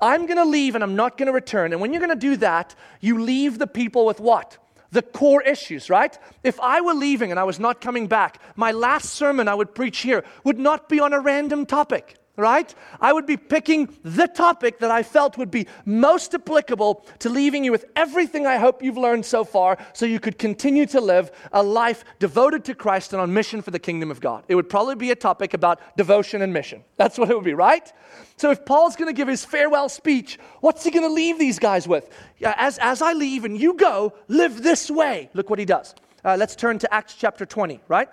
I'm 0.00 0.26
going 0.26 0.38
to 0.38 0.44
leave 0.44 0.74
and 0.74 0.84
I'm 0.84 0.96
not 0.96 1.16
going 1.16 1.26
to 1.26 1.32
return. 1.32 1.72
And 1.72 1.80
when 1.80 1.92
you're 1.92 2.04
going 2.04 2.18
to 2.18 2.26
do 2.28 2.36
that, 2.36 2.74
you 3.00 3.20
leave 3.20 3.58
the 3.58 3.66
people 3.66 4.06
with 4.06 4.20
what? 4.20 4.58
the 4.92 5.02
core 5.02 5.40
issues, 5.42 5.88
right? 5.88 6.18
If 6.42 6.58
I 6.58 6.80
were 6.80 6.94
leaving 6.94 7.30
and 7.30 7.38
I 7.38 7.44
was 7.44 7.60
not 7.60 7.80
coming 7.80 8.08
back, 8.08 8.40
my 8.56 8.72
last 8.72 9.10
sermon 9.10 9.46
I 9.46 9.54
would 9.54 9.72
preach 9.72 9.98
here 9.98 10.24
would 10.42 10.58
not 10.58 10.88
be 10.88 10.98
on 10.98 11.12
a 11.12 11.20
random 11.20 11.64
topic 11.64 12.16
right? 12.40 12.74
I 13.00 13.12
would 13.12 13.26
be 13.26 13.36
picking 13.36 13.96
the 14.02 14.26
topic 14.26 14.80
that 14.80 14.90
I 14.90 15.02
felt 15.02 15.38
would 15.38 15.50
be 15.50 15.66
most 15.84 16.34
applicable 16.34 17.06
to 17.20 17.28
leaving 17.28 17.64
you 17.64 17.70
with 17.70 17.84
everything 17.94 18.46
I 18.46 18.56
hope 18.56 18.82
you've 18.82 18.96
learned 18.96 19.24
so 19.24 19.44
far 19.44 19.78
so 19.92 20.06
you 20.06 20.18
could 20.18 20.38
continue 20.38 20.86
to 20.86 21.00
live 21.00 21.30
a 21.52 21.62
life 21.62 22.04
devoted 22.18 22.64
to 22.64 22.74
Christ 22.74 23.12
and 23.12 23.20
on 23.20 23.32
mission 23.32 23.62
for 23.62 23.70
the 23.70 23.78
kingdom 23.78 24.10
of 24.10 24.20
God. 24.20 24.44
It 24.48 24.54
would 24.54 24.68
probably 24.68 24.96
be 24.96 25.10
a 25.10 25.16
topic 25.16 25.54
about 25.54 25.80
devotion 25.96 26.42
and 26.42 26.52
mission. 26.52 26.82
That's 26.96 27.18
what 27.18 27.30
it 27.30 27.34
would 27.34 27.44
be, 27.44 27.54
right? 27.54 27.92
So 28.36 28.50
if 28.50 28.64
Paul's 28.64 28.96
going 28.96 29.08
to 29.08 29.16
give 29.16 29.28
his 29.28 29.44
farewell 29.44 29.88
speech, 29.88 30.38
what's 30.60 30.82
he 30.82 30.90
going 30.90 31.06
to 31.06 31.12
leave 31.12 31.38
these 31.38 31.58
guys 31.58 31.86
with? 31.86 32.08
As, 32.42 32.78
as 32.78 33.02
I 33.02 33.12
leave 33.12 33.44
and 33.44 33.60
you 33.60 33.74
go, 33.74 34.14
live 34.28 34.62
this 34.62 34.90
way. 34.90 35.30
Look 35.34 35.50
what 35.50 35.58
he 35.58 35.64
does. 35.64 35.94
Uh, 36.24 36.36
let's 36.38 36.56
turn 36.56 36.78
to 36.78 36.92
Acts 36.92 37.14
chapter 37.14 37.46
20, 37.46 37.80
right? 37.88 38.08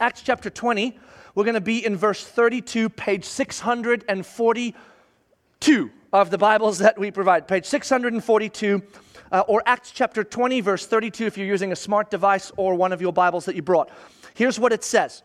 Acts 0.00 0.22
chapter 0.22 0.48
20 0.48 0.98
we're 1.34 1.44
going 1.44 1.54
to 1.54 1.60
be 1.60 1.84
in 1.84 1.96
verse 1.96 2.24
32, 2.24 2.88
page 2.88 3.24
642 3.24 5.90
of 6.12 6.30
the 6.30 6.38
Bibles 6.38 6.78
that 6.78 6.98
we 6.98 7.10
provide. 7.10 7.46
Page 7.46 7.66
642, 7.66 8.82
uh, 9.30 9.44
or 9.46 9.62
Acts 9.64 9.92
chapter 9.92 10.24
20, 10.24 10.60
verse 10.60 10.86
32, 10.86 11.26
if 11.26 11.38
you're 11.38 11.46
using 11.46 11.70
a 11.70 11.76
smart 11.76 12.10
device 12.10 12.50
or 12.56 12.74
one 12.74 12.92
of 12.92 13.00
your 13.00 13.12
Bibles 13.12 13.44
that 13.44 13.54
you 13.54 13.62
brought. 13.62 13.90
Here's 14.34 14.58
what 14.58 14.72
it 14.72 14.82
says. 14.82 15.22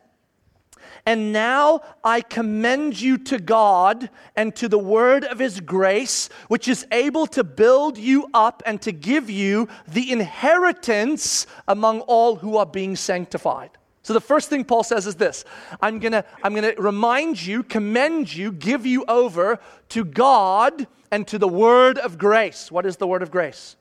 And 1.07 1.33
now 1.33 1.81
I 2.03 2.21
commend 2.21 2.99
you 2.99 3.17
to 3.19 3.39
God 3.39 4.09
and 4.35 4.55
to 4.55 4.67
the 4.67 4.79
word 4.79 5.23
of 5.23 5.39
his 5.39 5.59
grace, 5.59 6.29
which 6.47 6.67
is 6.67 6.85
able 6.91 7.27
to 7.27 7.43
build 7.43 7.97
you 7.97 8.27
up 8.33 8.63
and 8.65 8.81
to 8.83 8.91
give 8.91 9.29
you 9.29 9.67
the 9.87 10.11
inheritance 10.11 11.45
among 11.67 12.01
all 12.01 12.37
who 12.37 12.57
are 12.57 12.65
being 12.65 12.95
sanctified. 12.95 13.71
So 14.05 14.13
the 14.13 14.21
first 14.21 14.49
thing 14.49 14.63
Paul 14.63 14.83
says 14.83 15.07
is 15.07 15.15
this 15.15 15.45
I'm 15.81 15.97
going 15.97 16.11
to 16.11 16.23
I'm 16.43 16.53
going 16.53 16.75
to 16.75 16.79
remind 16.79 17.43
you, 17.43 17.63
commend 17.63 18.31
you, 18.31 18.51
give 18.51 18.85
you 18.85 19.03
over 19.07 19.59
to 19.89 20.05
God 20.05 20.85
and 21.09 21.27
to 21.27 21.39
the 21.39 21.47
word 21.47 21.97
of 21.97 22.19
grace. 22.19 22.71
What 22.71 22.85
is 22.85 22.97
the 22.97 23.07
word 23.07 23.23
of 23.23 23.31
grace? 23.31 23.75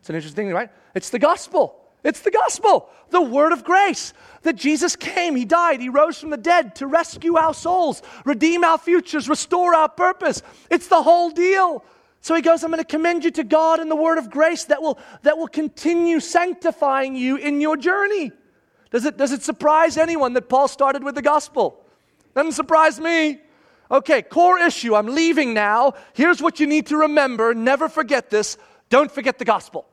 It's 0.00 0.10
an 0.10 0.16
interesting 0.16 0.46
thing, 0.46 0.54
right? 0.54 0.70
It's 0.96 1.10
the 1.10 1.20
gospel. 1.20 1.76
It's 2.02 2.22
the 2.22 2.32
gospel, 2.32 2.90
the 3.10 3.22
word 3.22 3.52
of 3.52 3.62
grace. 3.62 4.14
That 4.42 4.56
Jesus 4.56 4.96
came, 4.96 5.36
He 5.36 5.44
died, 5.44 5.80
He 5.80 5.90
rose 5.90 6.18
from 6.18 6.30
the 6.30 6.36
dead 6.36 6.74
to 6.76 6.88
rescue 6.88 7.36
our 7.36 7.54
souls, 7.54 8.02
redeem 8.24 8.64
our 8.64 8.78
futures, 8.78 9.28
restore 9.28 9.76
our 9.76 9.88
purpose. 9.88 10.42
It's 10.70 10.88
the 10.88 11.04
whole 11.04 11.30
deal. 11.30 11.84
So 12.20 12.34
he 12.34 12.42
goes, 12.42 12.64
I'm 12.64 12.72
going 12.72 12.82
to 12.82 12.84
commend 12.84 13.22
you 13.22 13.30
to 13.30 13.44
God 13.44 13.78
and 13.78 13.88
the 13.88 13.96
word 13.96 14.18
of 14.18 14.28
grace 14.28 14.64
that 14.64 14.82
will, 14.82 14.98
that 15.22 15.38
will 15.38 15.46
continue 15.46 16.18
sanctifying 16.18 17.14
you 17.14 17.36
in 17.36 17.60
your 17.60 17.76
journey. 17.76 18.32
Does 18.90 19.04
it, 19.04 19.16
does 19.16 19.32
it 19.32 19.42
surprise 19.42 19.96
anyone 19.96 20.32
that 20.34 20.48
Paul 20.48 20.68
started 20.68 21.04
with 21.04 21.14
the 21.14 21.22
gospel? 21.22 21.84
Doesn't 22.34 22.52
surprise 22.52 23.00
me. 23.00 23.40
Okay, 23.90 24.22
core 24.22 24.58
issue. 24.58 24.94
I'm 24.94 25.06
leaving 25.06 25.54
now. 25.54 25.94
Here's 26.14 26.42
what 26.42 26.60
you 26.60 26.66
need 26.66 26.86
to 26.86 26.96
remember. 26.98 27.54
Never 27.54 27.88
forget 27.88 28.30
this. 28.30 28.58
Don't 28.90 29.10
forget 29.10 29.38
the 29.38 29.44
gospel. 29.44 29.86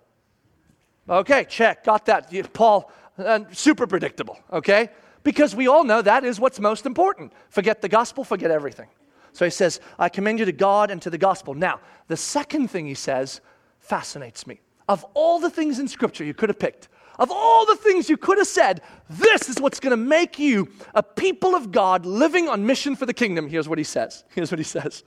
Okay, 1.09 1.45
check. 1.45 1.83
Got 1.83 2.05
that. 2.05 2.53
Paul, 2.53 2.91
uh, 3.17 3.41
super 3.51 3.87
predictable. 3.87 4.37
Okay? 4.51 4.89
Because 5.23 5.55
we 5.55 5.67
all 5.67 5.83
know 5.83 6.01
that 6.01 6.23
is 6.23 6.39
what's 6.39 6.59
most 6.59 6.85
important. 6.85 7.33
Forget 7.49 7.81
the 7.81 7.89
gospel, 7.89 8.23
forget 8.23 8.51
everything. 8.51 8.87
So 9.33 9.43
he 9.43 9.51
says, 9.51 9.81
I 9.99 10.07
commend 10.07 10.39
you 10.39 10.45
to 10.45 10.51
God 10.51 10.91
and 10.91 11.01
to 11.01 11.09
the 11.09 11.17
gospel. 11.17 11.53
Now, 11.53 11.79
the 12.07 12.15
second 12.15 12.69
thing 12.69 12.85
he 12.85 12.93
says 12.93 13.41
fascinates 13.79 14.47
me. 14.47 14.61
Of 14.87 15.03
all 15.13 15.39
the 15.39 15.49
things 15.49 15.79
in 15.79 15.87
Scripture 15.87 16.23
you 16.23 16.33
could 16.33 16.49
have 16.49 16.59
picked, 16.59 16.89
of 17.19 17.31
all 17.31 17.65
the 17.65 17.75
things 17.75 18.09
you 18.09 18.17
could 18.17 18.37
have 18.37 18.47
said, 18.47 18.81
this 19.09 19.49
is 19.49 19.59
what's 19.59 19.79
going 19.79 19.91
to 19.91 19.97
make 19.97 20.39
you 20.39 20.69
a 20.93 21.03
people 21.03 21.55
of 21.55 21.71
God 21.71 22.05
living 22.05 22.47
on 22.47 22.65
mission 22.65 22.95
for 22.95 23.05
the 23.05 23.13
kingdom. 23.13 23.47
Here's 23.47 23.69
what 23.69 23.77
he 23.77 23.83
says. 23.83 24.23
Here's 24.35 24.51
what 24.51 24.59
he 24.59 24.63
says. 24.63 25.03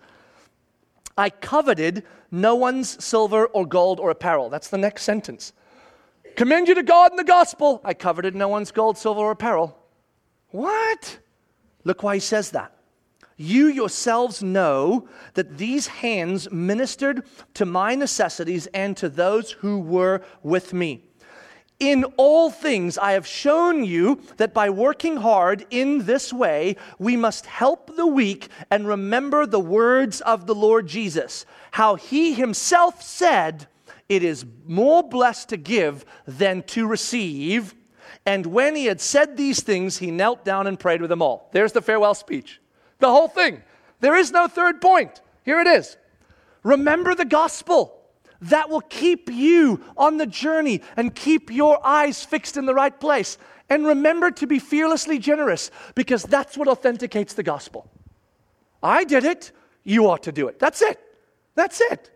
I 1.17 1.31
coveted 1.31 2.05
no 2.31 2.55
one's 2.55 3.03
silver 3.05 3.47
or 3.47 3.67
gold 3.67 3.99
or 3.99 4.11
apparel. 4.11 4.49
That's 4.49 4.69
the 4.69 4.79
next 4.79 5.03
sentence. 5.03 5.53
Commend 6.37 6.69
you 6.69 6.77
to 6.77 6.85
God 6.85 7.11
and 7.11 7.19
the 7.19 7.25
gospel. 7.25 7.81
I 7.85 7.95
coveted 7.95 8.37
no 8.37 8.47
one's 8.49 8.71
gold, 8.71 8.97
silver, 8.97 9.21
or 9.21 9.33
apparel. 9.33 9.77
What? 10.51 11.19
Look 11.83 12.03
why 12.03 12.15
he 12.15 12.21
says 12.21 12.53
that. 12.53 12.73
You 13.37 13.67
yourselves 13.67 14.43
know 14.43 15.09
that 15.35 15.59
these 15.59 15.87
hands 15.87 16.51
ministered 16.51 17.25
to 17.55 17.65
my 17.67 17.95
necessities 17.95 18.67
and 18.69 18.97
to 18.97 19.09
those 19.09 19.53
who 19.53 19.81
were 19.81 20.23
with 20.43 20.73
me. 20.73 21.08
In 21.81 22.05
all 22.17 22.51
things, 22.51 22.99
I 22.99 23.13
have 23.13 23.27
shown 23.27 23.85
you 23.85 24.21
that 24.37 24.53
by 24.53 24.69
working 24.69 25.19
hard 25.19 25.65
in 25.71 26.07
this 26.07 26.33
way, 26.33 26.77
we 26.99 27.17
must 27.17 27.47
help 27.47 27.95
the 27.95 28.07
weak 28.07 28.49
and 28.69 28.89
remember 28.89 29.47
the 29.47 29.61
words 29.61 30.21
of 30.23 30.47
the 30.47 30.57
Lord 30.57 30.89
Jesus, 30.89 31.47
how 31.71 31.95
he 31.95 32.35
himself 32.35 33.01
said, 33.01 33.69
It 34.09 34.25
is 34.25 34.45
more 34.67 35.05
blessed 35.05 35.51
to 35.51 35.57
give 35.57 36.05
than 36.27 36.65
to 36.65 36.85
receive. 36.89 37.77
And 38.27 38.47
when 38.47 38.75
he 38.75 38.87
had 38.87 39.01
said 39.01 39.37
these 39.37 39.63
things, 39.63 39.99
he 39.99 40.11
knelt 40.11 40.45
down 40.45 40.67
and 40.67 40.81
prayed 40.81 41.01
with 41.01 41.11
them 41.11 41.23
all. 41.23 41.49
There's 41.53 41.73
the 41.73 41.83
farewell 41.83 42.15
speech. 42.15 42.61
The 42.99 43.11
whole 43.11 43.29
thing. 43.29 43.63
There 44.01 44.17
is 44.17 44.33
no 44.33 44.49
third 44.49 44.81
point. 44.81 45.21
Here 45.45 45.61
it 45.61 45.69
is. 45.69 45.97
Remember 46.65 47.15
the 47.15 47.25
gospel 47.25 47.98
that 48.41 48.71
will 48.71 48.81
keep 48.81 49.31
you 49.31 49.85
on 49.97 50.17
the 50.17 50.27
journey 50.27 50.81
and 50.97 51.15
keep 51.15 51.51
your 51.51 51.85
eyes 51.85 52.25
fixed 52.25 52.57
in 52.57 52.67
the 52.67 52.75
right 52.75 52.99
place. 52.99 53.39
And 53.69 53.87
remember 53.87 54.31
to 54.31 54.47
be 54.47 54.59
fearlessly 54.59 55.19
generous 55.19 55.71
because 55.95 56.23
that's 56.23 56.57
what 56.57 56.69
authenticates 56.69 57.35
the 57.35 57.43
gospel. 57.43 57.91
I 58.83 59.05
did 59.05 59.25
it, 59.25 59.53
you 59.85 60.09
ought 60.09 60.23
to 60.25 60.33
do 60.33 60.49
it. 60.49 60.59
That's 60.59 60.83
it. 60.83 61.01
That's 61.55 61.81
it. 61.81 62.11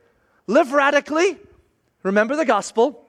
Live 0.47 0.73
radically, 0.73 1.39
remember 2.03 2.37
the 2.37 2.45
gospel, 2.45 3.09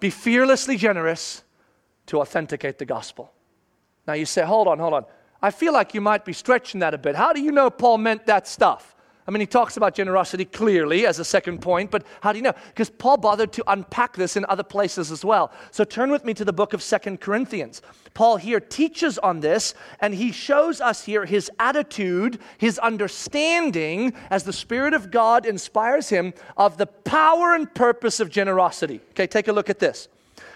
be 0.00 0.10
fearlessly 0.10 0.76
generous 0.76 1.42
to 2.06 2.20
authenticate 2.20 2.78
the 2.78 2.84
gospel. 2.84 3.32
Now 4.06 4.14
you 4.14 4.26
say, 4.26 4.42
hold 4.42 4.68
on, 4.68 4.78
hold 4.78 4.94
on. 4.94 5.04
I 5.40 5.50
feel 5.50 5.72
like 5.72 5.94
you 5.94 6.00
might 6.00 6.24
be 6.24 6.32
stretching 6.32 6.80
that 6.80 6.94
a 6.94 6.98
bit. 6.98 7.14
How 7.14 7.32
do 7.32 7.40
you 7.40 7.52
know 7.52 7.70
Paul 7.70 7.98
meant 7.98 8.26
that 8.26 8.46
stuff? 8.48 8.93
I 9.26 9.30
mean, 9.30 9.40
he 9.40 9.46
talks 9.46 9.78
about 9.78 9.94
generosity 9.94 10.44
clearly 10.44 11.06
as 11.06 11.18
a 11.18 11.24
second 11.24 11.62
point, 11.62 11.90
but 11.90 12.04
how 12.20 12.32
do 12.32 12.38
you 12.38 12.42
know? 12.42 12.52
Because 12.68 12.90
Paul 12.90 13.16
bothered 13.16 13.52
to 13.54 13.64
unpack 13.66 14.16
this 14.16 14.36
in 14.36 14.44
other 14.50 14.62
places 14.62 15.10
as 15.10 15.24
well. 15.24 15.50
So 15.70 15.82
turn 15.82 16.10
with 16.10 16.26
me 16.26 16.34
to 16.34 16.44
the 16.44 16.52
book 16.52 16.74
of 16.74 16.82
Second 16.82 17.20
Corinthians. 17.20 17.80
Paul 18.12 18.36
here 18.36 18.60
teaches 18.60 19.18
on 19.18 19.40
this, 19.40 19.74
and 20.00 20.14
he 20.14 20.30
shows 20.30 20.80
us 20.80 21.04
here 21.04 21.24
his 21.24 21.50
attitude, 21.58 22.38
his 22.58 22.78
understanding, 22.78 24.12
as 24.28 24.44
the 24.44 24.52
Spirit 24.52 24.92
of 24.92 25.10
God 25.10 25.46
inspires 25.46 26.10
him, 26.10 26.34
of 26.58 26.76
the 26.76 26.86
power 26.86 27.54
and 27.54 27.72
purpose 27.74 28.20
of 28.20 28.28
generosity. 28.28 29.00
Okay, 29.12 29.26
take 29.26 29.48
a 29.48 29.52
look 29.52 29.70
at 29.70 29.78
this. 29.78 30.08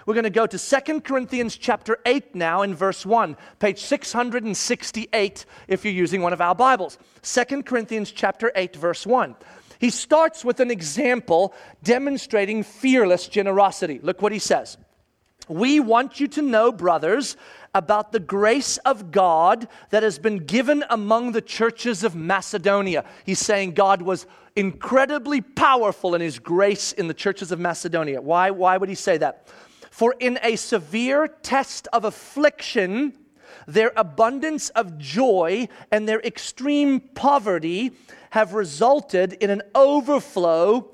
We're 0.09 0.15
going 0.15 0.23
to 0.23 0.31
go 0.31 0.47
to 0.47 0.57
Second 0.57 1.03
Corinthians 1.03 1.55
chapter 1.55 1.99
8 2.03 2.33
now 2.33 2.63
in 2.63 2.73
verse 2.73 3.05
1, 3.05 3.37
page 3.59 3.77
668 3.81 5.45
if 5.67 5.85
you're 5.85 5.93
using 5.93 6.23
one 6.23 6.33
of 6.33 6.41
our 6.41 6.55
Bibles. 6.55 6.97
Second 7.21 7.67
Corinthians 7.67 8.09
chapter 8.09 8.51
8 8.55 8.75
verse 8.75 9.05
1. 9.05 9.35
He 9.77 9.91
starts 9.91 10.43
with 10.43 10.61
an 10.61 10.71
example 10.71 11.53
demonstrating 11.83 12.63
fearless 12.63 13.27
generosity. 13.27 13.99
Look 14.01 14.23
what 14.23 14.31
he 14.31 14.39
says. 14.39 14.79
We 15.47 15.79
want 15.79 16.19
you 16.19 16.27
to 16.29 16.41
know, 16.41 16.71
brothers, 16.71 17.37
about 17.75 18.11
the 18.11 18.19
grace 18.19 18.77
of 18.77 19.11
God 19.11 19.67
that 19.91 20.01
has 20.01 20.17
been 20.17 20.37
given 20.37 20.83
among 20.89 21.33
the 21.33 21.41
churches 21.41 22.03
of 22.03 22.15
Macedonia. 22.15 23.05
He's 23.27 23.37
saying 23.37 23.73
God 23.73 24.01
was 24.01 24.25
incredibly 24.55 25.41
powerful 25.41 26.15
in 26.15 26.21
his 26.21 26.39
grace 26.39 26.93
in 26.93 27.07
the 27.07 27.13
churches 27.13 27.51
of 27.51 27.59
Macedonia. 27.59 28.21
Why, 28.21 28.49
why 28.49 28.75
would 28.75 28.89
he 28.89 28.95
say 28.95 29.19
that? 29.19 29.47
For 29.99 30.15
in 30.17 30.39
a 30.41 30.55
severe 30.55 31.27
test 31.27 31.89
of 31.91 32.05
affliction, 32.05 33.17
their 33.67 33.91
abundance 33.97 34.69
of 34.69 34.97
joy 34.97 35.67
and 35.91 36.07
their 36.07 36.21
extreme 36.21 37.01
poverty 37.01 37.91
have 38.29 38.53
resulted 38.53 39.33
in 39.33 39.49
an 39.49 39.61
overflow 39.75 40.89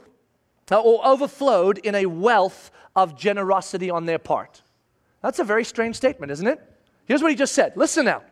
uh, 0.71 0.81
or 0.81 1.05
overflowed 1.05 1.77
in 1.77 1.93
a 1.93 2.07
wealth 2.07 2.71
of 2.95 3.15
generosity 3.15 3.91
on 3.91 4.07
their 4.07 4.17
part. 4.17 4.63
That's 5.21 5.37
a 5.37 5.43
very 5.43 5.65
strange 5.65 5.95
statement, 5.95 6.31
isn't 6.31 6.47
it? 6.47 6.59
Here's 7.05 7.21
what 7.21 7.29
he 7.29 7.37
just 7.37 7.53
said. 7.53 7.77
Listen 7.77 8.05
now 8.05 8.23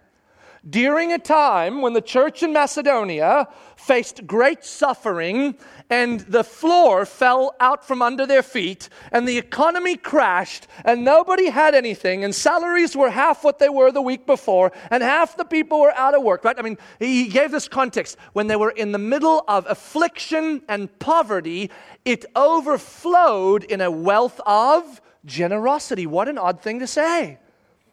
during 0.70 1.12
a 1.12 1.20
time 1.20 1.82
when 1.82 1.94
the 1.94 2.02
church 2.02 2.42
in 2.42 2.54
Macedonia 2.54 3.48
faced 3.76 4.26
great 4.26 4.64
suffering 4.64 5.56
and 5.94 6.22
the 6.22 6.44
floor 6.44 7.06
fell 7.06 7.56
out 7.60 7.86
from 7.86 8.02
under 8.02 8.26
their 8.26 8.42
feet 8.42 8.90
and 9.12 9.28
the 9.28 9.38
economy 9.38 9.96
crashed 9.96 10.66
and 10.84 11.06
nobody 11.06 11.52
had 11.52 11.76
anything 11.76 12.24
and 12.24 12.34
salaries 12.34 12.96
were 12.96 13.12
half 13.12 13.44
what 13.44 13.60
they 13.60 13.70
were 13.70 13.92
the 13.92 14.02
week 14.02 14.26
before 14.26 14.72
and 14.90 15.04
half 15.04 15.38
the 15.38 15.46
people 15.46 15.80
were 15.80 15.96
out 15.96 16.16
of 16.16 16.24
work, 16.24 16.44
right? 16.44 16.58
I 16.58 16.64
mean, 16.64 16.80
he 16.98 17.28
gave 17.28 17.52
this 17.52 17.68
context. 17.68 18.18
When 18.34 18.48
they 18.48 18.56
were 18.56 18.72
in 18.72 18.92
the 18.92 18.98
middle 18.98 19.44
of 19.48 19.68
affliction 19.70 20.64
and 20.68 20.90
poverty, 20.98 21.70
it 22.06 22.26
overflowed 22.36 23.64
in 23.64 23.80
a 23.80 23.92
wealth 23.92 24.42
of 24.48 25.00
generosity. 25.26 26.08
What 26.08 26.28
an 26.28 26.40
odd 26.40 26.60
thing 26.60 26.80
to 26.80 26.88
say. 26.88 27.38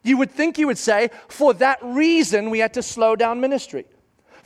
You 0.03 0.17
would 0.17 0.31
think 0.31 0.57
he 0.57 0.65
would 0.65 0.79
say, 0.79 1.11
for 1.29 1.53
that 1.55 1.79
reason, 1.83 2.49
we 2.49 2.61
had 2.61 2.73
to 2.75 2.83
slow 2.83 3.15
down 3.15 3.43
ministry. 3.43 3.85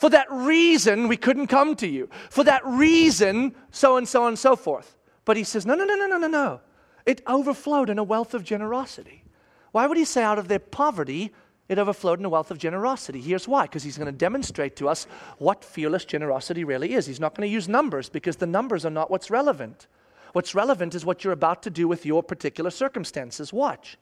For 0.05 0.11
that 0.11 0.31
reason, 0.31 1.09
we 1.09 1.17
couldn't 1.17 1.47
come 1.47 1.75
to 1.77 1.87
you. 1.87 2.11
For 2.29 2.45
that 2.45 2.61
reason, 2.67 3.55
so 3.71 3.97
and 3.97 4.07
so 4.07 4.27
and 4.27 4.39
so 4.39 4.55
forth. 4.55 4.99
But 5.25 5.39
he 5.39 5.45
says, 5.45 5.65
no, 5.65 5.75
no, 5.75 5.87
no, 5.87 5.95
no, 5.95 6.07
no, 6.07 6.19
no, 6.19 6.27
no. 6.27 6.61
It 7.07 7.23
overflowed 7.27 7.89
in 7.89 7.99
a 7.99 8.05
wealth 8.05 8.35
of 8.35 8.45
generosity. 8.45 9.25
Why 9.73 9.87
would 9.87 9.97
he 9.97 10.05
say 10.05 10.23
out 10.23 10.39
of 10.39 10.47
their 10.47 10.59
poverty, 10.59 11.33
it 11.71 11.79
overflowed 11.79 12.19
in 12.19 12.27
a 12.27 12.29
wealth 12.29 12.51
of 12.51 12.59
generosity? 12.59 13.19
Here's 13.19 13.49
why 13.49 13.63
because 13.63 13.83
he's 13.83 13.97
going 13.97 14.05
to 14.05 14.13
demonstrate 14.13 14.77
to 14.77 14.91
us 14.91 15.07
what 15.39 15.65
fearless 15.65 16.05
generosity 16.05 16.65
really 16.65 16.93
is. 16.93 17.07
He's 17.07 17.19
not 17.19 17.35
going 17.35 17.49
to 17.49 17.55
use 17.55 17.67
numbers 17.67 18.11
because 18.11 18.37
the 18.37 18.47
numbers 18.47 18.85
are 18.85 18.91
not 18.91 19.11
what's 19.11 19.31
relevant. 19.31 19.87
What's 20.35 20.55
relevant 20.55 20.95
is 20.95 21.07
what 21.07 21.25
you're 21.25 21.33
about 21.33 21.63
to 21.63 21.71
do 21.71 21.89
with 21.89 22.05
your 22.05 22.23
particular 22.23 22.71
circumstances. 22.71 23.55
Watch. 23.55 23.97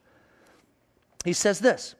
He 1.23 1.31
says 1.31 1.59
this 1.59 1.95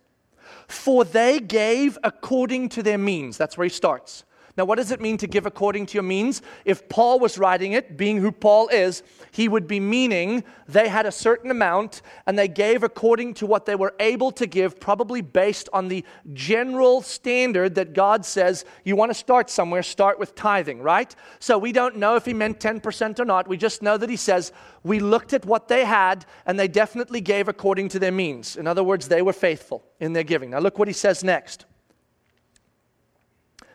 For 0.67 1.05
they 1.05 1.39
gave 1.39 1.97
according 2.03 2.69
to 2.69 2.83
their 2.83 2.97
means. 2.97 3.37
That's 3.37 3.57
where 3.57 3.65
he 3.65 3.69
starts. 3.69 4.23
Now, 4.55 4.65
what 4.65 4.75
does 4.75 4.91
it 4.91 5.01
mean 5.01 5.17
to 5.17 5.25
give 5.25 5.47
according 5.47 5.87
to 5.87 5.93
your 5.95 6.03
means? 6.03 6.43
If 6.63 6.87
Paul 6.87 7.19
was 7.19 7.39
writing 7.39 7.71
it, 7.71 7.97
being 7.97 8.19
who 8.19 8.31
Paul 8.31 8.67
is, 8.67 9.01
he 9.31 9.47
would 9.47 9.67
be 9.67 9.79
meaning 9.79 10.43
they 10.67 10.89
had 10.89 11.07
a 11.07 11.11
certain 11.11 11.49
amount 11.49 12.03
and 12.27 12.37
they 12.37 12.47
gave 12.47 12.83
according 12.83 13.33
to 13.35 13.47
what 13.47 13.65
they 13.65 13.73
were 13.73 13.95
able 13.99 14.31
to 14.33 14.45
give, 14.45 14.79
probably 14.79 15.21
based 15.21 15.69
on 15.73 15.87
the 15.87 16.05
general 16.33 17.01
standard 17.01 17.73
that 17.75 17.93
God 17.93 18.25
says 18.25 18.63
you 18.83 18.95
want 18.95 19.09
to 19.09 19.15
start 19.15 19.49
somewhere, 19.49 19.81
start 19.81 20.19
with 20.19 20.35
tithing, 20.35 20.83
right? 20.83 21.15
So 21.39 21.57
we 21.57 21.71
don't 21.71 21.97
know 21.97 22.15
if 22.15 22.25
he 22.25 22.33
meant 22.35 22.59
10% 22.59 23.19
or 23.19 23.25
not. 23.25 23.47
We 23.47 23.57
just 23.57 23.81
know 23.81 23.97
that 23.97 24.09
he 24.09 24.15
says 24.15 24.51
we 24.83 24.99
looked 24.99 25.33
at 25.33 25.45
what 25.45 25.67
they 25.67 25.83
had 25.83 26.27
and 26.45 26.59
they 26.59 26.67
definitely 26.67 27.21
gave 27.21 27.47
according 27.47 27.89
to 27.89 27.99
their 27.99 28.11
means. 28.11 28.55
In 28.55 28.67
other 28.67 28.83
words, 28.83 29.07
they 29.07 29.23
were 29.23 29.33
faithful 29.33 29.83
in 29.99 30.13
their 30.13 30.23
giving. 30.23 30.51
Now, 30.51 30.59
look 30.59 30.77
what 30.77 30.87
he 30.87 30.93
says 30.93 31.23
next. 31.23 31.65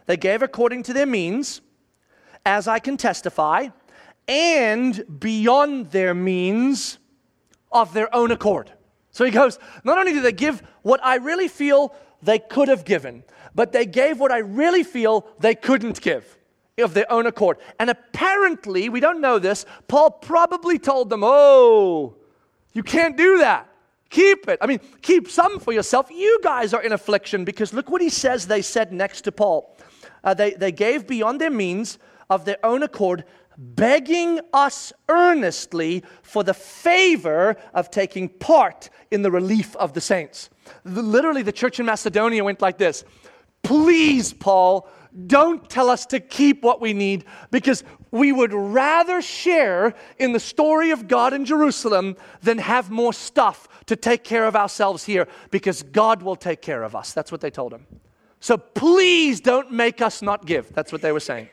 They 0.09 0.17
gave 0.17 0.41
according 0.41 0.85
to 0.85 0.95
their 0.95 1.05
means, 1.05 1.61
as 2.47 2.67
I 2.67 2.79
can 2.79 2.97
testify, 2.97 3.69
and 4.27 5.21
beyond 5.21 5.91
their 5.91 6.15
means 6.15 6.99
of 7.71 7.93
their 7.93 8.13
own 8.17 8.31
accord. 8.31 8.73
So 9.11 9.27
he 9.27 9.31
goes, 9.31 9.59
not 9.85 9.99
only 9.99 10.15
did 10.15 10.25
they 10.25 10.33
give 10.33 10.63
what 10.81 11.05
I 11.05 11.17
really 11.17 11.47
feel 11.47 11.95
they 12.23 12.39
could 12.39 12.69
have 12.69 12.87
given, 12.87 13.23
but 13.55 13.73
they 13.73 13.85
gave 13.85 14.19
what 14.19 14.33
I 14.33 14.39
really 14.39 14.83
feel 14.83 15.27
they 15.41 15.55
couldn't 15.55 16.01
give 16.01 16.39
of 16.79 16.95
their 16.95 17.11
own 17.13 17.27
accord. 17.27 17.59
And 17.79 17.91
apparently, 17.91 18.89
we 18.89 19.01
don't 19.01 19.21
know 19.21 19.39
this, 19.39 19.67
Paul 19.89 20.11
probably 20.11 20.79
told 20.79 21.11
them, 21.11 21.21
Oh, 21.23 22.17
you 22.73 22.83
can't 22.83 23.17
do 23.17 23.39
that. 23.39 23.69
Keep 24.09 24.49
it. 24.49 24.59
I 24.63 24.67
mean, 24.67 24.81
keep 25.03 25.29
some 25.29 25.61
for 25.61 25.75
yourself. 25.75 26.11
You 26.11 26.41
guys 26.43 26.73
are 26.73 26.83
in 26.83 26.93
affliction 26.93 27.45
because 27.45 27.75
look 27.75 27.91
what 27.91 28.01
he 28.01 28.09
says 28.09 28.47
they 28.47 28.63
said 28.63 28.91
next 28.91 29.23
to 29.23 29.33
Paul 29.33 29.77
uh, 30.25 30.35
they, 30.35 30.53
they 30.53 30.73
gave 30.73 31.07
beyond 31.07 31.41
their 31.41 31.51
means 31.51 31.99
of 32.31 32.45
their 32.45 32.59
own 32.65 32.83
accord, 32.83 33.25
begging 33.57 34.41
us 34.53 34.93
earnestly 35.09 36.03
for 36.23 36.45
the 36.45 36.55
favor 36.55 37.57
of 37.75 37.91
taking 37.91 38.29
part 38.29 38.91
in 39.11 39.23
the 39.23 39.31
relief 39.31 39.75
of 39.77 39.95
the 39.95 40.01
saints. 40.01 40.51
Literally, 40.85 41.43
the 41.43 41.53
church 41.53 41.81
in 41.81 41.87
Macedonia 41.87 42.45
went 42.45 42.61
like 42.61 42.79
this 42.79 43.05
Please, 43.63 44.33
Paul, 44.33 44.89
don't 45.27 45.69
tell 45.69 45.91
us 45.91 46.07
to 46.07 46.21
keep 46.21 46.63
what 46.63 46.81
we 46.81 46.93
need 46.93 47.25
because 47.51 47.83
we 48.11 48.33
would 48.33 48.53
rather 48.53 49.21
share 49.21 49.95
in 50.19 50.33
the 50.33 50.41
story 50.41 50.91
of 50.91 51.09
God 51.09 51.33
in 51.33 51.45
Jerusalem 51.45 52.17
than 52.43 52.59
have 52.59 52.91
more 52.91 53.13
stuff 53.13 53.69
to 53.87 53.97
take 53.97 54.23
care 54.25 54.45
of 54.45 54.55
ourselves 54.55 55.05
here 55.05 55.27
because 55.51 55.83
God 55.83 56.23
will 56.23 56.37
take 56.37 56.63
care 56.63 56.83
of 56.83 56.95
us. 56.95 57.13
That's 57.13 57.33
what 57.33 57.41
they 57.41 57.51
told 57.51 57.73
him. 57.73 57.87
So 58.41 58.57
please 58.57 59.41
don't 59.41 59.73
make 59.73 60.01
us 60.01 60.23
not 60.23 60.47
give. 60.47 60.73
That's 60.73 60.93
what 60.93 61.03
they 61.03 61.13
were 61.13 61.21
saying. 61.21 61.49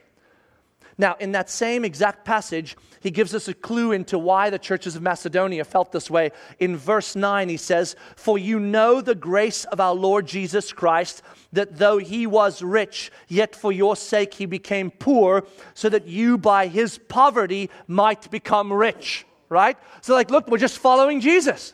Now, 0.98 1.16
in 1.20 1.34
that 1.34 1.50
same 1.50 1.84
exact 1.84 2.24
passage, 2.24 2.78
he 3.02 3.12
gives 3.12 3.36
us 3.36 3.50
a 3.50 3.54
clue 3.54 3.92
into 3.92 4.18
why 4.18 4.50
the 4.50 4.58
churches 4.58 4.96
of 4.96 5.02
Macedonia 5.02 5.66
felt 5.66 5.92
this 5.92 6.10
way. 6.10 6.32
In 6.58 6.78
verse 6.78 7.18
9, 7.18 7.50
he 7.50 7.58
says, 7.58 7.98
For 8.16 8.38
you 8.38 8.60
know 8.60 9.02
the 9.02 9.16
grace 9.16 9.66
of 9.66 9.82
our 9.82 9.94
Lord 9.94 10.26
Jesus 10.26 10.72
Christ, 10.72 11.22
that 11.52 11.78
though 11.78 11.98
he 11.98 12.26
was 12.26 12.62
rich, 12.62 13.12
yet 13.28 13.56
for 13.56 13.74
your 13.74 13.98
sake 13.98 14.36
he 14.36 14.46
became 14.46 14.90
poor, 14.90 15.46
so 15.74 15.90
that 15.90 16.08
you 16.08 16.38
by 16.38 16.68
his 16.68 16.98
poverty 16.98 17.70
might 17.88 18.32
become 18.32 18.72
rich. 18.72 19.26
Right? 19.50 19.78
So, 20.02 20.14
like, 20.14 20.32
look, 20.32 20.48
we're 20.48 20.58
just 20.58 20.80
following 20.80 21.20
Jesus. 21.20 21.74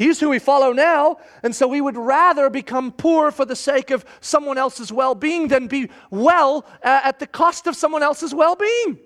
He's 0.00 0.18
who 0.18 0.30
we 0.30 0.38
follow 0.38 0.72
now, 0.72 1.18
and 1.42 1.54
so 1.54 1.68
we 1.68 1.82
would 1.82 1.98
rather 1.98 2.48
become 2.48 2.90
poor 2.90 3.30
for 3.30 3.44
the 3.44 3.54
sake 3.54 3.90
of 3.90 4.06
someone 4.22 4.56
else's 4.56 4.90
well 4.90 5.14
being 5.14 5.48
than 5.48 5.66
be 5.66 5.90
well 6.10 6.64
uh, 6.82 7.02
at 7.04 7.18
the 7.18 7.26
cost 7.26 7.66
of 7.66 7.76
someone 7.76 8.02
else's 8.02 8.34
well 8.34 8.56
being. 8.56 8.98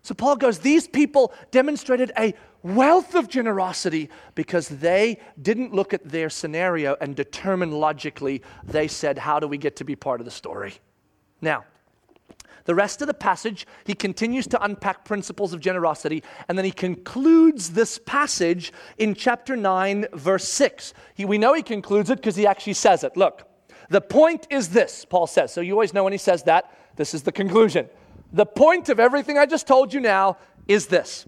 So 0.00 0.14
Paul 0.14 0.36
goes, 0.36 0.60
These 0.60 0.88
people 0.88 1.34
demonstrated 1.50 2.12
a 2.18 2.32
wealth 2.62 3.14
of 3.14 3.28
generosity 3.28 4.08
because 4.34 4.68
they 4.68 5.20
didn't 5.42 5.74
look 5.74 5.92
at 5.92 6.08
their 6.08 6.30
scenario 6.30 6.96
and 6.98 7.14
determine 7.14 7.70
logically. 7.70 8.40
They 8.64 8.88
said, 8.88 9.18
How 9.18 9.38
do 9.38 9.46
we 9.46 9.58
get 9.58 9.76
to 9.76 9.84
be 9.84 9.96
part 9.96 10.18
of 10.18 10.24
the 10.24 10.30
story? 10.30 10.76
Now, 11.42 11.64
the 12.64 12.74
rest 12.74 13.00
of 13.00 13.08
the 13.08 13.14
passage, 13.14 13.66
he 13.84 13.94
continues 13.94 14.46
to 14.48 14.64
unpack 14.64 15.04
principles 15.04 15.52
of 15.52 15.60
generosity, 15.60 16.22
and 16.48 16.56
then 16.56 16.64
he 16.64 16.70
concludes 16.70 17.70
this 17.70 17.98
passage 17.98 18.72
in 18.98 19.14
chapter 19.14 19.56
9, 19.56 20.06
verse 20.12 20.48
6. 20.48 20.94
He, 21.14 21.24
we 21.24 21.38
know 21.38 21.54
he 21.54 21.62
concludes 21.62 22.10
it 22.10 22.16
because 22.16 22.36
he 22.36 22.46
actually 22.46 22.74
says 22.74 23.04
it. 23.04 23.16
Look, 23.16 23.48
the 23.88 24.00
point 24.00 24.46
is 24.50 24.70
this, 24.70 25.04
Paul 25.04 25.26
says. 25.26 25.52
So 25.52 25.60
you 25.60 25.72
always 25.72 25.92
know 25.92 26.04
when 26.04 26.12
he 26.12 26.18
says 26.18 26.44
that, 26.44 26.72
this 26.96 27.14
is 27.14 27.22
the 27.22 27.32
conclusion. 27.32 27.88
The 28.32 28.46
point 28.46 28.88
of 28.88 28.98
everything 28.98 29.38
I 29.38 29.46
just 29.46 29.66
told 29.66 29.92
you 29.92 30.00
now 30.00 30.38
is 30.68 30.86
this 30.86 31.26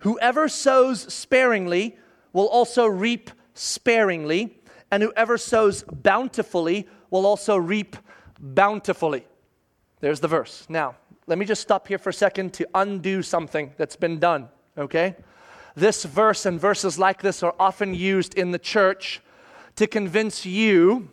Whoever 0.00 0.48
sows 0.48 1.12
sparingly 1.12 1.96
will 2.32 2.48
also 2.48 2.86
reap 2.86 3.30
sparingly, 3.54 4.58
and 4.90 5.02
whoever 5.02 5.38
sows 5.38 5.84
bountifully 5.84 6.86
will 7.10 7.24
also 7.24 7.56
reap 7.56 7.96
bountifully. 8.38 9.26
There's 10.04 10.20
the 10.20 10.28
verse. 10.28 10.66
Now, 10.68 10.96
let 11.26 11.38
me 11.38 11.46
just 11.46 11.62
stop 11.62 11.88
here 11.88 11.96
for 11.96 12.10
a 12.10 12.12
second 12.12 12.52
to 12.52 12.68
undo 12.74 13.22
something 13.22 13.72
that's 13.78 13.96
been 13.96 14.18
done, 14.18 14.50
okay? 14.76 15.16
This 15.74 16.04
verse 16.04 16.44
and 16.44 16.60
verses 16.60 16.98
like 16.98 17.22
this 17.22 17.42
are 17.42 17.54
often 17.58 17.94
used 17.94 18.34
in 18.34 18.50
the 18.50 18.58
church 18.58 19.22
to 19.76 19.86
convince 19.86 20.44
you 20.44 21.08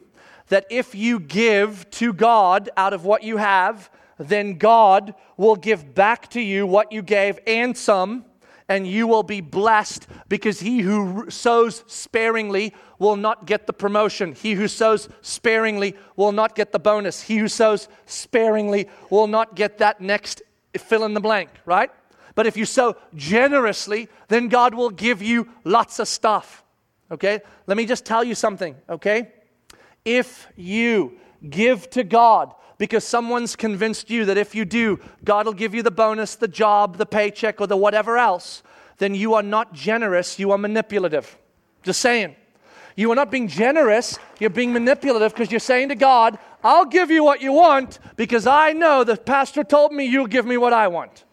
that 0.50 0.66
if 0.70 0.94
you 0.94 1.22
give 1.22 1.90
to 1.92 2.12
God 2.12 2.70
out 2.76 2.92
of 2.92 3.06
what 3.06 3.24
you 3.24 3.38
have, 3.38 3.90
then 4.18 4.58
God 4.58 5.16
will 5.38 5.56
give 5.56 5.96
back 5.96 6.30
to 6.32 6.42
you 6.42 6.68
what 6.68 6.92
you 6.92 7.02
gave 7.02 7.40
and 7.48 7.78
some 7.78 8.26
and 8.72 8.88
you 8.88 9.06
will 9.06 9.22
be 9.22 9.42
blessed 9.42 10.08
because 10.30 10.62
he 10.62 10.80
who 10.80 11.30
sows 11.30 11.84
sparingly 11.88 12.74
will 13.00 13.18
not 13.18 13.46
get 13.46 13.68
the 13.68 13.74
promotion. 13.74 14.34
He 14.34 14.54
who 14.54 14.70
sows 14.70 15.10
sparingly 15.22 15.98
will 16.16 16.32
not 16.32 16.56
get 16.56 16.72
the 16.72 16.80
bonus. 16.80 17.24
He 17.24 17.38
who 17.38 17.50
sows 17.50 17.90
sparingly 18.06 18.88
will 19.10 19.28
not 19.28 19.56
get 19.56 19.80
that 19.80 20.00
next 20.00 20.42
fill 20.78 21.04
in 21.04 21.14
the 21.14 21.20
blank, 21.20 21.50
right? 21.66 21.92
But 22.34 22.48
if 22.48 22.56
you 22.56 22.64
sow 22.64 22.96
generously, 23.14 24.08
then 24.30 24.48
God 24.48 24.74
will 24.74 24.90
give 24.90 25.22
you 25.22 25.50
lots 25.66 26.00
of 26.00 26.08
stuff. 26.08 26.64
Okay? 27.12 27.42
Let 27.68 27.76
me 27.76 27.86
just 27.86 28.06
tell 28.06 28.24
you 28.24 28.36
something, 28.36 28.78
okay? 28.90 29.34
If 30.06 30.48
you 30.56 31.20
give 31.50 31.90
to 31.90 32.06
God 32.06 32.54
because 32.82 33.04
someone's 33.04 33.56
convinced 33.56 34.10
you 34.10 34.26
that 34.26 34.40
if 34.40 34.56
you 34.56 34.66
do, 34.66 35.00
God 35.24 35.46
will 35.46 35.54
give 35.54 35.76
you 35.76 35.84
the 35.84 35.92
bonus, 35.92 36.34
the 36.34 36.48
job, 36.48 36.98
the 36.98 37.06
paycheck, 37.06 37.62
or 37.62 37.68
the 37.68 37.78
whatever 37.78 38.18
else, 38.18 38.64
then 38.98 39.14
you 39.14 39.36
are 39.36 39.44
not 39.44 39.72
generous, 39.72 40.40
you 40.40 40.50
are 40.50 40.58
manipulative. 40.58 41.38
Just 41.84 42.02
saying. 42.02 42.36
You 42.96 43.12
are 43.12 43.16
not 43.16 43.30
being 43.30 43.48
generous, 43.48 44.18
you're 44.40 44.50
being 44.50 44.74
manipulative 44.74 45.32
because 45.32 45.52
you're 45.52 45.60
saying 45.60 45.90
to 45.90 45.96
God, 45.96 46.40
I'll 46.64 46.86
give 46.86 47.12
you 47.12 47.24
what 47.24 47.40
you 47.40 47.52
want 47.52 48.00
because 48.16 48.48
I 48.48 48.74
know 48.74 49.04
the 49.04 49.16
pastor 49.16 49.64
told 49.64 49.94
me 49.94 50.06
you'll 50.06 50.26
give 50.26 50.48
me 50.48 50.58
what 50.58 50.74
I 50.74 50.88
want. 50.88 51.26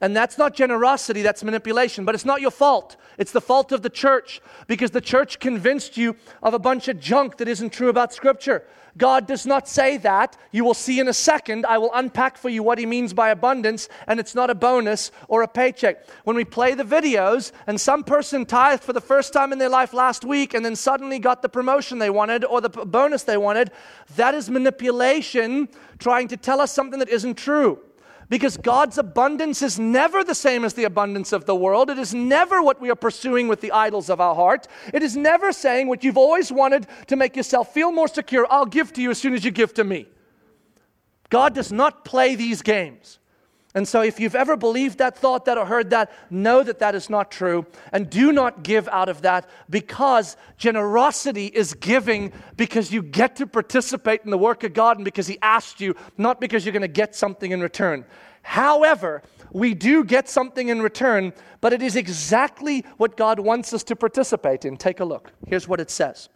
And 0.00 0.16
that's 0.16 0.38
not 0.38 0.54
generosity, 0.54 1.20
that's 1.20 1.44
manipulation. 1.44 2.06
But 2.06 2.14
it's 2.14 2.24
not 2.24 2.40
your 2.40 2.50
fault. 2.50 2.96
It's 3.18 3.32
the 3.32 3.42
fault 3.42 3.72
of 3.72 3.82
the 3.82 3.90
church 3.90 4.40
because 4.68 4.90
the 4.90 5.02
church 5.02 5.38
convinced 5.38 5.98
you 5.98 6.16
of 6.42 6.54
a 6.54 6.58
bunch 6.58 6.88
of 6.88 6.98
junk 6.98 7.36
that 7.36 7.48
isn't 7.48 7.74
true 7.74 7.90
about 7.90 8.14
Scripture. 8.14 8.64
God 8.96 9.26
does 9.26 9.44
not 9.44 9.68
say 9.68 9.96
that. 9.98 10.36
You 10.52 10.64
will 10.64 10.74
see 10.74 11.00
in 11.00 11.08
a 11.08 11.12
second. 11.12 11.66
I 11.66 11.78
will 11.78 11.90
unpack 11.94 12.36
for 12.36 12.48
you 12.48 12.62
what 12.62 12.78
he 12.78 12.86
means 12.86 13.12
by 13.12 13.30
abundance, 13.30 13.88
and 14.06 14.20
it's 14.20 14.34
not 14.34 14.50
a 14.50 14.54
bonus 14.54 15.10
or 15.28 15.42
a 15.42 15.48
paycheck. 15.48 16.06
When 16.24 16.36
we 16.36 16.44
play 16.44 16.74
the 16.74 16.84
videos, 16.84 17.50
and 17.66 17.80
some 17.80 18.04
person 18.04 18.46
tithed 18.46 18.84
for 18.84 18.92
the 18.92 19.00
first 19.00 19.32
time 19.32 19.52
in 19.52 19.58
their 19.58 19.68
life 19.68 19.92
last 19.92 20.24
week 20.24 20.54
and 20.54 20.64
then 20.64 20.76
suddenly 20.76 21.18
got 21.18 21.42
the 21.42 21.48
promotion 21.48 21.98
they 21.98 22.10
wanted 22.10 22.44
or 22.44 22.60
the 22.60 22.68
bonus 22.68 23.24
they 23.24 23.36
wanted, 23.36 23.72
that 24.16 24.34
is 24.34 24.48
manipulation 24.48 25.68
trying 25.98 26.28
to 26.28 26.36
tell 26.36 26.60
us 26.60 26.72
something 26.72 27.00
that 27.00 27.08
isn't 27.08 27.34
true. 27.34 27.80
Because 28.28 28.56
God's 28.56 28.98
abundance 28.98 29.60
is 29.62 29.78
never 29.78 30.24
the 30.24 30.34
same 30.34 30.64
as 30.64 30.74
the 30.74 30.84
abundance 30.84 31.32
of 31.32 31.44
the 31.44 31.54
world. 31.54 31.90
It 31.90 31.98
is 31.98 32.14
never 32.14 32.62
what 32.62 32.80
we 32.80 32.90
are 32.90 32.96
pursuing 32.96 33.48
with 33.48 33.60
the 33.60 33.72
idols 33.72 34.08
of 34.08 34.20
our 34.20 34.34
heart. 34.34 34.66
It 34.92 35.02
is 35.02 35.16
never 35.16 35.52
saying 35.52 35.88
what 35.88 36.02
you've 36.02 36.16
always 36.16 36.50
wanted 36.50 36.86
to 37.08 37.16
make 37.16 37.36
yourself 37.36 37.74
feel 37.74 37.92
more 37.92 38.08
secure 38.08 38.46
I'll 38.50 38.66
give 38.66 38.92
to 38.94 39.02
you 39.02 39.10
as 39.10 39.18
soon 39.18 39.34
as 39.34 39.44
you 39.44 39.50
give 39.50 39.74
to 39.74 39.84
me. 39.84 40.06
God 41.28 41.54
does 41.54 41.72
not 41.72 42.04
play 42.04 42.34
these 42.34 42.62
games. 42.62 43.18
And 43.76 43.88
so, 43.88 44.02
if 44.02 44.20
you've 44.20 44.36
ever 44.36 44.56
believed 44.56 44.98
that, 44.98 45.18
thought 45.18 45.46
that, 45.46 45.58
or 45.58 45.66
heard 45.66 45.90
that, 45.90 46.12
know 46.30 46.62
that 46.62 46.78
that 46.78 46.94
is 46.94 47.10
not 47.10 47.32
true. 47.32 47.66
And 47.92 48.08
do 48.08 48.32
not 48.32 48.62
give 48.62 48.86
out 48.88 49.08
of 49.08 49.22
that 49.22 49.50
because 49.68 50.36
generosity 50.56 51.46
is 51.46 51.74
giving 51.74 52.32
because 52.56 52.92
you 52.92 53.02
get 53.02 53.34
to 53.36 53.48
participate 53.48 54.20
in 54.24 54.30
the 54.30 54.38
work 54.38 54.62
of 54.62 54.74
God 54.74 54.98
and 54.98 55.04
because 55.04 55.26
He 55.26 55.38
asked 55.42 55.80
you, 55.80 55.96
not 56.16 56.40
because 56.40 56.64
you're 56.64 56.72
going 56.72 56.82
to 56.82 56.88
get 56.88 57.16
something 57.16 57.50
in 57.50 57.60
return. 57.60 58.04
However, 58.42 59.22
we 59.50 59.74
do 59.74 60.04
get 60.04 60.28
something 60.28 60.68
in 60.68 60.80
return, 60.80 61.32
but 61.60 61.72
it 61.72 61.82
is 61.82 61.96
exactly 61.96 62.84
what 62.98 63.16
God 63.16 63.40
wants 63.40 63.72
us 63.72 63.82
to 63.84 63.96
participate 63.96 64.64
in. 64.64 64.76
Take 64.76 65.00
a 65.00 65.04
look. 65.04 65.32
Here's 65.48 65.66
what 65.66 65.80
it 65.80 65.90
says 65.90 66.28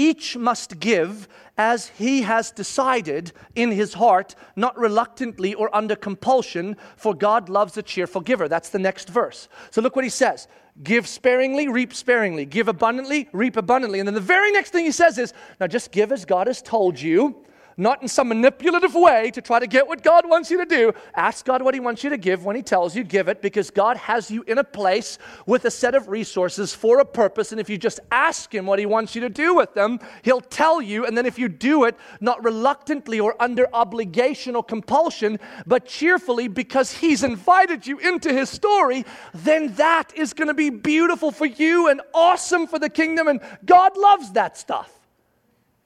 each 0.00 0.34
must 0.34 0.80
give 0.80 1.28
as 1.58 1.88
he 1.88 2.22
has 2.22 2.50
decided 2.50 3.32
in 3.54 3.70
his 3.70 3.92
heart, 3.92 4.34
not 4.56 4.78
reluctantly 4.78 5.52
or 5.52 5.74
under 5.76 5.94
compulsion, 5.94 6.74
for 6.96 7.14
God 7.14 7.50
loves 7.50 7.76
a 7.76 7.82
cheerful 7.82 8.22
giver. 8.22 8.48
That's 8.48 8.70
the 8.70 8.78
next 8.78 9.10
verse. 9.10 9.46
So 9.70 9.82
look 9.82 9.94
what 9.94 10.04
he 10.04 10.10
says 10.10 10.48
Give 10.82 11.06
sparingly, 11.06 11.68
reap 11.68 11.92
sparingly. 11.92 12.46
Give 12.46 12.68
abundantly, 12.68 13.28
reap 13.32 13.58
abundantly. 13.58 13.98
And 13.98 14.06
then 14.06 14.14
the 14.14 14.20
very 14.20 14.50
next 14.52 14.70
thing 14.70 14.86
he 14.86 14.92
says 14.92 15.18
is, 15.18 15.34
Now 15.60 15.66
just 15.66 15.92
give 15.92 16.12
as 16.12 16.24
God 16.24 16.46
has 16.46 16.62
told 16.62 16.98
you 16.98 17.44
not 17.76 18.02
in 18.02 18.08
some 18.08 18.28
manipulative 18.28 18.94
way 18.94 19.30
to 19.30 19.40
try 19.40 19.58
to 19.58 19.66
get 19.66 19.86
what 19.86 20.02
God 20.02 20.28
wants 20.28 20.50
you 20.50 20.58
to 20.58 20.66
do. 20.66 20.92
Ask 21.14 21.44
God 21.44 21.62
what 21.62 21.74
He 21.74 21.80
wants 21.80 22.04
you 22.04 22.10
to 22.10 22.16
give. 22.16 22.44
When 22.44 22.56
He 22.56 22.62
tells 22.62 22.94
you, 22.94 23.04
give 23.04 23.28
it 23.28 23.42
because 23.42 23.70
God 23.70 23.96
has 23.96 24.30
you 24.30 24.42
in 24.46 24.58
a 24.58 24.64
place 24.64 25.18
with 25.46 25.64
a 25.64 25.70
set 25.70 25.94
of 25.94 26.08
resources 26.08 26.74
for 26.74 27.00
a 27.00 27.04
purpose. 27.04 27.52
And 27.52 27.60
if 27.60 27.70
you 27.70 27.78
just 27.78 28.00
ask 28.10 28.54
Him 28.54 28.66
what 28.66 28.78
He 28.78 28.86
wants 28.86 29.14
you 29.14 29.20
to 29.22 29.28
do 29.30 29.54
with 29.54 29.74
them, 29.74 29.98
He'll 30.22 30.40
tell 30.40 30.82
you. 30.82 31.06
And 31.06 31.16
then 31.16 31.26
if 31.26 31.38
you 31.38 31.48
do 31.48 31.84
it, 31.84 31.96
not 32.20 32.44
reluctantly 32.44 33.20
or 33.20 33.34
under 33.40 33.66
obligation 33.74 34.56
or 34.56 34.62
compulsion, 34.62 35.38
but 35.66 35.86
cheerfully 35.86 36.48
because 36.48 36.92
He's 36.92 37.22
invited 37.22 37.86
you 37.86 37.98
into 37.98 38.32
His 38.32 38.50
story, 38.50 39.04
then 39.34 39.74
that 39.74 40.12
is 40.16 40.32
going 40.32 40.48
to 40.48 40.54
be 40.54 40.70
beautiful 40.70 41.30
for 41.30 41.46
you 41.46 41.88
and 41.88 42.00
awesome 42.14 42.66
for 42.66 42.78
the 42.78 42.90
kingdom. 42.90 43.28
And 43.28 43.40
God 43.64 43.96
loves 43.96 44.32
that 44.32 44.56
stuff. 44.56 44.99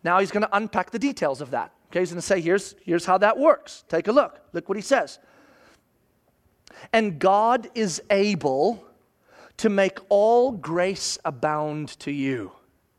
Now 0.04 0.20
he's 0.20 0.30
going 0.30 0.42
to 0.42 0.56
unpack 0.56 0.90
the 0.90 0.98
details 0.98 1.40
of 1.40 1.50
that. 1.50 1.72
Okay, 1.90 2.00
he's 2.00 2.10
going 2.10 2.20
to 2.20 2.26
say, 2.26 2.40
here's, 2.40 2.74
here's 2.82 3.06
how 3.06 3.18
that 3.18 3.38
works. 3.38 3.84
Take 3.88 4.08
a 4.08 4.12
look. 4.12 4.40
Look 4.52 4.68
what 4.68 4.76
he 4.76 4.82
says. 4.82 5.18
And 6.92 7.18
God 7.18 7.68
is 7.74 8.02
able 8.10 8.84
to 9.56 9.68
make 9.68 9.98
all 10.08 10.52
grace 10.52 11.18
abound 11.24 11.88
to 12.00 12.10
you. 12.10 12.52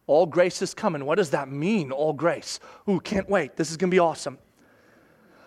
All 0.07 0.25
grace 0.25 0.61
is 0.61 0.73
coming. 0.73 1.05
What 1.05 1.17
does 1.17 1.31
that 1.31 1.49
mean, 1.49 1.91
all 1.91 2.13
grace? 2.13 2.59
Ooh, 2.87 2.99
can't 2.99 3.29
wait. 3.29 3.55
This 3.55 3.71
is 3.71 3.77
going 3.77 3.89
to 3.89 3.95
be 3.95 3.99
awesome. 3.99 4.37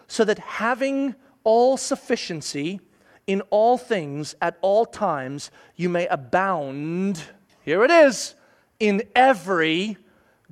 So 0.08 0.24
that 0.24 0.38
having 0.38 1.14
all 1.44 1.76
sufficiency 1.76 2.80
in 3.26 3.40
all 3.50 3.78
things 3.78 4.34
at 4.40 4.58
all 4.60 4.84
times, 4.84 5.50
you 5.76 5.88
may 5.88 6.06
abound, 6.08 7.22
here 7.62 7.84
it 7.84 7.90
is, 7.90 8.34
in 8.80 9.02
every 9.14 9.96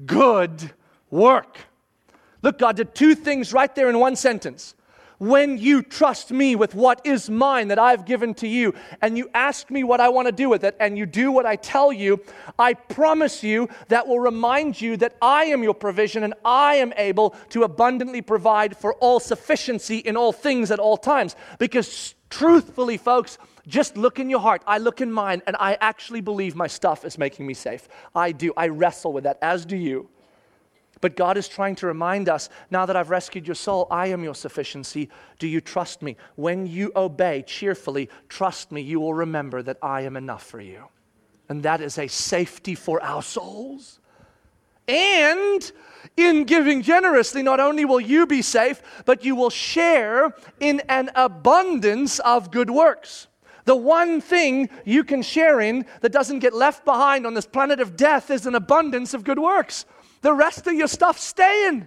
good 0.05 0.73
work. 1.17 1.59
Look, 2.43 2.59
God 2.59 2.77
did 2.77 2.95
two 2.95 3.15
things 3.15 3.53
right 3.53 3.75
there 3.75 3.89
in 3.89 3.99
one 3.99 4.17
sentence. 4.17 4.75
when 5.19 5.59
you 5.59 5.83
trust 5.83 6.31
me 6.31 6.57
with 6.57 6.75
what 6.75 7.01
is 7.05 7.31
mine 7.31 7.69
that 7.69 7.79
I've 7.79 8.05
given 8.05 8.35
to 8.35 8.49
you, 8.49 8.75
and 9.01 9.17
you 9.17 9.31
ask 9.35 9.71
me 9.71 9.85
what 9.85 10.01
I 10.01 10.09
want 10.09 10.27
to 10.27 10.33
do 10.33 10.49
with 10.49 10.65
it, 10.65 10.77
and 10.79 10.99
you 10.99 11.07
do 11.07 11.33
what 11.33 11.47
I 11.47 11.57
tell 11.57 11.93
you, 11.93 12.21
I 12.59 12.75
promise 12.75 13.43
you 13.43 13.69
that 13.89 14.07
will 14.07 14.21
remind 14.21 14.81
you 14.81 14.97
that 14.99 15.17
I 15.23 15.45
am 15.47 15.63
your 15.63 15.75
provision 15.75 16.23
and 16.23 16.35
I 16.45 16.77
am 16.77 16.93
able 16.97 17.31
to 17.51 17.63
abundantly 17.63 18.23
provide 18.23 18.77
for 18.77 18.95
all 18.95 19.21
sufficiency 19.21 19.99
in 19.99 20.17
all 20.17 20.33
things 20.33 20.71
at 20.71 20.79
all 20.79 20.97
times. 20.97 21.37
Because 21.59 22.15
truthfully, 22.31 22.99
folks, 22.99 23.39
just 23.67 23.97
look 23.97 24.21
in 24.21 24.31
your 24.31 24.41
heart. 24.41 24.63
I 24.67 24.79
look 24.79 25.01
in 25.01 25.11
mine, 25.11 25.43
and 25.47 25.57
I 25.59 25.79
actually 25.81 26.21
believe 26.21 26.55
my 26.55 26.67
stuff 26.67 27.05
is 27.05 27.19
making 27.19 27.47
me 27.47 27.55
safe. 27.55 27.89
I 28.15 28.33
do. 28.33 28.53
I 28.57 28.69
wrestle 28.69 29.13
with 29.13 29.25
that, 29.25 29.39
as 29.43 29.65
do 29.65 29.77
you. 29.77 30.09
But 31.01 31.17
God 31.17 31.37
is 31.37 31.49
trying 31.49 31.75
to 31.77 31.87
remind 31.87 32.29
us 32.29 32.49
now 32.71 32.87
that 32.87 32.97
I've 32.97 33.11
rescued 33.11 33.47
your 33.47 33.55
soul, 33.55 33.87
I 33.91 34.07
am 34.09 34.25
your 34.25 34.35
sufficiency. 34.35 35.11
Do 35.39 35.47
you 35.47 35.61
trust 35.61 36.03
me? 36.03 36.17
When 36.37 36.67
you 36.67 36.93
obey 36.97 37.45
cheerfully, 37.47 38.09
trust 38.29 38.73
me, 38.73 38.81
you 38.81 39.01
will 39.01 39.15
remember 39.15 39.63
that 39.63 39.79
I 39.83 40.03
am 40.03 40.17
enough 40.17 40.45
for 40.45 40.61
you. 40.61 40.85
And 41.49 41.63
that 41.63 41.81
is 41.81 41.99
a 41.99 42.09
safety 42.09 42.75
for 42.75 43.03
our 43.03 43.23
souls. 43.23 44.01
And 44.89 45.71
in 46.17 46.45
giving 46.45 46.83
generously, 46.83 47.43
not 47.43 47.61
only 47.61 47.85
will 47.85 48.01
you 48.01 48.27
be 48.27 48.43
safe, 48.43 48.81
but 49.05 49.25
you 49.25 49.37
will 49.37 49.51
share 49.51 50.35
in 50.61 50.81
an 50.89 51.11
abundance 51.15 52.21
of 52.21 52.51
good 52.51 52.71
works. 52.71 53.27
The 53.65 53.77
one 53.77 54.21
thing 54.21 54.71
you 54.85 55.03
can 55.03 55.23
share 55.23 55.61
in 55.61 55.87
that 56.01 56.13
doesn't 56.13 56.39
get 56.39 56.55
left 56.55 56.85
behind 56.85 57.27
on 57.27 57.35
this 57.35 57.47
planet 57.47 57.81
of 57.81 57.97
death 57.97 58.31
is 58.31 58.47
an 58.47 58.55
abundance 58.55 59.13
of 59.13 59.25
good 59.25 59.41
works. 59.41 59.85
The 60.27 60.35
rest 60.35 60.67
of 60.67 60.75
your 60.75 60.89
stuff 60.89 61.21
staying. 61.21 61.87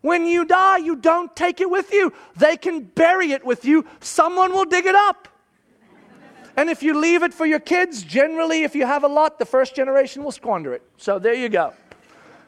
When 0.00 0.24
you 0.24 0.46
die, 0.46 0.78
you 0.78 0.96
don't 0.96 1.36
take 1.36 1.60
it 1.60 1.68
with 1.68 1.92
you. 1.92 2.14
They 2.34 2.56
can 2.56 2.80
bury 2.80 3.32
it 3.32 3.44
with 3.44 3.66
you. 3.66 3.84
Someone 4.00 4.54
will 4.54 4.64
dig 4.64 4.86
it 4.86 4.94
up. 4.94 5.28
And 6.56 6.70
if 6.70 6.82
you 6.82 6.98
leave 6.98 7.22
it 7.22 7.34
for 7.34 7.44
your 7.44 7.60
kids, 7.60 8.02
generally, 8.02 8.62
if 8.62 8.74
you 8.74 8.86
have 8.86 9.04
a 9.04 9.06
lot, 9.06 9.38
the 9.38 9.44
first 9.44 9.76
generation 9.76 10.24
will 10.24 10.32
squander 10.32 10.72
it. 10.72 10.82
So 10.96 11.18
there 11.18 11.34
you 11.34 11.50
go. 11.50 11.74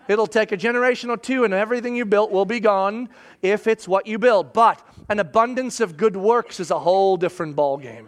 It'll 0.08 0.26
take 0.26 0.52
a 0.52 0.56
generation 0.56 1.10
or 1.10 1.18
two, 1.18 1.44
and 1.44 1.52
everything 1.52 1.94
you 1.94 2.06
built 2.06 2.30
will 2.30 2.46
be 2.46 2.58
gone 2.58 3.10
if 3.42 3.66
it's 3.66 3.86
what 3.86 4.06
you 4.06 4.18
build. 4.18 4.54
But 4.54 4.80
an 5.10 5.18
abundance 5.18 5.80
of 5.80 5.98
good 5.98 6.16
works 6.16 6.60
is 6.60 6.70
a 6.70 6.78
whole 6.78 7.18
different 7.18 7.56
ballgame. 7.56 8.06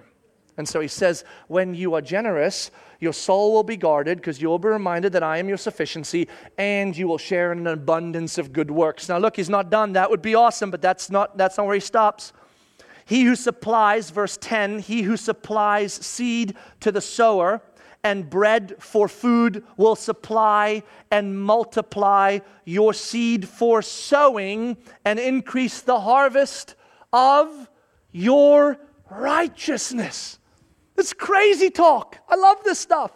And 0.56 0.66
so 0.66 0.80
he 0.80 0.88
says, 0.88 1.24
when 1.48 1.74
you 1.74 1.92
are 1.92 2.00
generous, 2.00 2.70
your 3.02 3.12
soul 3.12 3.52
will 3.52 3.64
be 3.64 3.76
guarded 3.76 4.18
because 4.18 4.40
you 4.40 4.48
will 4.48 4.60
be 4.60 4.68
reminded 4.68 5.12
that 5.12 5.24
I 5.24 5.38
am 5.38 5.48
your 5.48 5.58
sufficiency 5.58 6.28
and 6.56 6.96
you 6.96 7.08
will 7.08 7.18
share 7.18 7.50
in 7.50 7.58
an 7.58 7.66
abundance 7.66 8.38
of 8.38 8.52
good 8.52 8.70
works. 8.70 9.08
Now, 9.08 9.18
look, 9.18 9.34
he's 9.34 9.50
not 9.50 9.70
done. 9.70 9.94
That 9.94 10.08
would 10.08 10.22
be 10.22 10.36
awesome, 10.36 10.70
but 10.70 10.80
that's 10.80 11.10
not, 11.10 11.36
that's 11.36 11.58
not 11.58 11.66
where 11.66 11.74
he 11.74 11.80
stops. 11.80 12.32
He 13.04 13.24
who 13.24 13.34
supplies, 13.34 14.10
verse 14.10 14.38
10, 14.40 14.78
he 14.78 15.02
who 15.02 15.16
supplies 15.16 15.92
seed 15.92 16.54
to 16.78 16.92
the 16.92 17.00
sower 17.00 17.60
and 18.04 18.30
bread 18.30 18.76
for 18.78 19.08
food 19.08 19.64
will 19.76 19.96
supply 19.96 20.84
and 21.10 21.42
multiply 21.42 22.38
your 22.64 22.94
seed 22.94 23.48
for 23.48 23.82
sowing 23.82 24.76
and 25.04 25.18
increase 25.18 25.80
the 25.80 25.98
harvest 25.98 26.76
of 27.12 27.68
your 28.12 28.78
righteousness. 29.10 30.38
It's 30.96 31.12
crazy 31.12 31.70
talk. 31.70 32.18
I 32.28 32.36
love 32.36 32.58
this 32.64 32.78
stuff. 32.78 33.12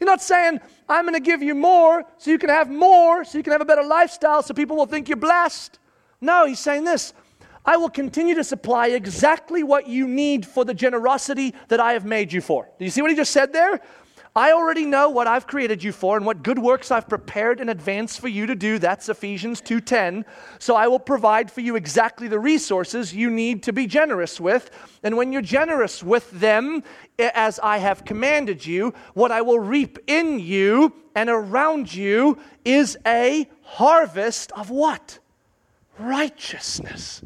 You're 0.00 0.08
not 0.08 0.22
saying, 0.22 0.60
I'm 0.88 1.04
going 1.04 1.14
to 1.14 1.20
give 1.20 1.42
you 1.42 1.54
more 1.54 2.04
so 2.18 2.30
you 2.30 2.38
can 2.38 2.50
have 2.50 2.70
more, 2.70 3.24
so 3.24 3.36
you 3.36 3.44
can 3.44 3.52
have 3.52 3.60
a 3.60 3.66
better 3.66 3.82
lifestyle, 3.82 4.42
so 4.42 4.54
people 4.54 4.76
will 4.76 4.86
think 4.86 5.08
you're 5.08 5.16
blessed. 5.16 5.78
No, 6.20 6.46
he's 6.46 6.60
saying 6.60 6.84
this 6.84 7.12
I 7.64 7.76
will 7.76 7.90
continue 7.90 8.34
to 8.34 8.44
supply 8.44 8.88
exactly 8.88 9.62
what 9.62 9.88
you 9.88 10.08
need 10.08 10.46
for 10.46 10.64
the 10.64 10.72
generosity 10.72 11.54
that 11.68 11.80
I 11.80 11.92
have 11.92 12.04
made 12.04 12.32
you 12.32 12.40
for. 12.40 12.68
Do 12.78 12.84
you 12.84 12.90
see 12.90 13.02
what 13.02 13.10
he 13.10 13.16
just 13.16 13.32
said 13.32 13.52
there? 13.52 13.80
I 14.36 14.52
already 14.52 14.84
know 14.84 15.08
what 15.10 15.26
I've 15.26 15.46
created 15.46 15.82
you 15.82 15.92
for 15.92 16.16
and 16.16 16.24
what 16.24 16.42
good 16.42 16.58
works 16.58 16.90
I've 16.90 17.08
prepared 17.08 17.60
in 17.60 17.68
advance 17.68 18.16
for 18.16 18.28
you 18.28 18.46
to 18.46 18.54
do. 18.54 18.78
That's 18.78 19.08
Ephesians 19.08 19.60
2:10. 19.60 20.24
So 20.58 20.76
I 20.76 20.86
will 20.88 20.98
provide 20.98 21.50
for 21.50 21.60
you 21.60 21.76
exactly 21.76 22.28
the 22.28 22.38
resources 22.38 23.14
you 23.14 23.30
need 23.30 23.62
to 23.64 23.72
be 23.72 23.86
generous 23.86 24.40
with. 24.40 24.70
And 25.02 25.16
when 25.16 25.32
you're 25.32 25.42
generous 25.42 26.02
with 26.02 26.30
them 26.30 26.82
as 27.18 27.58
I 27.60 27.78
have 27.78 28.04
commanded 28.04 28.66
you, 28.66 28.94
what 29.14 29.32
I 29.32 29.42
will 29.42 29.60
reap 29.60 29.98
in 30.06 30.38
you 30.38 30.92
and 31.14 31.28
around 31.28 31.92
you 31.92 32.38
is 32.64 32.96
a 33.06 33.48
harvest 33.62 34.52
of 34.52 34.70
what? 34.70 35.18
Righteousness. 35.98 37.22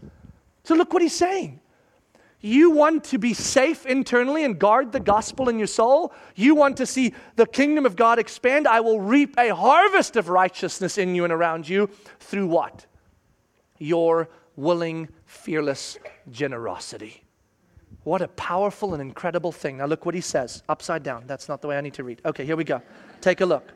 So 0.65 0.75
look 0.75 0.93
what 0.93 1.03
he's 1.03 1.17
saying. 1.17 1.61
You 2.45 2.73
want 2.73 3.05
to 3.05 3.19
be 3.19 3.35
safe 3.35 3.87
internally 3.87 4.45
and 4.45 4.59
guard 4.59 4.91
the 4.91 4.99
gospel 4.99 5.49
in 5.49 5.59
your 5.59 5.69
soul? 5.69 6.13
You 6.35 6.57
want 6.57 6.77
to 6.79 6.87
see 6.87 7.15
the 7.37 7.47
kingdom 7.47 7.87
of 7.87 7.95
God 7.95 8.19
expand? 8.19 8.67
I 8.67 8.81
will 8.81 9.01
reap 9.01 9.39
a 9.39 9.55
harvest 9.55 10.17
of 10.17 10.29
righteousness 10.29 10.99
in 10.99 11.15
you 11.15 11.23
and 11.23 11.33
around 11.33 11.69
you 11.69 11.89
through 12.19 12.49
what? 12.49 12.87
Your 13.79 14.29
willing, 14.57 15.09
fearless 15.25 15.99
generosity. 16.33 17.23
What 18.03 18.21
a 18.21 18.29
powerful 18.29 18.93
and 18.93 19.01
incredible 19.01 19.53
thing. 19.53 19.77
Now, 19.79 19.87
look 19.87 20.05
what 20.05 20.17
he 20.17 20.21
says 20.21 20.65
upside 20.69 21.05
down. 21.05 21.25
That's 21.29 21.49
not 21.49 21.63
the 21.63 21.69
way 21.69 21.79
I 21.79 21.81
need 21.81 21.95
to 21.95 22.05
read. 22.05 22.21
Okay, 22.25 22.45
here 22.45 22.57
we 22.57 22.65
go. 22.65 22.83
Take 23.21 23.41
a 23.41 23.47
look. 23.47 23.71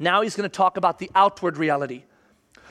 Now 0.00 0.22
he's 0.22 0.34
going 0.34 0.50
to 0.50 0.54
talk 0.54 0.76
about 0.76 0.98
the 0.98 1.08
outward 1.14 1.56
reality. 1.56 2.02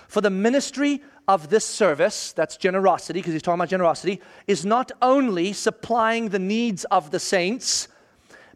For 0.10 0.19
the 0.19 0.30
ministry 0.30 1.02
of 1.27 1.49
this 1.49 1.65
service, 1.65 2.33
that's 2.33 2.57
generosity, 2.57 3.19
because 3.19 3.33
he's 3.33 3.41
talking 3.41 3.59
about 3.59 3.69
generosity, 3.69 4.21
is 4.47 4.65
not 4.65 4.91
only 5.01 5.53
supplying 5.53 6.29
the 6.29 6.39
needs 6.39 6.83
of 6.86 7.12
the 7.12 7.19
saints, 7.19 7.88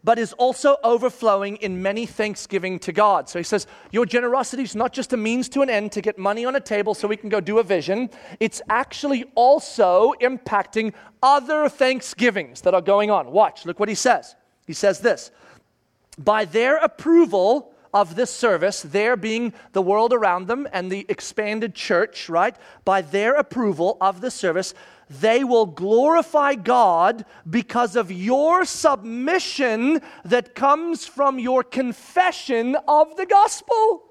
but 0.04 0.18
is 0.18 0.32
also 0.34 0.76
overflowing 0.84 1.56
in 1.56 1.82
many 1.82 2.06
thanksgiving 2.06 2.78
to 2.78 2.92
God. 2.92 3.28
So 3.28 3.38
he 3.38 3.42
says, 3.42 3.66
Your 3.90 4.06
generosity 4.06 4.62
is 4.62 4.76
not 4.76 4.92
just 4.92 5.12
a 5.12 5.16
means 5.16 5.48
to 5.50 5.62
an 5.62 5.70
end 5.70 5.92
to 5.92 6.00
get 6.00 6.18
money 6.18 6.44
on 6.44 6.56
a 6.56 6.60
table 6.60 6.94
so 6.94 7.08
we 7.08 7.16
can 7.16 7.28
go 7.28 7.40
do 7.40 7.58
a 7.58 7.62
vision, 7.62 8.10
it's 8.38 8.62
actually 8.68 9.24
also 9.34 10.14
impacting 10.20 10.92
other 11.22 11.68
thanksgivings 11.68 12.60
that 12.62 12.74
are 12.74 12.80
going 12.80 13.10
on. 13.10 13.32
Watch, 13.32 13.66
look 13.66 13.80
what 13.80 13.88
he 13.88 13.94
says. 13.94 14.36
He 14.66 14.72
says 14.72 15.00
this 15.00 15.30
By 16.16 16.44
their 16.44 16.76
approval, 16.76 17.74
of 17.92 18.14
this 18.14 18.30
service, 18.30 18.82
there 18.82 19.16
being 19.16 19.52
the 19.72 19.82
world 19.82 20.12
around 20.12 20.46
them 20.46 20.68
and 20.72 20.90
the 20.90 21.06
expanded 21.08 21.74
church, 21.74 22.28
right? 22.28 22.56
By 22.84 23.02
their 23.02 23.34
approval 23.34 23.96
of 24.00 24.20
the 24.20 24.30
service, 24.30 24.74
they 25.08 25.42
will 25.44 25.66
glorify 25.66 26.54
God 26.54 27.24
because 27.48 27.96
of 27.96 28.12
your 28.12 28.64
submission 28.64 30.02
that 30.24 30.54
comes 30.54 31.06
from 31.06 31.38
your 31.38 31.64
confession 31.64 32.76
of 32.86 33.16
the 33.16 33.26
gospel. 33.26 34.04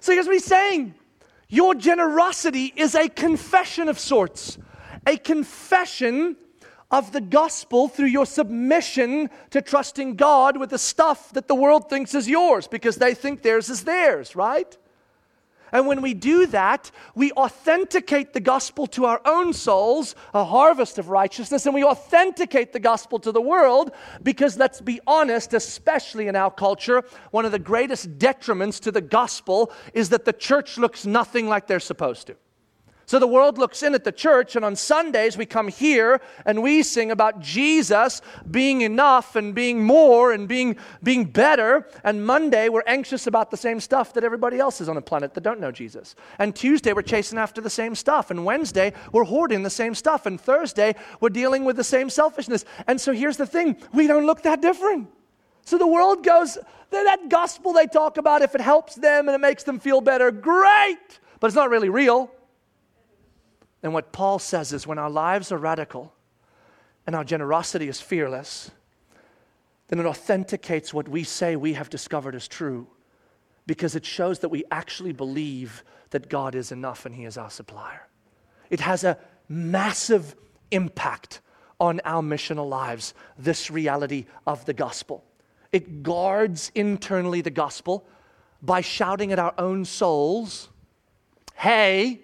So 0.00 0.12
here's 0.12 0.26
what 0.26 0.34
he's 0.34 0.44
saying 0.44 0.94
your 1.48 1.74
generosity 1.74 2.72
is 2.76 2.94
a 2.94 3.08
confession 3.08 3.88
of 3.88 3.98
sorts, 3.98 4.58
a 5.06 5.16
confession 5.16 6.36
of 6.90 7.12
the 7.12 7.20
gospel 7.20 7.88
through 7.88 8.06
your 8.06 8.26
submission 8.26 9.28
to 9.50 9.60
trusting 9.60 10.16
God 10.16 10.56
with 10.56 10.70
the 10.70 10.78
stuff 10.78 11.32
that 11.32 11.48
the 11.48 11.54
world 11.54 11.90
thinks 11.90 12.14
is 12.14 12.28
yours 12.28 12.66
because 12.66 12.96
they 12.96 13.14
think 13.14 13.42
theirs 13.42 13.68
is 13.68 13.84
theirs, 13.84 14.34
right? 14.34 14.76
And 15.72 15.86
when 15.86 16.00
we 16.00 16.14
do 16.14 16.46
that, 16.46 16.90
we 17.14 17.32
authenticate 17.32 18.32
the 18.32 18.40
gospel 18.40 18.86
to 18.88 19.04
our 19.04 19.20
own 19.24 19.52
souls, 19.52 20.14
a 20.32 20.44
harvest 20.44 20.98
of 20.98 21.10
righteousness, 21.10 21.66
and 21.66 21.74
we 21.74 21.84
authenticate 21.84 22.72
the 22.72 22.80
gospel 22.80 23.18
to 23.20 23.32
the 23.32 23.40
world 23.40 23.92
because, 24.22 24.56
let's 24.56 24.80
be 24.80 25.00
honest, 25.06 25.52
especially 25.54 26.26
in 26.26 26.36
our 26.36 26.50
culture, 26.50 27.04
one 27.32 27.44
of 27.44 27.52
the 27.52 27.58
greatest 27.58 28.18
detriments 28.18 28.80
to 28.80 28.90
the 28.90 29.00
gospel 29.02 29.70
is 29.92 30.08
that 30.08 30.24
the 30.24 30.32
church 30.32 30.78
looks 30.78 31.04
nothing 31.04 31.48
like 31.48 31.66
they're 31.66 31.80
supposed 31.80 32.28
to. 32.28 32.36
So 33.08 33.18
the 33.18 33.26
world 33.26 33.56
looks 33.56 33.82
in 33.82 33.94
at 33.94 34.04
the 34.04 34.12
church, 34.12 34.54
and 34.54 34.62
on 34.62 34.76
Sundays 34.76 35.38
we 35.38 35.46
come 35.46 35.68
here 35.68 36.20
and 36.44 36.62
we 36.62 36.82
sing 36.82 37.10
about 37.10 37.40
Jesus 37.40 38.20
being 38.50 38.82
enough 38.82 39.34
and 39.34 39.54
being 39.54 39.82
more 39.82 40.30
and 40.30 40.46
being, 40.46 40.76
being 41.02 41.24
better. 41.24 41.88
And 42.04 42.26
Monday 42.26 42.68
we're 42.68 42.82
anxious 42.86 43.26
about 43.26 43.50
the 43.50 43.56
same 43.56 43.80
stuff 43.80 44.12
that 44.12 44.24
everybody 44.24 44.58
else 44.58 44.82
is 44.82 44.90
on 44.90 44.94
the 44.94 45.00
planet 45.00 45.32
that 45.32 45.40
don't 45.40 45.58
know 45.58 45.72
Jesus. 45.72 46.16
And 46.38 46.54
Tuesday 46.54 46.92
we're 46.92 47.00
chasing 47.00 47.38
after 47.38 47.62
the 47.62 47.70
same 47.70 47.94
stuff. 47.94 48.30
And 48.30 48.44
Wednesday 48.44 48.92
we're 49.10 49.24
hoarding 49.24 49.62
the 49.62 49.70
same 49.70 49.94
stuff. 49.94 50.26
And 50.26 50.38
Thursday 50.38 50.94
we're 51.18 51.30
dealing 51.30 51.64
with 51.64 51.76
the 51.76 51.84
same 51.84 52.10
selfishness. 52.10 52.66
And 52.86 53.00
so 53.00 53.14
here's 53.14 53.38
the 53.38 53.46
thing 53.46 53.78
we 53.94 54.06
don't 54.06 54.26
look 54.26 54.42
that 54.42 54.60
different. 54.60 55.08
So 55.64 55.78
the 55.78 55.86
world 55.86 56.24
goes, 56.24 56.58
that 56.90 57.30
gospel 57.30 57.72
they 57.72 57.86
talk 57.86 58.18
about, 58.18 58.42
if 58.42 58.54
it 58.54 58.60
helps 58.60 58.96
them 58.96 59.28
and 59.28 59.34
it 59.34 59.40
makes 59.40 59.64
them 59.64 59.78
feel 59.78 60.02
better, 60.02 60.30
great. 60.30 61.20
But 61.40 61.46
it's 61.46 61.56
not 61.56 61.70
really 61.70 61.88
real. 61.88 62.30
And 63.82 63.92
what 63.92 64.12
Paul 64.12 64.38
says 64.38 64.72
is 64.72 64.86
when 64.86 64.98
our 64.98 65.10
lives 65.10 65.52
are 65.52 65.58
radical 65.58 66.12
and 67.06 67.14
our 67.14 67.24
generosity 67.24 67.88
is 67.88 68.00
fearless, 68.00 68.70
then 69.88 69.98
it 69.98 70.06
authenticates 70.06 70.92
what 70.92 71.08
we 71.08 71.24
say 71.24 71.56
we 71.56 71.74
have 71.74 71.90
discovered 71.90 72.34
as 72.34 72.48
true 72.48 72.86
because 73.66 73.94
it 73.94 74.04
shows 74.04 74.40
that 74.40 74.48
we 74.48 74.64
actually 74.70 75.12
believe 75.12 75.84
that 76.10 76.28
God 76.28 76.54
is 76.54 76.72
enough 76.72 77.06
and 77.06 77.14
He 77.14 77.24
is 77.24 77.36
our 77.36 77.50
supplier. 77.50 78.08
It 78.70 78.80
has 78.80 79.04
a 79.04 79.18
massive 79.48 80.34
impact 80.70 81.40
on 81.80 82.00
our 82.04 82.22
missional 82.22 82.68
lives, 82.68 83.14
this 83.38 83.70
reality 83.70 84.26
of 84.46 84.64
the 84.64 84.72
gospel. 84.72 85.24
It 85.70 86.02
guards 86.02 86.72
internally 86.74 87.40
the 87.40 87.50
gospel 87.50 88.06
by 88.60 88.80
shouting 88.80 89.32
at 89.32 89.38
our 89.38 89.54
own 89.58 89.84
souls, 89.84 90.68
hey, 91.54 92.22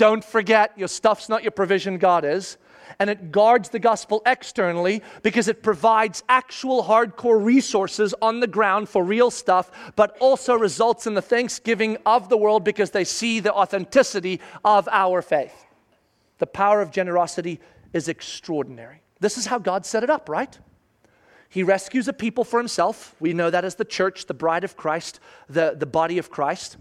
don't 0.00 0.24
forget 0.24 0.72
your 0.78 0.88
stuff's 0.88 1.28
not 1.28 1.42
your 1.42 1.50
provision, 1.50 1.98
God 1.98 2.24
is. 2.24 2.56
And 2.98 3.10
it 3.10 3.30
guards 3.30 3.68
the 3.68 3.78
gospel 3.78 4.22
externally 4.24 5.02
because 5.22 5.46
it 5.46 5.62
provides 5.62 6.24
actual 6.26 6.82
hardcore 6.82 7.44
resources 7.44 8.14
on 8.22 8.40
the 8.40 8.46
ground 8.46 8.88
for 8.88 9.04
real 9.04 9.30
stuff, 9.30 9.92
but 9.96 10.16
also 10.18 10.54
results 10.54 11.06
in 11.06 11.12
the 11.12 11.20
thanksgiving 11.20 11.98
of 12.06 12.30
the 12.30 12.38
world 12.38 12.64
because 12.64 12.92
they 12.92 13.04
see 13.04 13.40
the 13.40 13.52
authenticity 13.52 14.40
of 14.64 14.88
our 14.90 15.20
faith. 15.20 15.66
The 16.38 16.46
power 16.46 16.80
of 16.80 16.90
generosity 16.90 17.60
is 17.92 18.08
extraordinary. 18.08 19.02
This 19.20 19.36
is 19.36 19.44
how 19.44 19.58
God 19.58 19.84
set 19.84 20.02
it 20.02 20.08
up, 20.08 20.30
right? 20.30 20.58
He 21.52 21.64
rescues 21.64 22.06
a 22.06 22.12
people 22.12 22.44
for 22.44 22.60
himself. 22.60 23.16
We 23.18 23.32
know 23.32 23.50
that 23.50 23.64
as 23.64 23.74
the 23.74 23.84
church, 23.84 24.26
the 24.26 24.34
bride 24.34 24.62
of 24.62 24.76
Christ, 24.76 25.18
the, 25.48 25.74
the 25.76 25.84
body 25.84 26.16
of 26.16 26.30
Christ. 26.30 26.76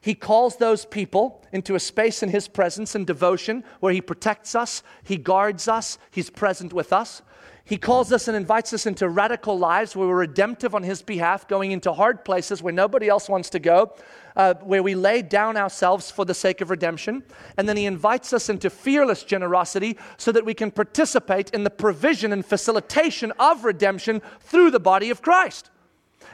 He 0.00 0.14
calls 0.14 0.56
those 0.56 0.84
people 0.84 1.44
into 1.50 1.74
a 1.74 1.80
space 1.80 2.22
in 2.22 2.28
his 2.28 2.46
presence 2.46 2.94
and 2.94 3.04
devotion 3.04 3.64
where 3.80 3.92
he 3.92 4.00
protects 4.00 4.54
us, 4.54 4.84
he 5.02 5.16
guards 5.16 5.66
us, 5.66 5.98
he's 6.12 6.30
present 6.30 6.72
with 6.72 6.92
us. 6.92 7.22
He 7.64 7.76
calls 7.76 8.12
us 8.12 8.26
and 8.26 8.36
invites 8.36 8.72
us 8.72 8.86
into 8.86 9.08
radical 9.08 9.56
lives 9.56 9.94
where 9.94 10.08
we're 10.08 10.16
redemptive 10.16 10.74
on 10.74 10.82
His 10.82 11.00
behalf, 11.00 11.46
going 11.46 11.70
into 11.70 11.92
hard 11.92 12.24
places 12.24 12.62
where 12.62 12.72
nobody 12.72 13.08
else 13.08 13.28
wants 13.28 13.50
to 13.50 13.60
go, 13.60 13.94
uh, 14.34 14.54
where 14.62 14.82
we 14.82 14.94
lay 14.94 15.22
down 15.22 15.56
ourselves 15.56 16.10
for 16.10 16.24
the 16.24 16.34
sake 16.34 16.60
of 16.60 16.70
redemption. 16.70 17.22
And 17.56 17.68
then 17.68 17.76
He 17.76 17.86
invites 17.86 18.32
us 18.32 18.48
into 18.48 18.68
fearless 18.68 19.22
generosity 19.22 19.96
so 20.16 20.32
that 20.32 20.44
we 20.44 20.54
can 20.54 20.72
participate 20.72 21.50
in 21.50 21.62
the 21.62 21.70
provision 21.70 22.32
and 22.32 22.44
facilitation 22.44 23.32
of 23.38 23.64
redemption 23.64 24.22
through 24.40 24.72
the 24.72 24.80
body 24.80 25.10
of 25.10 25.22
Christ. 25.22 25.70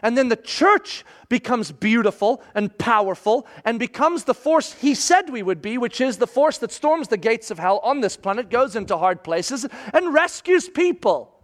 And 0.03 0.17
then 0.17 0.29
the 0.29 0.37
church 0.37 1.05
becomes 1.29 1.73
beautiful 1.73 2.43
and 2.55 2.77
powerful 2.79 3.47
and 3.65 3.79
becomes 3.79 4.25
the 4.25 4.35
force 4.35 4.73
he 4.75 4.95
said 4.95 5.31
we 5.31 5.43
would 5.43 5.61
be, 5.61 5.79
which 5.79 6.01
is 6.01 6.19
the 6.19 6.27
force 6.27 6.59
that 6.59 6.73
storms 6.73 7.09
the 7.09 7.17
gates 7.17 7.51
of 7.51 7.59
hell 7.59 7.81
on 7.83 8.01
this 8.01 8.17
planet, 8.17 8.51
goes 8.51 8.77
into 8.77 8.97
hard 8.97 9.23
places, 9.23 9.67
and 9.93 10.15
rescues 10.15 10.69
people. 10.69 11.35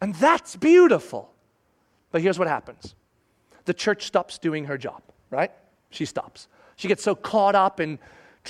And 0.00 0.14
that's 0.14 0.56
beautiful. 0.56 1.32
But 2.10 2.22
here's 2.22 2.38
what 2.38 2.48
happens 2.48 2.94
the 3.64 3.74
church 3.74 4.06
stops 4.06 4.38
doing 4.38 4.64
her 4.64 4.78
job, 4.78 5.02
right? 5.30 5.52
She 5.90 6.04
stops. 6.04 6.48
She 6.76 6.88
gets 6.88 7.02
so 7.02 7.14
caught 7.14 7.54
up 7.54 7.78
in 7.78 7.98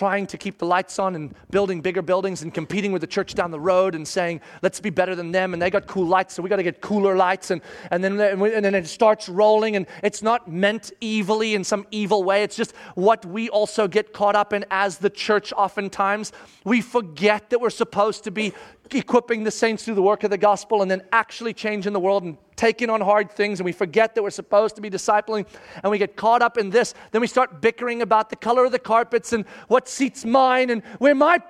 trying 0.01 0.27
to 0.27 0.39
keep 0.39 0.57
the 0.57 0.65
lights 0.65 0.99
on 0.99 1.15
and 1.15 1.35
building 1.51 1.83
bigger 1.83 2.01
buildings 2.01 2.41
and 2.41 2.55
competing 2.55 2.91
with 2.91 3.03
the 3.03 3.07
church 3.07 3.35
down 3.35 3.51
the 3.51 3.61
road 3.61 3.95
and 3.95 4.09
saying, 4.09 4.41
let's 4.63 4.81
be 4.81 4.89
better 4.89 5.15
than 5.15 5.31
them. 5.31 5.53
And 5.53 5.61
they 5.61 5.69
got 5.69 5.87
cool 5.87 6.07
lights, 6.07 6.33
so 6.33 6.43
we 6.43 6.49
got 6.49 6.57
to 6.57 6.63
get 6.63 6.81
cooler 6.81 7.17
lights. 7.17 7.51
And, 7.51 7.61
and, 7.91 8.03
then, 8.03 8.19
and 8.19 8.65
then 8.65 8.75
it 8.75 8.87
starts 8.87 9.29
rolling. 9.29 9.77
And 9.77 9.87
it's 10.03 10.23
not 10.23 10.51
meant 10.51 10.91
evilly 11.03 11.55
in 11.55 11.65
some 11.65 11.87
evil 11.91 12.25
way. 12.25 12.43
It's 12.43 12.57
just 12.57 12.75
what 12.95 13.27
we 13.27 13.51
also 13.51 13.87
get 13.87 14.15
caught 14.15 14.35
up 14.35 14.55
in 14.55 14.65
as 14.71 14.97
the 14.97 15.11
church 15.11 15.53
oftentimes. 15.53 16.33
We 16.65 16.81
forget 16.81 17.51
that 17.51 17.61
we're 17.61 17.69
supposed 17.69 18.25
to 18.25 18.31
be 18.31 18.55
equipping 18.93 19.45
the 19.45 19.51
saints 19.51 19.85
through 19.85 19.97
the 19.97 20.03
work 20.03 20.25
of 20.25 20.31
the 20.31 20.39
gospel 20.39 20.81
and 20.81 20.91
then 20.91 21.03
actually 21.13 21.53
changing 21.53 21.93
the 21.93 22.01
world 22.01 22.23
and 22.23 22.39
taking 22.61 22.91
on 22.91 23.01
hard 23.01 23.31
things 23.31 23.59
and 23.59 23.65
we 23.65 23.73
forget 23.73 24.15
that 24.15 24.23
we're 24.23 24.29
supposed 24.29 24.77
to 24.77 24.83
be 24.83 24.91
discipling 24.91 25.47
and 25.83 25.91
we 25.91 25.97
get 25.97 26.15
caught 26.15 26.43
up 26.43 26.59
in 26.59 26.69
this. 26.69 26.93
Then 27.11 27.23
we 27.23 27.27
start 27.27 27.63
bickering 27.63 28.03
about 28.03 28.29
the 28.29 28.37
color 28.37 28.67
of 28.67 28.73
the 28.73 28.79
carpets 28.79 29.33
and 29.33 29.47
what 29.69 29.89
seat's 29.89 30.27
mine 30.27 30.69
and 30.69 30.85
where 30.99 31.15
my 31.15 31.41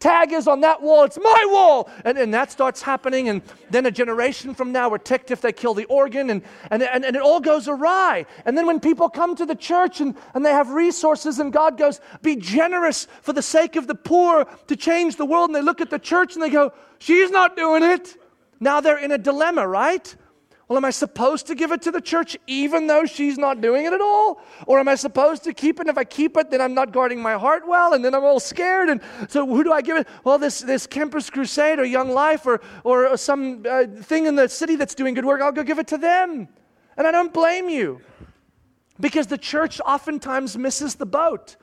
tag 0.00 0.34
is 0.34 0.46
on 0.46 0.60
that 0.60 0.82
wall. 0.82 1.04
It's 1.04 1.18
my 1.18 1.44
wall. 1.46 1.88
And, 2.04 2.18
and 2.18 2.34
that 2.34 2.52
starts 2.52 2.82
happening. 2.82 3.30
And 3.30 3.40
then 3.70 3.86
a 3.86 3.90
generation 3.90 4.52
from 4.52 4.70
now, 4.70 4.90
we're 4.90 4.98
ticked 4.98 5.30
if 5.30 5.40
they 5.40 5.50
kill 5.50 5.72
the 5.72 5.86
organ 5.86 6.28
and, 6.28 6.42
and, 6.70 6.82
and, 6.82 7.06
and 7.06 7.16
it 7.16 7.22
all 7.22 7.40
goes 7.40 7.66
awry. 7.66 8.26
And 8.44 8.54
then 8.54 8.66
when 8.66 8.80
people 8.80 9.08
come 9.08 9.34
to 9.36 9.46
the 9.46 9.54
church 9.54 10.02
and, 10.02 10.14
and 10.34 10.44
they 10.44 10.52
have 10.52 10.68
resources 10.68 11.38
and 11.38 11.54
God 11.54 11.78
goes, 11.78 12.02
be 12.20 12.36
generous 12.36 13.08
for 13.22 13.32
the 13.32 13.40
sake 13.40 13.76
of 13.76 13.86
the 13.86 13.94
poor 13.94 14.44
to 14.66 14.76
change 14.76 15.16
the 15.16 15.24
world. 15.24 15.48
And 15.48 15.56
they 15.56 15.62
look 15.62 15.80
at 15.80 15.88
the 15.88 15.98
church 15.98 16.34
and 16.34 16.42
they 16.42 16.50
go, 16.50 16.74
she's 16.98 17.30
not 17.30 17.56
doing 17.56 17.82
it. 17.82 18.14
Now 18.60 18.82
they're 18.82 18.98
in 18.98 19.10
a 19.10 19.16
dilemma, 19.16 19.66
right? 19.66 20.14
Well, 20.70 20.76
am 20.76 20.84
I 20.84 20.90
supposed 20.90 21.48
to 21.48 21.56
give 21.56 21.72
it 21.72 21.82
to 21.82 21.90
the 21.90 22.00
church 22.00 22.36
even 22.46 22.86
though 22.86 23.04
she's 23.04 23.36
not 23.36 23.60
doing 23.60 23.86
it 23.86 23.92
at 23.92 24.00
all? 24.00 24.40
Or 24.68 24.78
am 24.78 24.86
I 24.86 24.94
supposed 24.94 25.42
to 25.42 25.52
keep 25.52 25.80
it? 25.80 25.80
And 25.80 25.88
if 25.88 25.98
I 25.98 26.04
keep 26.04 26.36
it, 26.36 26.48
then 26.48 26.60
I'm 26.60 26.74
not 26.74 26.92
guarding 26.92 27.20
my 27.20 27.32
heart 27.32 27.66
well, 27.66 27.92
and 27.92 28.04
then 28.04 28.14
I'm 28.14 28.22
all 28.22 28.38
scared. 28.38 28.88
And 28.88 29.00
so, 29.28 29.44
who 29.44 29.64
do 29.64 29.72
I 29.72 29.82
give 29.82 29.96
it? 29.96 30.06
Well, 30.22 30.38
this, 30.38 30.60
this 30.60 30.86
Campus 30.86 31.28
Crusade 31.28 31.80
or 31.80 31.84
Young 31.84 32.10
Life 32.10 32.46
or, 32.46 32.60
or 32.84 33.16
some 33.16 33.64
uh, 33.68 33.86
thing 33.86 34.26
in 34.26 34.36
the 34.36 34.48
city 34.48 34.76
that's 34.76 34.94
doing 34.94 35.14
good 35.14 35.24
work, 35.24 35.42
I'll 35.42 35.50
go 35.50 35.64
give 35.64 35.80
it 35.80 35.88
to 35.88 35.98
them. 35.98 36.46
And 36.96 37.04
I 37.04 37.10
don't 37.10 37.34
blame 37.34 37.68
you 37.68 38.00
because 39.00 39.26
the 39.26 39.38
church 39.38 39.80
oftentimes 39.84 40.56
misses 40.56 40.94
the 40.94 41.06
boat. 41.06 41.56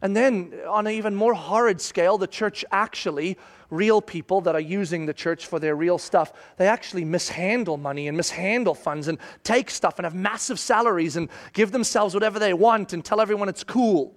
And 0.00 0.16
then, 0.16 0.54
on 0.68 0.86
an 0.86 0.92
even 0.92 1.14
more 1.14 1.34
horrid 1.34 1.80
scale, 1.80 2.18
the 2.18 2.26
church 2.26 2.64
actually 2.70 3.36
real 3.70 4.00
people 4.00 4.40
that 4.42 4.54
are 4.54 4.60
using 4.60 5.06
the 5.06 5.12
church 5.12 5.46
for 5.46 5.58
their 5.58 5.76
real 5.76 5.98
stuff, 5.98 6.32
they 6.56 6.68
actually 6.68 7.04
mishandle 7.04 7.76
money 7.76 8.08
and 8.08 8.16
mishandle 8.16 8.74
funds 8.74 9.08
and 9.08 9.18
take 9.42 9.70
stuff 9.70 9.98
and 9.98 10.04
have 10.04 10.14
massive 10.14 10.58
salaries 10.58 11.16
and 11.16 11.28
give 11.52 11.72
themselves 11.72 12.14
whatever 12.14 12.38
they 12.38 12.54
want 12.54 12.92
and 12.92 13.04
tell 13.04 13.20
everyone 13.20 13.48
it's 13.48 13.64
cool. 13.64 14.14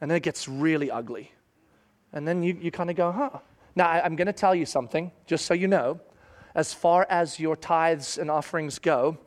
And 0.00 0.10
then 0.10 0.16
it 0.16 0.22
gets 0.22 0.46
really 0.46 0.90
ugly. 0.90 1.32
And 2.12 2.26
then 2.26 2.42
you, 2.42 2.56
you 2.60 2.70
kind 2.70 2.90
of 2.90 2.96
go, 2.96 3.10
huh. 3.10 3.30
Now, 3.74 3.88
I, 3.88 4.04
I'm 4.04 4.16
going 4.16 4.26
to 4.26 4.32
tell 4.32 4.54
you 4.54 4.66
something, 4.66 5.10
just 5.26 5.46
so 5.46 5.54
you 5.54 5.68
know. 5.68 6.00
As 6.54 6.72
far 6.72 7.06
as 7.10 7.38
your 7.38 7.56
tithes 7.56 8.18
and 8.18 8.30
offerings 8.30 8.78
go, 8.78 9.18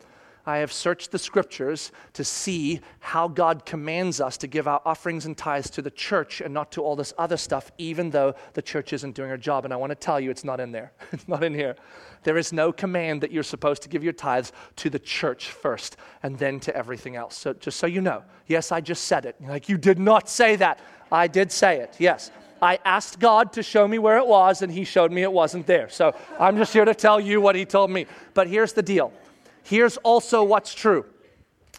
I 0.45 0.57
have 0.57 0.73
searched 0.73 1.11
the 1.11 1.19
scriptures 1.19 1.91
to 2.13 2.23
see 2.23 2.81
how 2.99 3.27
God 3.27 3.65
commands 3.65 4.19
us 4.19 4.37
to 4.37 4.47
give 4.47 4.67
our 4.67 4.81
offerings 4.85 5.25
and 5.25 5.37
tithes 5.37 5.69
to 5.71 5.81
the 5.81 5.91
church 5.91 6.41
and 6.41 6.53
not 6.53 6.71
to 6.73 6.81
all 6.81 6.95
this 6.95 7.13
other 7.17 7.37
stuff, 7.37 7.71
even 7.77 8.09
though 8.09 8.33
the 8.53 8.61
church 8.61 8.93
isn't 8.93 9.13
doing 9.15 9.29
her 9.29 9.37
job. 9.37 9.65
And 9.65 9.73
I 9.73 9.77
want 9.77 9.91
to 9.91 9.95
tell 9.95 10.19
you, 10.19 10.31
it's 10.31 10.43
not 10.43 10.59
in 10.59 10.71
there. 10.71 10.93
it's 11.11 11.27
not 11.27 11.43
in 11.43 11.53
here. 11.53 11.75
There 12.23 12.37
is 12.37 12.53
no 12.53 12.71
command 12.71 13.21
that 13.21 13.31
you're 13.31 13.43
supposed 13.43 13.81
to 13.83 13.89
give 13.89 14.03
your 14.03 14.13
tithes 14.13 14.51
to 14.77 14.89
the 14.89 14.99
church 14.99 15.51
first 15.51 15.97
and 16.23 16.37
then 16.37 16.59
to 16.61 16.75
everything 16.75 17.15
else. 17.15 17.37
So 17.37 17.53
just 17.53 17.79
so 17.79 17.87
you 17.87 18.01
know, 18.01 18.23
yes, 18.47 18.71
I 18.71 18.81
just 18.81 19.05
said 19.05 19.25
it. 19.25 19.35
You're 19.39 19.49
like, 19.49 19.69
you 19.69 19.77
did 19.77 19.99
not 19.99 20.29
say 20.29 20.55
that. 20.57 20.79
I 21.11 21.27
did 21.27 21.51
say 21.51 21.79
it, 21.79 21.95
yes. 21.99 22.31
I 22.61 22.77
asked 22.85 23.19
God 23.19 23.53
to 23.53 23.63
show 23.63 23.87
me 23.87 23.97
where 23.97 24.17
it 24.17 24.27
was, 24.27 24.61
and 24.61 24.71
He 24.71 24.83
showed 24.83 25.11
me 25.11 25.23
it 25.23 25.31
wasn't 25.31 25.65
there. 25.65 25.89
So 25.89 26.15
I'm 26.39 26.57
just 26.57 26.71
here 26.71 26.85
to 26.85 26.93
tell 26.93 27.19
you 27.19 27.41
what 27.41 27.55
He 27.55 27.65
told 27.65 27.89
me. 27.89 28.05
But 28.35 28.47
here's 28.47 28.73
the 28.73 28.83
deal 28.83 29.11
here's 29.63 29.97
also 29.97 30.43
what's 30.43 30.73
true. 30.73 31.05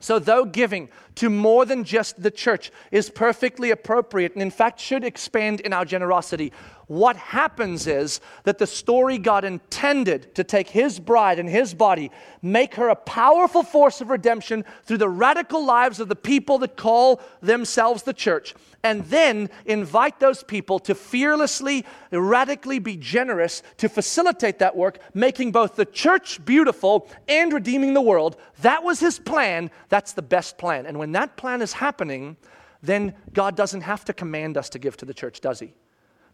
So, 0.01 0.19
though 0.19 0.45
giving 0.45 0.89
to 1.17 1.29
more 1.29 1.65
than 1.65 1.85
just 1.85 2.23
the 2.23 2.31
church 2.31 2.71
is 2.91 3.11
perfectly 3.11 3.71
appropriate 3.71 4.33
and, 4.33 4.43
in 4.43 4.51
fact, 4.51 4.81
should 4.81 5.05
expand 5.05 5.61
in 5.61 5.73
our 5.73 5.85
generosity, 5.85 6.53
what 6.93 7.17
happens 7.17 7.87
is 7.87 8.21
that 8.45 8.59
the 8.59 8.67
story 8.67 9.17
God 9.17 9.45
intended 9.45 10.35
to 10.35 10.45
take 10.45 10.69
his 10.69 11.01
bride 11.01 11.39
and 11.39 11.49
his 11.49 11.73
body, 11.73 12.11
make 12.43 12.75
her 12.75 12.89
a 12.89 12.97
powerful 12.97 13.63
force 13.63 14.01
of 14.01 14.11
redemption 14.11 14.65
through 14.85 14.99
the 14.99 15.09
radical 15.09 15.65
lives 15.65 16.01
of 16.01 16.09
the 16.09 16.17
people 16.17 16.59
that 16.59 16.77
call 16.77 17.23
themselves 17.41 18.03
the 18.03 18.13
church, 18.13 18.55
and 18.83 19.05
then 19.07 19.49
invite 19.65 20.21
those 20.21 20.43
people 20.43 20.79
to 20.81 20.95
fearlessly, 20.95 21.87
radically 22.11 22.79
be 22.79 22.97
generous 22.97 23.63
to 23.79 23.89
facilitate 23.89 24.59
that 24.59 24.77
work, 24.77 24.99
making 25.15 25.53
both 25.53 25.77
the 25.77 25.87
church 25.87 26.45
beautiful 26.45 27.09
and 27.29 27.53
redeeming 27.53 27.95
the 27.95 28.03
world. 28.03 28.37
That 28.61 28.83
was 28.83 29.01
his 29.01 29.19
plan. 29.19 29.71
That's 29.89 30.13
the 30.13 30.21
best 30.21 30.59
plan. 30.59 30.85
And 30.85 30.99
when 31.03 31.11
that 31.11 31.37
plan 31.37 31.63
is 31.63 31.73
happening, 31.73 32.37
then 32.81 33.13
God 33.33 33.57
doesn't 33.57 33.81
have 33.81 34.05
to 34.05 34.13
command 34.13 34.57
us 34.57 34.69
to 34.69 34.79
give 34.79 34.97
to 34.99 35.05
the 35.05 35.13
church, 35.13 35.41
does 35.41 35.59
he? 35.59 35.75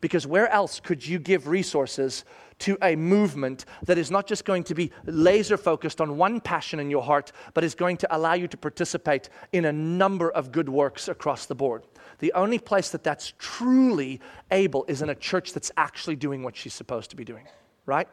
Because 0.02 0.26
where 0.26 0.46
else 0.50 0.78
could 0.78 1.06
you 1.06 1.18
give 1.18 1.48
resources 1.48 2.26
to 2.58 2.76
a 2.82 2.94
movement 2.94 3.64
that 3.84 3.96
is 3.96 4.10
not 4.10 4.26
just 4.26 4.44
going 4.44 4.64
to 4.64 4.74
be 4.74 4.92
laser 5.06 5.56
focused 5.56 6.02
on 6.02 6.18
one 6.18 6.38
passion 6.38 6.80
in 6.80 6.90
your 6.90 7.02
heart, 7.02 7.32
but 7.54 7.64
is 7.64 7.74
going 7.74 7.96
to 7.96 8.14
allow 8.14 8.34
you 8.34 8.46
to 8.46 8.58
participate 8.58 9.30
in 9.54 9.64
a 9.64 9.72
number 9.72 10.30
of 10.32 10.52
good 10.52 10.68
works 10.68 11.08
across 11.08 11.46
the 11.46 11.54
board? 11.54 11.84
The 12.18 12.34
only 12.34 12.58
place 12.58 12.90
that 12.90 13.02
that's 13.02 13.32
truly 13.38 14.20
able 14.50 14.84
is 14.86 15.00
in 15.00 15.08
a 15.08 15.14
church 15.14 15.54
that's 15.54 15.72
actually 15.78 16.16
doing 16.16 16.42
what 16.42 16.54
she's 16.54 16.74
supposed 16.74 17.08
to 17.08 17.16
be 17.16 17.24
doing, 17.24 17.46
right? 17.86 18.08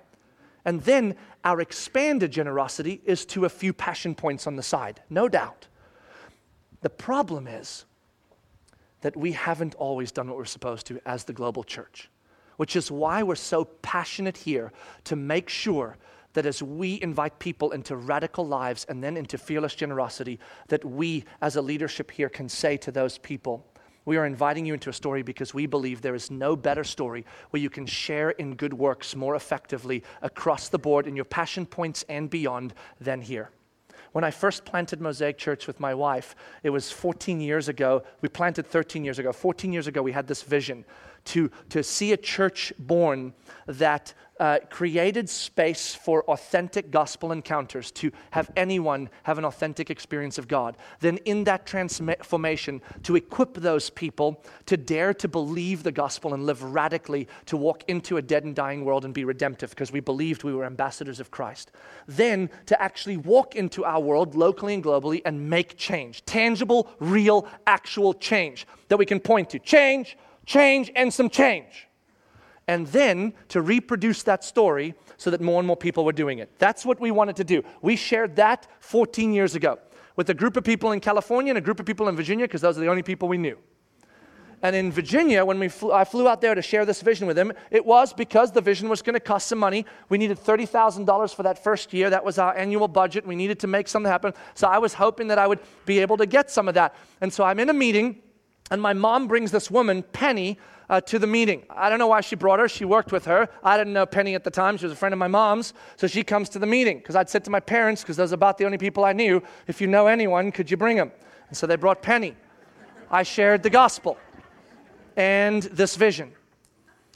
And 0.63 0.81
then 0.83 1.17
our 1.43 1.59
expanded 1.59 2.31
generosity 2.31 3.01
is 3.03 3.25
to 3.25 3.43
a 3.43 3.49
few 3.49 3.73
passion 3.73 4.15
points 4.15 4.47
on 4.47 4.55
the 4.55 4.63
side, 4.63 5.01
no 5.09 5.27
doubt. 5.27 5.67
The 6.85 6.91
problem 6.91 7.47
is, 7.47 7.85
that 9.01 9.17
we 9.17 9.31
haven't 9.31 9.73
always 9.73 10.11
done 10.11 10.27
what 10.27 10.37
we're 10.37 10.45
supposed 10.45 10.85
to 10.85 10.99
as 11.03 11.23
the 11.23 11.33
global 11.33 11.63
church, 11.63 12.11
which 12.57 12.75
is 12.75 12.91
why 12.91 13.23
we're 13.23 13.33
so 13.33 13.65
passionate 13.65 14.37
here 14.37 14.71
to 15.05 15.15
make 15.15 15.49
sure 15.49 15.97
that 16.33 16.45
as 16.45 16.61
we 16.61 17.01
invite 17.01 17.39
people 17.39 17.71
into 17.71 17.95
radical 17.95 18.45
lives 18.45 18.85
and 18.87 19.03
then 19.03 19.17
into 19.17 19.39
fearless 19.39 19.73
generosity, 19.73 20.39
that 20.67 20.85
we 20.85 21.23
as 21.41 21.55
a 21.55 21.61
leadership 21.63 22.11
here 22.11 22.29
can 22.29 22.47
say 22.47 22.77
to 22.77 22.91
those 22.91 23.17
people, 23.17 23.65
We 24.05 24.17
are 24.17 24.27
inviting 24.27 24.67
you 24.67 24.75
into 24.75 24.91
a 24.91 24.93
story 24.93 25.23
because 25.23 25.55
we 25.55 25.65
believe 25.65 26.03
there 26.03 26.13
is 26.13 26.29
no 26.29 26.55
better 26.55 26.83
story 26.83 27.25
where 27.49 27.63
you 27.63 27.71
can 27.71 27.87
share 27.87 28.29
in 28.29 28.55
good 28.55 28.75
works 28.75 29.15
more 29.15 29.33
effectively 29.33 30.03
across 30.21 30.69
the 30.69 30.77
board 30.77 31.07
in 31.07 31.15
your 31.15 31.25
passion 31.25 31.65
points 31.65 32.05
and 32.09 32.29
beyond 32.29 32.75
than 33.01 33.21
here. 33.21 33.49
When 34.15 34.23
I 34.23 34.31
first 34.31 34.63
planted 34.63 35.01
Mosaic 35.01 35.37
Church 35.37 35.67
with 35.67 35.81
my 35.81 35.93
wife, 35.93 36.37
it 36.63 36.69
was 36.69 36.89
14 36.89 37.41
years 37.41 37.67
ago. 37.67 38.01
We 38.21 38.29
planted 38.29 38.65
13 38.65 39.03
years 39.03 39.19
ago. 39.19 39.33
14 39.33 39.73
years 39.73 39.87
ago, 39.87 40.01
we 40.01 40.13
had 40.13 40.25
this 40.25 40.41
vision 40.41 40.85
to, 41.25 41.51
to 41.69 41.83
see 41.83 42.13
a 42.13 42.17
church 42.17 42.73
born 42.79 43.33
that 43.67 44.13
uh, 44.39 44.59
created 44.69 45.29
space 45.29 45.95
for 45.95 46.23
authentic 46.29 46.91
gospel 46.91 47.31
encounters, 47.31 47.91
to 47.91 48.11
have 48.31 48.51
anyone 48.55 49.09
have 49.23 49.37
an 49.37 49.45
authentic 49.45 49.89
experience 49.89 50.37
of 50.37 50.47
God. 50.47 50.75
Then, 50.99 51.17
in 51.19 51.45
that 51.45 51.65
transformation, 51.65 52.81
to 53.03 53.15
equip 53.15 53.53
those 53.53 53.89
people 53.89 54.43
to 54.65 54.75
dare 54.75 55.13
to 55.15 55.27
believe 55.27 55.83
the 55.83 55.91
gospel 55.91 56.33
and 56.33 56.45
live 56.45 56.61
radically, 56.63 57.27
to 57.45 57.55
walk 57.55 57.83
into 57.87 58.17
a 58.17 58.21
dead 58.21 58.43
and 58.43 58.55
dying 58.55 58.83
world 58.83 59.05
and 59.05 59.13
be 59.13 59.23
redemptive 59.23 59.69
because 59.69 59.91
we 59.91 60.01
believed 60.01 60.43
we 60.43 60.53
were 60.53 60.65
ambassadors 60.65 61.19
of 61.19 61.31
Christ. 61.31 61.71
Then, 62.07 62.49
to 62.65 62.81
actually 62.81 63.17
walk 63.17 63.55
into 63.55 63.85
our 63.85 64.01
world 64.01 64.35
locally 64.35 64.73
and 64.73 64.83
globally 64.83 65.21
and 65.25 65.49
make 65.49 65.77
change 65.77 66.25
tangible, 66.25 66.89
real, 66.99 67.47
actual 67.67 68.13
change 68.13 68.67
that 68.89 68.97
we 68.97 69.05
can 69.05 69.19
point 69.19 69.49
to. 69.51 69.59
Change, 69.59 70.17
change, 70.45 70.91
and 70.95 71.13
some 71.13 71.29
change 71.29 71.87
and 72.67 72.87
then 72.87 73.33
to 73.49 73.61
reproduce 73.61 74.23
that 74.23 74.43
story 74.43 74.95
so 75.17 75.29
that 75.29 75.41
more 75.41 75.59
and 75.59 75.67
more 75.67 75.77
people 75.77 76.03
were 76.03 76.13
doing 76.13 76.39
it. 76.39 76.51
That's 76.57 76.85
what 76.85 76.99
we 76.99 77.11
wanted 77.11 77.35
to 77.37 77.43
do. 77.43 77.63
We 77.81 77.95
shared 77.95 78.35
that 78.37 78.67
14 78.79 79.33
years 79.33 79.55
ago 79.55 79.79
with 80.15 80.29
a 80.29 80.33
group 80.33 80.57
of 80.57 80.63
people 80.63 80.91
in 80.91 80.99
California 80.99 81.51
and 81.51 81.57
a 81.57 81.61
group 81.61 81.79
of 81.79 81.85
people 81.85 82.07
in 82.07 82.15
Virginia 82.15 82.45
because 82.45 82.61
those 82.61 82.77
are 82.77 82.81
the 82.81 82.89
only 82.89 83.03
people 83.03 83.27
we 83.27 83.37
knew. 83.37 83.57
And 84.61 84.75
in 84.75 84.91
Virginia, 84.91 85.45
when 85.45 85.59
we 85.59 85.69
I 85.93 86.05
flew 86.05 86.27
out 86.27 86.41
there 86.41 86.55
to 86.55 86.61
share 86.61 86.85
this 86.85 87.01
vision 87.01 87.27
with 87.27 87.35
them, 87.35 87.53
it 87.69 87.85
was 87.85 88.13
because 88.13 88.51
the 88.51 88.61
vision 88.61 88.89
was 88.89 89.03
going 89.03 89.13
to 89.13 89.19
cost 89.19 89.47
some 89.47 89.59
money. 89.59 89.85
We 90.09 90.17
needed 90.17 90.39
$30,000 90.39 91.35
for 91.35 91.43
that 91.43 91.63
first 91.63 91.93
year. 91.93 92.09
That 92.09 92.25
was 92.25 92.39
our 92.39 92.55
annual 92.57 92.87
budget. 92.87 93.27
We 93.27 93.35
needed 93.35 93.59
to 93.59 93.67
make 93.67 93.87
something 93.87 94.11
happen. 94.11 94.33
So 94.55 94.67
I 94.67 94.79
was 94.79 94.95
hoping 94.95 95.27
that 95.27 95.37
I 95.37 95.45
would 95.45 95.59
be 95.85 95.99
able 95.99 96.17
to 96.17 96.25
get 96.25 96.49
some 96.49 96.67
of 96.67 96.73
that. 96.73 96.95
And 97.21 97.31
so 97.31 97.43
I'm 97.43 97.59
in 97.59 97.69
a 97.69 97.73
meeting, 97.73 98.21
and 98.71 98.81
my 98.81 98.93
mom 98.93 99.27
brings 99.27 99.51
this 99.51 99.69
woman, 99.69 100.03
Penny, 100.03 100.57
uh, 100.89 101.01
to 101.01 101.19
the 101.19 101.27
meeting. 101.27 101.63
I 101.69 101.89
don't 101.89 101.99
know 101.99 102.07
why 102.07 102.21
she 102.21 102.35
brought 102.35 102.59
her. 102.59 102.67
She 102.67 102.85
worked 102.85 103.11
with 103.11 103.25
her. 103.25 103.49
I 103.63 103.77
didn't 103.77 103.93
know 103.93 104.05
Penny 104.05 104.35
at 104.35 104.43
the 104.43 104.51
time. 104.51 104.77
She 104.77 104.85
was 104.85 104.93
a 104.93 104.95
friend 104.95 105.13
of 105.13 105.19
my 105.19 105.27
mom's. 105.27 105.73
So 105.97 106.07
she 106.07 106.23
comes 106.23 106.49
to 106.49 106.59
the 106.59 106.65
meeting 106.65 106.97
because 106.97 107.15
I'd 107.15 107.29
said 107.29 107.43
to 107.45 107.51
my 107.51 107.59
parents, 107.59 108.01
because 108.01 108.17
those 108.17 108.31
are 108.31 108.35
about 108.35 108.57
the 108.57 108.65
only 108.65 108.77
people 108.77 109.05
I 109.05 109.13
knew, 109.13 109.41
if 109.67 109.81
you 109.81 109.87
know 109.87 110.07
anyone, 110.07 110.51
could 110.51 110.69
you 110.69 110.77
bring 110.77 110.97
them? 110.97 111.11
And 111.49 111.57
so 111.57 111.67
they 111.67 111.75
brought 111.75 112.01
Penny. 112.01 112.35
I 113.09 113.23
shared 113.23 113.63
the 113.63 113.69
gospel 113.69 114.17
and 115.15 115.63
this 115.63 115.95
vision. 115.95 116.31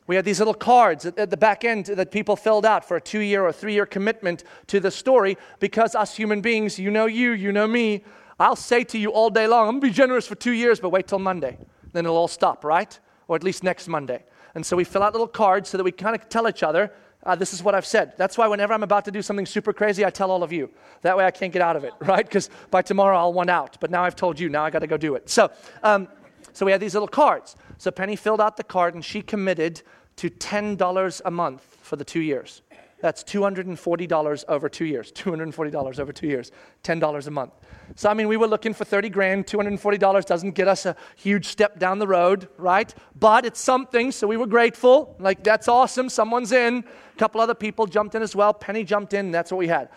We 0.07 0.15
had 0.15 0.25
these 0.25 0.39
little 0.39 0.55
cards 0.55 1.05
at, 1.05 1.29
the 1.29 1.37
back 1.37 1.63
end 1.63 1.85
that 1.85 2.09
people 2.09 2.35
filled 2.35 2.65
out 2.65 2.83
for 2.83 2.97
a 2.97 3.01
two 3.01 3.19
year 3.19 3.43
or 3.43 3.51
three 3.51 3.73
year 3.73 3.85
commitment 3.85 4.43
to 4.67 4.79
the 4.79 4.89
story 4.89 5.37
because 5.59 5.93
us 5.93 6.15
human 6.15 6.41
beings, 6.41 6.79
you 6.79 6.89
know 6.89 7.05
you, 7.05 7.31
you 7.31 7.51
know 7.51 7.67
me, 7.67 8.03
I'll 8.39 8.55
say 8.55 8.83
to 8.85 8.97
you 8.97 9.11
all 9.11 9.29
day 9.29 9.47
long, 9.47 9.67
I'm 9.67 9.79
going 9.79 9.81
to 9.81 9.87
be 9.87 9.93
generous 9.93 10.27
for 10.27 10.35
two 10.35 10.53
years, 10.53 10.79
but 10.79 10.89
wait 10.89 11.07
till 11.07 11.19
Monday. 11.19 11.57
Then 11.91 12.05
it'll 12.05 12.17
all 12.17 12.27
stop, 12.27 12.63
right? 12.63 12.97
or 13.29 13.37
at 13.37 13.43
least 13.43 13.63
next 13.63 13.87
Monday. 13.87 14.23
And 14.55 14.65
so 14.65 14.75
we 14.75 14.83
fill 14.83 15.03
out 15.03 15.13
little 15.13 15.27
cards 15.27 15.69
so 15.69 15.77
that 15.77 15.83
we 15.83 15.91
kind 15.93 16.15
of 16.15 16.27
tell 16.27 16.49
each 16.49 16.63
other, 16.63 16.91
uh, 17.23 17.35
this 17.35 17.53
is 17.53 17.63
what 17.63 17.75
I've 17.75 17.85
said. 17.85 18.13
That's 18.17 18.37
why 18.37 18.47
whenever 18.47 18.73
I'm 18.73 18.83
about 18.83 19.05
to 19.05 19.11
do 19.11 19.21
something 19.21 19.45
super 19.45 19.71
crazy, 19.71 20.03
I 20.03 20.09
tell 20.09 20.31
all 20.31 20.43
of 20.43 20.51
you. 20.51 20.69
That 21.03 21.15
way 21.15 21.25
I 21.25 21.31
can't 21.31 21.53
get 21.53 21.61
out 21.61 21.75
of 21.75 21.83
it, 21.83 21.93
right? 22.01 22.25
Because 22.25 22.49
by 22.71 22.81
tomorrow 22.81 23.17
I'll 23.17 23.31
want 23.31 23.49
out. 23.49 23.77
But 23.79 23.91
now 23.91 24.03
I've 24.03 24.15
told 24.15 24.39
you, 24.39 24.49
now 24.49 24.65
I 24.65 24.71
got 24.71 24.79
to 24.79 24.87
go 24.87 24.97
do 24.97 25.15
it. 25.15 25.29
So, 25.29 25.51
um, 25.83 26.07
so 26.53 26.65
we 26.65 26.71
had 26.71 26.81
these 26.81 26.95
little 26.95 27.07
cards. 27.07 27.55
So 27.77 27.91
Penny 27.91 28.15
filled 28.15 28.41
out 28.41 28.57
the 28.57 28.63
card 28.63 28.95
and 28.95 29.05
she 29.05 29.21
committed 29.21 29.83
to 30.17 30.29
$10 30.29 31.21
a 31.23 31.31
month 31.31 31.77
for 31.81 31.95
the 31.95 32.03
two 32.03 32.19
years. 32.19 32.63
That's 33.01 33.23
$240 33.23 34.43
over 34.47 34.69
two 34.69 34.85
years. 34.85 35.11
$240 35.11 35.99
over 35.99 36.11
two 36.11 36.27
years. 36.27 36.51
$10 36.83 37.27
a 37.27 37.31
month. 37.31 37.53
So, 37.95 38.09
I 38.09 38.13
mean, 38.13 38.27
we 38.27 38.37
were 38.37 38.47
looking 38.47 38.73
for 38.73 38.85
30 38.85 39.09
grand. 39.09 39.47
$240 39.47 40.25
doesn't 40.25 40.51
get 40.51 40.67
us 40.67 40.85
a 40.85 40.95
huge 41.15 41.45
step 41.45 41.79
down 41.79 41.99
the 41.99 42.07
road, 42.07 42.49
right? 42.57 42.93
But 43.19 43.45
it's 43.45 43.59
something, 43.59 44.11
so 44.11 44.27
we 44.27 44.37
were 44.37 44.47
grateful. 44.47 45.15
Like, 45.19 45.43
that's 45.43 45.67
awesome. 45.67 46.09
Someone's 46.09 46.51
in. 46.51 46.83
A 47.15 47.17
couple 47.17 47.41
other 47.41 47.55
people 47.55 47.85
jumped 47.85 48.15
in 48.15 48.21
as 48.21 48.35
well. 48.35 48.53
Penny 48.53 48.83
jumped 48.83 49.13
in. 49.13 49.31
that's 49.31 49.51
what 49.51 49.57
we 49.57 49.67
had. 49.67 49.89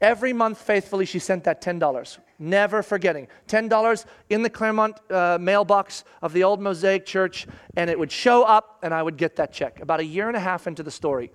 Every 0.00 0.34
month, 0.34 0.58
faithfully, 0.58 1.06
she 1.06 1.18
sent 1.18 1.44
that 1.44 1.62
$10. 1.62 2.18
Never 2.38 2.82
forgetting. 2.82 3.28
$10 3.48 4.04
in 4.28 4.42
the 4.42 4.50
Clermont 4.50 5.00
uh, 5.10 5.38
mailbox 5.40 6.04
of 6.20 6.34
the 6.34 6.44
old 6.44 6.60
Mosaic 6.60 7.06
Church, 7.06 7.46
and 7.76 7.88
it 7.88 7.98
would 7.98 8.12
show 8.12 8.42
up, 8.42 8.78
and 8.82 8.92
I 8.92 9.02
would 9.02 9.16
get 9.16 9.36
that 9.36 9.52
check. 9.54 9.80
About 9.80 10.00
a 10.00 10.04
year 10.04 10.28
and 10.28 10.36
a 10.36 10.40
half 10.40 10.66
into 10.66 10.82
the 10.82 10.90
story, 10.90 11.32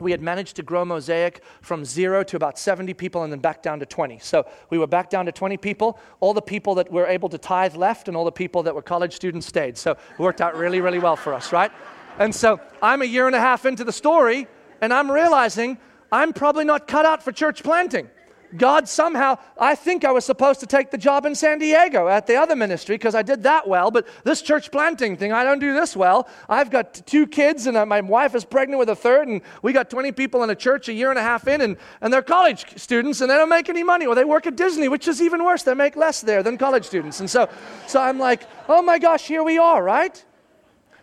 we 0.00 0.10
had 0.10 0.20
managed 0.20 0.56
to 0.56 0.62
grow 0.62 0.84
Mosaic 0.84 1.42
from 1.60 1.84
zero 1.84 2.24
to 2.24 2.36
about 2.36 2.58
70 2.58 2.94
people 2.94 3.22
and 3.22 3.32
then 3.32 3.38
back 3.38 3.62
down 3.62 3.78
to 3.78 3.86
20. 3.86 4.18
So 4.18 4.46
we 4.70 4.78
were 4.78 4.86
back 4.86 5.08
down 5.08 5.26
to 5.26 5.32
20 5.32 5.56
people. 5.56 5.98
All 6.20 6.34
the 6.34 6.42
people 6.42 6.74
that 6.76 6.90
were 6.90 7.06
able 7.06 7.28
to 7.28 7.38
tithe 7.38 7.76
left, 7.76 8.08
and 8.08 8.16
all 8.16 8.24
the 8.24 8.32
people 8.32 8.62
that 8.64 8.74
were 8.74 8.82
college 8.82 9.14
students 9.14 9.46
stayed. 9.46 9.78
So 9.78 9.92
it 9.92 10.18
worked 10.18 10.40
out 10.40 10.56
really, 10.56 10.80
really 10.80 10.98
well 10.98 11.16
for 11.16 11.32
us, 11.32 11.52
right? 11.52 11.70
And 12.18 12.34
so 12.34 12.60
I'm 12.82 13.02
a 13.02 13.06
year 13.06 13.26
and 13.26 13.36
a 13.36 13.40
half 13.40 13.66
into 13.66 13.84
the 13.84 13.92
story, 13.92 14.48
and 14.80 14.92
I'm 14.92 15.10
realizing 15.10 15.78
I'm 16.10 16.32
probably 16.32 16.64
not 16.64 16.86
cut 16.86 17.06
out 17.06 17.22
for 17.22 17.32
church 17.32 17.62
planting. 17.62 18.08
God 18.56 18.88
somehow, 18.88 19.38
I 19.58 19.74
think 19.74 20.04
I 20.04 20.12
was 20.12 20.24
supposed 20.24 20.60
to 20.60 20.66
take 20.66 20.90
the 20.90 20.98
job 20.98 21.26
in 21.26 21.34
San 21.34 21.58
Diego 21.58 22.08
at 22.08 22.26
the 22.26 22.36
other 22.36 22.54
ministry 22.54 22.96
because 22.96 23.14
I 23.14 23.22
did 23.22 23.42
that 23.42 23.68
well, 23.68 23.90
but 23.90 24.06
this 24.24 24.42
church 24.42 24.70
planting 24.70 25.16
thing, 25.16 25.32
I 25.32 25.44
don't 25.44 25.58
do 25.58 25.72
this 25.72 25.96
well. 25.96 26.28
I've 26.48 26.70
got 26.70 26.94
two 27.06 27.26
kids 27.26 27.66
and 27.66 27.76
uh, 27.76 27.86
my 27.86 28.00
wife 28.00 28.34
is 28.34 28.44
pregnant 28.44 28.78
with 28.78 28.88
a 28.88 28.96
third, 28.96 29.28
and 29.28 29.40
we 29.62 29.72
got 29.72 29.90
20 29.90 30.12
people 30.12 30.42
in 30.42 30.50
a 30.50 30.54
church 30.54 30.88
a 30.88 30.92
year 30.92 31.10
and 31.10 31.18
a 31.18 31.22
half 31.22 31.48
in, 31.48 31.60
and, 31.60 31.76
and 32.00 32.12
they're 32.12 32.22
college 32.22 32.78
students 32.78 33.20
and 33.20 33.30
they 33.30 33.36
don't 33.36 33.48
make 33.48 33.68
any 33.68 33.82
money, 33.82 34.06
or 34.06 34.14
they 34.14 34.24
work 34.24 34.46
at 34.46 34.56
Disney, 34.56 34.88
which 34.88 35.08
is 35.08 35.20
even 35.20 35.44
worse. 35.44 35.62
They 35.62 35.74
make 35.74 35.96
less 35.96 36.20
there 36.20 36.42
than 36.42 36.58
college 36.58 36.84
students. 36.84 37.20
And 37.20 37.28
so, 37.28 37.48
so 37.86 38.00
I'm 38.00 38.18
like, 38.18 38.46
oh 38.68 38.82
my 38.82 38.98
gosh, 38.98 39.26
here 39.26 39.42
we 39.42 39.58
are, 39.58 39.82
right? 39.82 40.24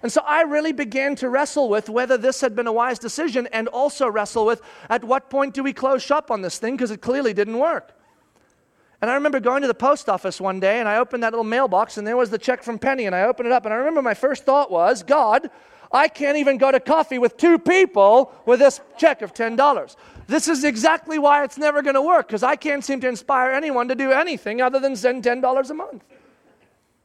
And 0.04 0.12
so 0.12 0.22
I 0.26 0.42
really 0.42 0.72
began 0.72 1.16
to 1.18 1.30
wrestle 1.30 1.70
with 1.70 1.90
whether 1.90 2.18
this 2.18 2.42
had 2.42 2.56
been 2.56 2.68
a 2.68 2.74
wise 2.74 2.98
decision 2.98 3.48
and 3.48 3.68
also 3.68 4.10
wrestle 4.10 4.46
with 4.46 4.62
at 4.90 5.04
what 5.04 5.30
point 5.30 5.54
do 5.54 5.64
we 5.64 5.74
close 5.74 6.02
shop 6.02 6.32
on 6.32 6.42
this 6.42 6.58
thing 6.58 6.76
because 6.76 6.92
it 6.92 7.02
clearly 7.02 7.34
didn't 7.34 7.60
work. 7.60 7.94
And 9.02 9.10
I 9.10 9.16
remember 9.16 9.40
going 9.40 9.62
to 9.64 9.68
the 9.68 9.74
post 9.74 10.10
office 10.10 10.40
one 10.40 10.60
day 10.60 10.80
and 10.80 10.88
I 10.88 10.98
opened 10.98 11.24
that 11.24 11.34
little 11.34 11.44
mailbox 11.44 11.98
and 11.98 12.06
there 12.06 12.18
was 12.18 12.30
the 12.30 12.38
check 12.38 12.64
from 12.64 12.78
Penny 12.78 13.06
and 13.06 13.16
I 13.16 13.24
opened 13.24 13.48
it 13.48 13.52
up 13.52 13.66
and 13.66 13.74
I 13.74 13.78
remember 13.78 14.02
my 14.02 14.14
first 14.14 14.44
thought 14.44 14.72
was, 14.72 15.04
God, 15.04 15.50
I 15.92 16.08
can't 16.08 16.38
even 16.38 16.58
go 16.58 16.72
to 16.72 16.80
coffee 16.80 17.18
with 17.18 17.36
two 17.36 17.60
people 17.60 18.32
with 18.46 18.60
this 18.60 18.80
check 18.98 19.22
of 19.22 19.34
$10. 19.34 19.96
This 20.28 20.48
is 20.48 20.64
exactly 20.64 21.20
why 21.20 21.44
it's 21.44 21.58
never 21.58 21.82
going 21.82 21.96
to 21.96 22.02
work 22.02 22.28
because 22.28 22.44
I 22.44 22.56
can't 22.56 22.86
seem 22.86 23.02
to 23.02 23.10
inspire 23.10 23.52
anyone 23.52 23.88
to 23.90 23.96
do 23.96 24.12
anything 24.12 24.62
other 24.62 24.80
than 24.80 24.96
send 24.96 25.24
$10 25.24 25.70
a 25.70 25.74
month. 25.74 26.04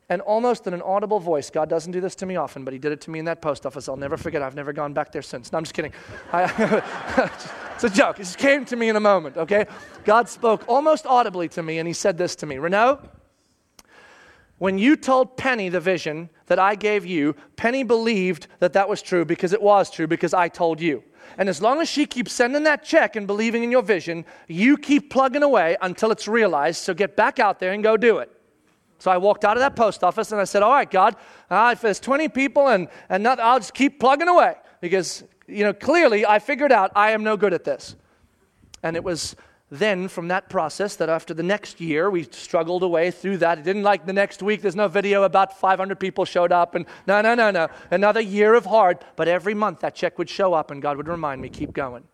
And 0.09 0.21
almost 0.23 0.69
in 0.69 0.75
an 0.75 0.83
audible 0.83 1.19
voice, 1.19 1.51
God 1.51 1.69
doesn't 1.69 1.91
do 1.91 2.01
this 2.01 2.15
to 2.17 2.27
me 2.27 2.37
often, 2.37 2.65
but 2.65 2.73
He 2.73 2.79
did 2.79 2.93
it 2.93 3.01
to 3.03 3.11
me 3.11 3.19
in 3.19 3.25
that 3.25 3.43
post 3.43 3.67
office. 3.67 3.89
I'll 3.89 3.97
never 3.97 4.17
forget. 4.17 4.41
I've 4.41 4.55
never 4.55 4.73
gone 4.73 4.93
back 4.93 5.11
there 5.11 5.23
since. 5.23 5.51
No, 5.51 5.59
I'm 5.59 5.65
just 5.65 5.75
kidding. 5.75 5.93
I, 6.33 7.31
it's 7.75 7.85
a 7.85 7.91
joke. 7.91 8.21
It 8.21 8.23
just 8.23 8.39
came 8.39 8.65
to 8.67 8.77
me 8.77 8.89
in 8.89 8.95
a 8.95 9.01
moment, 9.01 9.37
okay? 9.37 9.67
God 10.05 10.29
spoke 10.29 10.65
almost 10.69 11.07
audibly 11.07 11.49
to 11.51 11.63
me, 11.63 11.79
and 11.79 11.89
He 11.89 11.93
said 11.93 12.17
this 12.19 12.37
to 12.37 12.47
me 12.47 12.59
Renault, 12.59 13.01
when 14.59 14.79
you 14.79 14.97
told 14.97 15.37
Penny 15.37 15.69
the 15.69 15.81
vision 15.81 16.31
that 16.47 16.59
I 16.59 16.77
gave 16.77 17.05
you, 17.05 17.35
Penny 17.57 17.83
believed 17.83 18.47
that 18.61 18.73
that 18.73 18.89
was 18.89 19.03
true 19.03 19.25
because 19.25 19.53
it 19.53 19.61
was 19.61 19.91
true 19.91 20.07
because 20.07 20.33
I 20.33 20.49
told 20.49 20.81
you. 20.81 21.03
And 21.37 21.49
as 21.49 21.61
long 21.61 21.81
as 21.81 21.89
she 21.89 22.07
keeps 22.07 22.33
sending 22.33 22.63
that 22.63 22.83
check 22.83 23.17
and 23.17 23.27
believing 23.27 23.65
in 23.65 23.71
your 23.71 23.83
vision, 23.83 24.25
you 24.47 24.79
keep 24.79 25.11
plugging 25.11 25.43
away 25.43 25.77
until 25.83 26.11
it's 26.11 26.27
realized. 26.27 26.83
So 26.83 26.95
get 26.95 27.17
back 27.17 27.39
out 27.39 27.59
there 27.59 27.73
and 27.73 27.83
go 27.83 27.97
do 27.97 28.19
it. 28.19 28.31
So 28.99 29.11
I 29.11 29.19
walked 29.19 29.45
out 29.45 29.57
of 29.57 29.61
that 29.61 29.77
post 29.77 30.03
office 30.03 30.33
and 30.33 30.41
I 30.41 30.45
said, 30.45 30.63
All 30.63 30.73
right, 30.73 30.91
God, 30.91 31.17
uh, 31.51 31.71
if 31.73 31.81
there's 31.81 32.01
20 32.01 32.29
people 32.29 32.69
and, 32.69 32.89
and 33.09 33.23
not, 33.23 33.39
I'll 33.41 33.59
just 33.59 33.75
keep 33.75 34.01
plugging 34.01 34.29
away 34.29 34.55
because, 34.81 35.25
you 35.47 35.65
know, 35.65 35.73
clearly 35.73 36.25
I 36.25 36.39
figured 36.39 36.73
out 36.73 36.93
I 36.97 37.11
am 37.11 37.23
no 37.23 37.37
good 37.37 37.53
at 37.53 37.65
this. 37.65 37.97
And 38.83 38.97
it 38.97 39.05
was 39.05 39.37
then 39.71 40.07
from 40.07 40.29
that 40.29 40.49
process 40.49 40.97
that 40.97 41.09
after 41.09 41.35
the 41.35 41.43
next 41.43 41.81
year 41.81 42.09
we 42.09 42.23
struggled 42.23 42.83
away 42.83 43.11
through 43.11 43.39
that. 43.39 43.59
It 43.59 43.65
didn't 43.65 43.83
like 43.83 44.07
the 44.07 44.13
next 44.13 44.43
week, 44.43 44.63
there's 44.63 44.77
no 44.77 44.89
video 44.89 45.25
about 45.25 45.59
500 45.59 45.99
people 45.99 46.25
showed 46.25 46.53
up 46.53 46.75
and 46.75 46.87
no, 47.07 47.21
no, 47.21 47.35
no, 47.35 47.51
no. 47.51 47.69
Another 47.91 48.21
year 48.21 48.55
of 48.55 48.65
hard. 48.65 48.99
But 49.17 49.29
every 49.29 49.55
month 49.55 49.81
that 49.81 49.95
check 49.95 50.19
would 50.19 50.31
show 50.31 50.55
up 50.55 50.71
and 50.71 50.81
God 50.81 50.97
would 50.97 51.09
remind 51.09 51.43
me, 51.43 51.49
keep 51.49 51.73
going. 51.73 52.05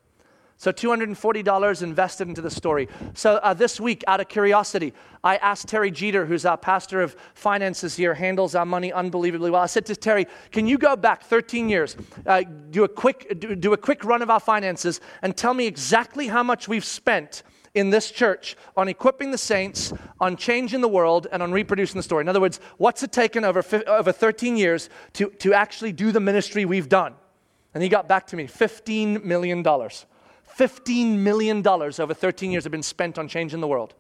So 0.63 0.71
$240 0.71 1.83
invested 1.83 2.29
into 2.29 2.41
the 2.41 2.49
story. 2.49 2.89
So 3.15 3.41
uh, 3.43 3.53
this 3.53 3.81
week, 3.81 4.05
out 4.07 4.21
of 4.21 4.29
curiosity, 4.29 4.95
I 5.25 5.35
asked 5.39 5.67
Terry 5.67 5.91
Jeter, 5.91 6.25
who's 6.25 6.47
our 6.47 6.57
pastor 6.57 7.01
of 7.01 7.17
finances 7.35 7.97
here, 7.97 8.15
handles 8.15 8.55
our 8.55 8.65
money 8.65 8.93
unbelievably 8.93 9.51
well. 9.51 9.63
I 9.63 9.67
said 9.67 9.87
to 9.87 9.97
Terry, 9.97 10.29
"Can 10.53 10.69
you 10.69 10.79
go 10.79 10.95
back 10.95 11.25
13 11.25 11.69
years, 11.69 11.97
uh, 12.27 12.45
do 12.71 12.85
a 12.85 12.89
quick 12.89 13.41
do, 13.41 13.57
do 13.57 13.73
a 13.73 13.77
quick 13.77 14.05
run 14.05 14.23
of 14.23 14.31
our 14.31 14.39
finances, 14.39 15.01
and 15.23 15.37
tell 15.37 15.53
me 15.53 15.67
exactly 15.67 16.29
how 16.29 16.45
much 16.45 16.69
we've 16.69 16.85
spent?" 16.85 17.43
in 17.75 17.89
this 17.89 18.11
church 18.11 18.55
on 18.77 18.87
equipping 18.87 19.31
the 19.31 19.39
saints, 19.39 19.95
on 20.21 20.37
changing 20.37 20.83
the 20.83 20.89
world, 20.89 21.27
and 21.33 21.43
on 21.43 21.51
reproducing 21.51 21.99
the 21.99 22.03
story. 22.03 22.21
In 22.21 22.29
other 22.29 22.41
words, 22.41 22.61
what's 22.77 23.03
it 23.03 23.13
taken 23.13 23.45
over, 23.45 23.65
over 23.87 24.13
13 24.13 24.59
years 24.59 24.91
to, 25.15 25.31
to 25.39 25.55
actually 25.55 25.91
do 25.91 26.13
the 26.13 26.21
ministry 26.21 26.67
we've 26.67 26.91
done? 26.91 27.15
And 27.73 27.83
he 27.83 27.89
got 27.89 28.09
back 28.09 28.27
to 28.27 28.37
me 28.37 28.47
$15 28.47 29.25
million. 29.25 29.65
$15 30.57 31.19
million 31.19 31.67
over 31.67 32.15
13 32.15 32.51
years 32.51 32.65
have 32.65 32.71
been 32.71 32.83
spent 32.83 33.19
on 33.19 33.29
changing 33.29 33.61
the 33.61 33.69
world. 33.69 33.95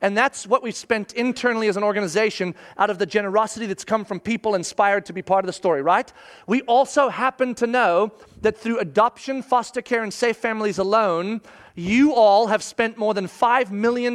And 0.00 0.16
that's 0.16 0.46
what 0.46 0.62
we've 0.62 0.76
spent 0.76 1.12
internally 1.14 1.68
as 1.68 1.76
an 1.76 1.82
organization 1.82 2.54
out 2.78 2.90
of 2.90 2.98
the 2.98 3.06
generosity 3.06 3.66
that's 3.66 3.84
come 3.84 4.04
from 4.04 4.20
people 4.20 4.54
inspired 4.54 5.06
to 5.06 5.12
be 5.12 5.22
part 5.22 5.44
of 5.44 5.46
the 5.46 5.52
story, 5.52 5.82
right? 5.82 6.12
We 6.46 6.62
also 6.62 7.08
happen 7.08 7.54
to 7.56 7.66
know 7.66 8.12
that 8.42 8.58
through 8.58 8.80
adoption, 8.80 9.42
foster 9.42 9.80
care, 9.80 10.02
and 10.02 10.12
safe 10.12 10.36
families 10.36 10.78
alone, 10.78 11.40
you 11.74 12.14
all 12.14 12.46
have 12.46 12.62
spent 12.62 12.96
more 12.96 13.14
than 13.14 13.26
$5 13.26 13.70
million 13.70 14.14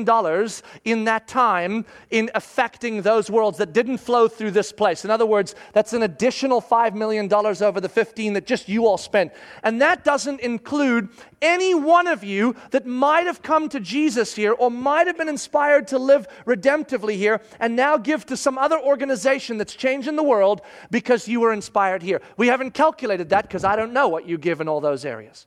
in 0.85 1.03
that 1.05 1.27
time 1.27 1.85
in 2.09 2.31
affecting 2.33 3.01
those 3.01 3.29
worlds 3.29 3.57
that 3.57 3.73
didn't 3.73 3.97
flow 3.97 4.27
through 4.27 4.51
this 4.51 4.71
place. 4.71 5.03
In 5.03 5.11
other 5.11 5.25
words, 5.25 5.55
that's 5.73 5.93
an 5.93 6.03
additional 6.03 6.61
$5 6.61 6.93
million 6.95 7.31
over 7.33 7.81
the 7.81 7.89
15 7.89 8.33
that 8.33 8.45
just 8.45 8.69
you 8.69 8.85
all 8.85 8.97
spent. 8.97 9.33
And 9.63 9.81
that 9.81 10.03
doesn't 10.03 10.39
include 10.39 11.09
any 11.41 11.73
one 11.75 12.07
of 12.07 12.23
you 12.23 12.55
that 12.71 12.85
might 12.85 13.25
have 13.25 13.41
come 13.41 13.69
to 13.69 13.79
Jesus 13.79 14.35
here 14.35 14.53
or 14.53 14.71
might 14.71 15.07
have 15.07 15.17
been 15.17 15.29
inspired 15.29 15.87
to 15.89 15.99
live 15.99 16.27
redemptively 16.45 17.15
here 17.15 17.41
and 17.59 17.75
now 17.75 17.97
give 17.97 18.25
to 18.27 18.37
some 18.37 18.57
other 18.57 18.79
organization 18.79 19.57
that's 19.57 19.75
changing 19.75 20.15
the 20.15 20.23
world 20.23 20.61
because 20.91 21.27
you 21.27 21.41
were 21.41 21.53
inspired 21.53 22.01
here. 22.01 22.21
We 22.37 22.47
haven't 22.47 22.73
calculated 22.73 23.29
that 23.29 23.43
because 23.43 23.63
I 23.63 23.75
don't 23.75 23.93
know 23.93 24.07
what 24.07 24.27
you 24.27 24.37
give 24.37 24.61
in 24.61 24.67
all 24.67 24.81
those 24.81 25.03
areas. 25.03 25.45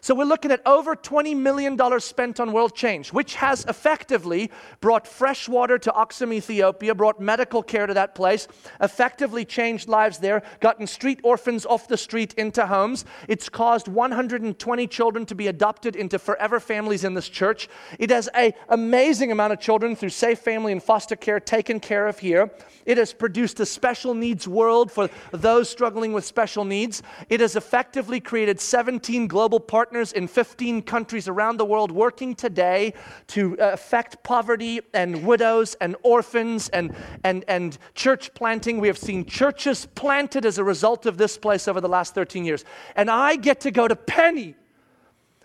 So 0.00 0.14
we're 0.14 0.24
looking 0.24 0.52
at 0.52 0.64
over 0.64 0.94
$20 0.94 1.36
million 1.36 1.76
spent 2.00 2.38
on 2.38 2.52
world 2.52 2.74
change, 2.74 3.12
which 3.12 3.34
has 3.34 3.64
effectively 3.66 4.50
brought 4.80 5.08
fresh 5.08 5.48
water 5.48 5.76
to 5.78 5.98
Axum, 5.98 6.32
Ethiopia, 6.32 6.94
brought 6.94 7.20
medical 7.20 7.62
care 7.62 7.86
to 7.86 7.94
that 7.94 8.14
place, 8.14 8.46
effectively 8.80 9.44
changed 9.44 9.88
lives 9.88 10.18
there, 10.18 10.42
gotten 10.60 10.86
street 10.86 11.20
orphans 11.24 11.66
off 11.66 11.88
the 11.88 11.96
street 11.96 12.32
into 12.34 12.66
homes. 12.66 13.04
It's 13.26 13.48
caused 13.48 13.88
120 13.88 14.86
children 14.86 15.26
to 15.26 15.34
be 15.34 15.48
adopted 15.48 15.96
into 15.96 16.18
forever 16.18 16.60
families 16.60 17.02
in 17.02 17.14
this 17.14 17.28
church. 17.28 17.68
It 17.98 18.10
has 18.10 18.28
an 18.28 18.52
amazing 18.68 19.32
amount 19.32 19.52
of 19.52 19.58
children 19.58 19.96
through 19.96 20.10
safe 20.10 20.38
family 20.38 20.70
and 20.70 20.82
foster 20.82 21.16
care 21.16 21.40
taken 21.40 21.80
care 21.80 22.06
of 22.06 22.20
here. 22.20 22.50
It 22.86 22.98
has 22.98 23.12
produced 23.12 23.58
a 23.60 23.66
special 23.66 24.14
needs 24.14 24.46
world 24.46 24.92
for 24.92 25.10
those 25.32 25.68
struggling 25.68 26.12
with 26.12 26.24
special 26.24 26.64
needs. 26.64 27.02
It 27.28 27.40
has 27.40 27.56
effectively 27.56 28.20
created 28.20 28.60
17 28.60 29.26
global 29.26 29.58
partners 29.60 29.87
in 29.92 30.28
15 30.28 30.82
countries 30.82 31.28
around 31.28 31.56
the 31.56 31.64
world 31.64 31.90
working 31.90 32.34
today 32.34 32.92
to 33.28 33.58
uh, 33.58 33.70
affect 33.72 34.22
poverty 34.22 34.80
and 34.92 35.24
widows 35.24 35.74
and 35.80 35.96
orphans 36.02 36.68
and, 36.70 36.94
and, 37.24 37.44
and 37.48 37.78
church 37.94 38.32
planting. 38.34 38.80
We 38.80 38.88
have 38.88 38.98
seen 38.98 39.24
churches 39.24 39.86
planted 39.94 40.44
as 40.44 40.58
a 40.58 40.64
result 40.64 41.06
of 41.06 41.16
this 41.16 41.38
place 41.38 41.66
over 41.68 41.80
the 41.80 41.88
last 41.88 42.14
13 42.14 42.44
years. 42.44 42.64
And 42.96 43.10
I 43.10 43.36
get 43.36 43.60
to 43.60 43.70
go 43.70 43.88
to 43.88 43.96
Penny. 43.96 44.54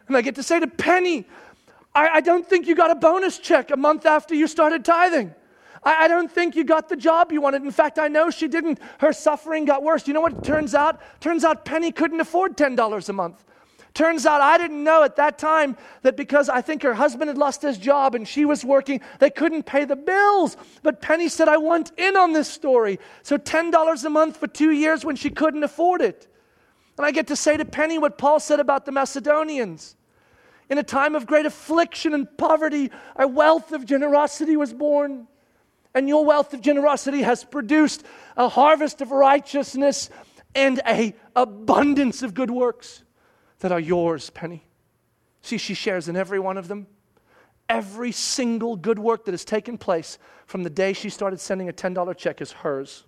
And 0.07 0.17
I 0.17 0.21
get 0.21 0.35
to 0.35 0.43
say 0.43 0.59
to 0.59 0.67
Penny, 0.67 1.25
I, 1.95 2.09
I 2.15 2.21
don't 2.21 2.47
think 2.47 2.67
you 2.67 2.75
got 2.75 2.91
a 2.91 2.95
bonus 2.95 3.39
check 3.39 3.71
a 3.71 3.77
month 3.77 4.05
after 4.05 4.35
you 4.35 4.47
started 4.47 4.83
tithing. 4.83 5.33
I, 5.85 6.07
don't 6.07 6.31
think 6.31 6.55
you 6.55 6.63
got 6.63 6.87
the 6.87 6.95
job 6.95 7.31
you 7.31 7.41
wanted. 7.41 7.63
In 7.63 7.71
fact, 7.71 7.99
I 7.99 8.07
know 8.07 8.29
she 8.29 8.47
didn't. 8.47 8.79
Her 8.99 9.11
suffering 9.11 9.65
got 9.65 9.83
worse. 9.83 10.07
You 10.07 10.13
know 10.13 10.21
what 10.21 10.43
turns 10.43 10.73
out? 10.73 11.01
Turns 11.19 11.43
out 11.43 11.65
Penny 11.65 11.91
couldn't 11.91 12.21
afford 12.21 12.55
$10 12.55 13.09
a 13.09 13.13
month. 13.13 13.43
Turns 13.93 14.25
out 14.25 14.41
I 14.41 14.57
didn't 14.57 14.83
know 14.83 15.03
at 15.03 15.17
that 15.17 15.37
time 15.37 15.77
that 16.01 16.17
because 16.17 16.49
I 16.49 16.61
think 16.61 16.81
her 16.81 16.95
husband 16.95 17.27
had 17.27 17.37
lost 17.37 17.61
his 17.61 17.77
job 17.77 18.15
and 18.15 18.27
she 18.27 18.43
was 18.43 18.65
working, 18.65 19.01
they 19.19 19.29
couldn't 19.29 19.63
pay 19.63 19.85
the 19.85 19.95
bills. 19.95 20.57
But 20.81 20.99
Penny 20.99 21.29
said, 21.29 21.47
I 21.47 21.57
want 21.57 21.91
in 21.97 22.17
on 22.17 22.33
this 22.33 22.47
story. 22.47 22.99
So 23.21 23.37
$10 23.37 24.03
a 24.03 24.09
month 24.09 24.37
for 24.37 24.47
two 24.47 24.71
years 24.71 25.05
when 25.05 25.15
she 25.15 25.29
couldn't 25.29 25.63
afford 25.63 26.01
it. 26.01 26.27
And 26.97 27.05
I 27.05 27.11
get 27.11 27.27
to 27.27 27.35
say 27.35 27.55
to 27.55 27.65
Penny 27.65 27.99
what 27.99 28.17
Paul 28.17 28.39
said 28.39 28.59
about 28.59 28.85
the 28.85 28.91
Macedonians. 28.91 29.95
In 30.69 30.79
a 30.79 30.83
time 30.83 31.13
of 31.13 31.27
great 31.27 31.45
affliction 31.45 32.15
and 32.15 32.27
poverty, 32.37 32.89
a 33.15 33.27
wealth 33.27 33.73
of 33.73 33.85
generosity 33.85 34.57
was 34.57 34.73
born 34.73 35.27
and 35.93 36.07
your 36.07 36.25
wealth 36.25 36.55
of 36.55 36.61
generosity 36.61 37.21
has 37.21 37.43
produced 37.43 38.03
a 38.37 38.49
harvest 38.49 39.01
of 39.01 39.11
righteousness 39.11 40.09
and 40.55 40.81
a 40.87 41.13
abundance 41.35 42.23
of 42.23 42.33
good 42.33 42.49
works 42.49 43.03
that 43.63 43.71
are 43.71 43.79
yours 43.79 44.29
penny. 44.29 44.63
See 45.41 45.57
she 45.57 45.73
shares 45.73 46.07
in 46.07 46.15
every 46.15 46.39
one 46.39 46.57
of 46.57 46.67
them. 46.67 46.85
Every 47.69 48.11
single 48.11 48.75
good 48.75 48.99
work 48.99 49.25
that 49.25 49.31
has 49.31 49.45
taken 49.45 49.77
place 49.77 50.19
from 50.45 50.63
the 50.63 50.69
day 50.69 50.93
she 50.93 51.09
started 51.09 51.39
sending 51.39 51.69
a 51.69 51.73
$10 51.73 52.17
check 52.17 52.41
is 52.41 52.51
hers. 52.51 53.05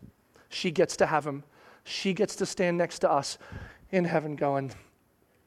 She 0.50 0.72
gets 0.72 0.98
to 0.98 1.06
have 1.06 1.26
them 1.26 1.44
she 1.86 2.14
gets 2.14 2.36
to 2.38 2.46
stand 2.46 2.78
next 2.78 3.00
to 3.00 3.10
us 3.10 3.38
in 3.92 4.04
heaven 4.04 4.36
going 4.36 4.74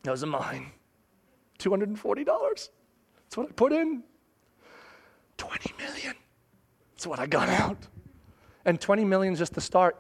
those 0.05 0.23
are 0.23 0.29
mine. 0.29 0.71
$240 1.59 2.25
that's 2.25 3.37
what 3.37 3.49
i 3.49 3.53
put 3.53 3.73
in. 3.73 4.03
20 5.37 5.73
million. 5.79 6.15
That's 6.95 7.07
what 7.07 7.19
I 7.19 7.27
got 7.27 7.49
out. 7.49 7.77
And 8.65 8.81
20 8.81 9.05
million 9.05 9.33
is 9.33 9.39
just 9.39 9.55
the 9.55 9.61
start 9.61 9.97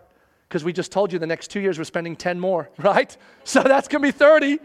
because 0.49 0.65
we 0.65 0.73
just 0.73 0.91
told 0.93 1.13
you 1.13 1.19
the 1.19 1.27
next 1.27 1.49
two 1.49 1.61
years 1.61 1.79
we're 1.79 1.85
spending 1.85 2.17
10 2.17 2.41
more, 2.41 2.71
right? 2.79 3.15
So 3.45 3.63
that's 3.63 3.89
going 3.89 4.03
to 4.03 4.09
be 4.09 4.13
30. 4.13 4.59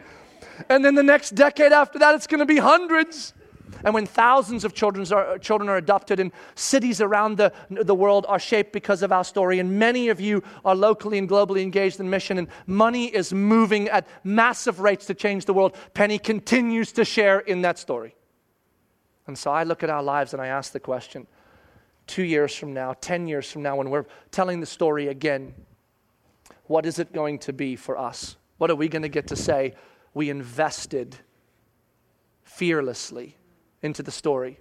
And 0.70 0.84
then 0.84 0.96
the 0.96 1.04
next 1.04 1.32
decade 1.32 1.72
after 1.72 2.00
that, 2.00 2.16
it's 2.16 2.28
going 2.28 2.40
to 2.40 2.46
be 2.46 2.58
hundreds. 2.58 3.34
And 3.84 3.94
when 3.94 4.06
thousands 4.06 4.64
of 4.64 4.74
children 4.74 5.06
are, 5.12 5.38
children 5.38 5.70
are 5.70 5.78
adopted 5.78 6.20
and 6.20 6.32
cities 6.56 7.02
around 7.02 7.38
the, 7.38 7.52
the 7.70 7.96
world 7.96 8.26
are 8.30 8.40
shaped 8.40 8.72
because 8.72 9.02
of 9.02 9.12
our 9.12 9.24
story, 9.24 9.60
and 9.60 9.78
many 9.78 10.10
of 10.10 10.22
you 10.22 10.42
are 10.64 10.76
locally 10.76 11.18
and 11.18 11.28
globally 11.28 11.62
engaged 11.62 12.00
in 12.00 12.10
mission, 12.10 12.38
and 12.38 12.48
money 12.66 13.08
is 13.08 13.34
moving 13.34 13.90
at 13.90 14.08
massive 14.24 14.80
rates 14.80 15.06
to 15.08 15.14
change 15.14 15.46
the 15.46 15.54
world, 15.54 15.76
Penny 15.94 16.18
continues 16.18 16.92
to 16.94 17.04
share 17.04 17.40
in 17.40 17.62
that 17.64 17.78
story. 17.78 18.16
And 19.28 19.38
so 19.38 19.52
I 19.52 19.64
look 19.64 19.84
at 19.84 19.90
our 19.90 20.04
lives 20.04 20.34
and 20.34 20.42
I 20.42 20.48
ask 20.48 20.72
the 20.72 20.80
question 20.80 21.28
two 22.08 22.24
years 22.24 22.54
from 22.56 22.74
now, 22.74 22.94
10 23.00 23.28
years 23.28 23.50
from 23.50 23.64
now, 23.64 23.78
when 23.78 23.90
we're 23.90 24.06
telling 24.32 24.60
the 24.60 24.66
story 24.66 25.08
again, 25.08 25.54
what 26.66 26.86
is 26.86 27.00
it 27.00 27.14
going 27.14 27.40
to 27.40 27.54
be 27.54 27.76
for 27.76 27.98
us? 27.98 28.36
What 28.58 28.70
are 28.70 28.76
we 28.76 28.88
going 28.88 29.02
to 29.02 29.10
get 29.10 29.28
to 29.28 29.36
say? 29.36 29.74
We 30.14 30.30
invested 30.30 31.18
fearlessly 32.44 33.38
into 33.82 34.04
the 34.04 34.12
story, 34.12 34.60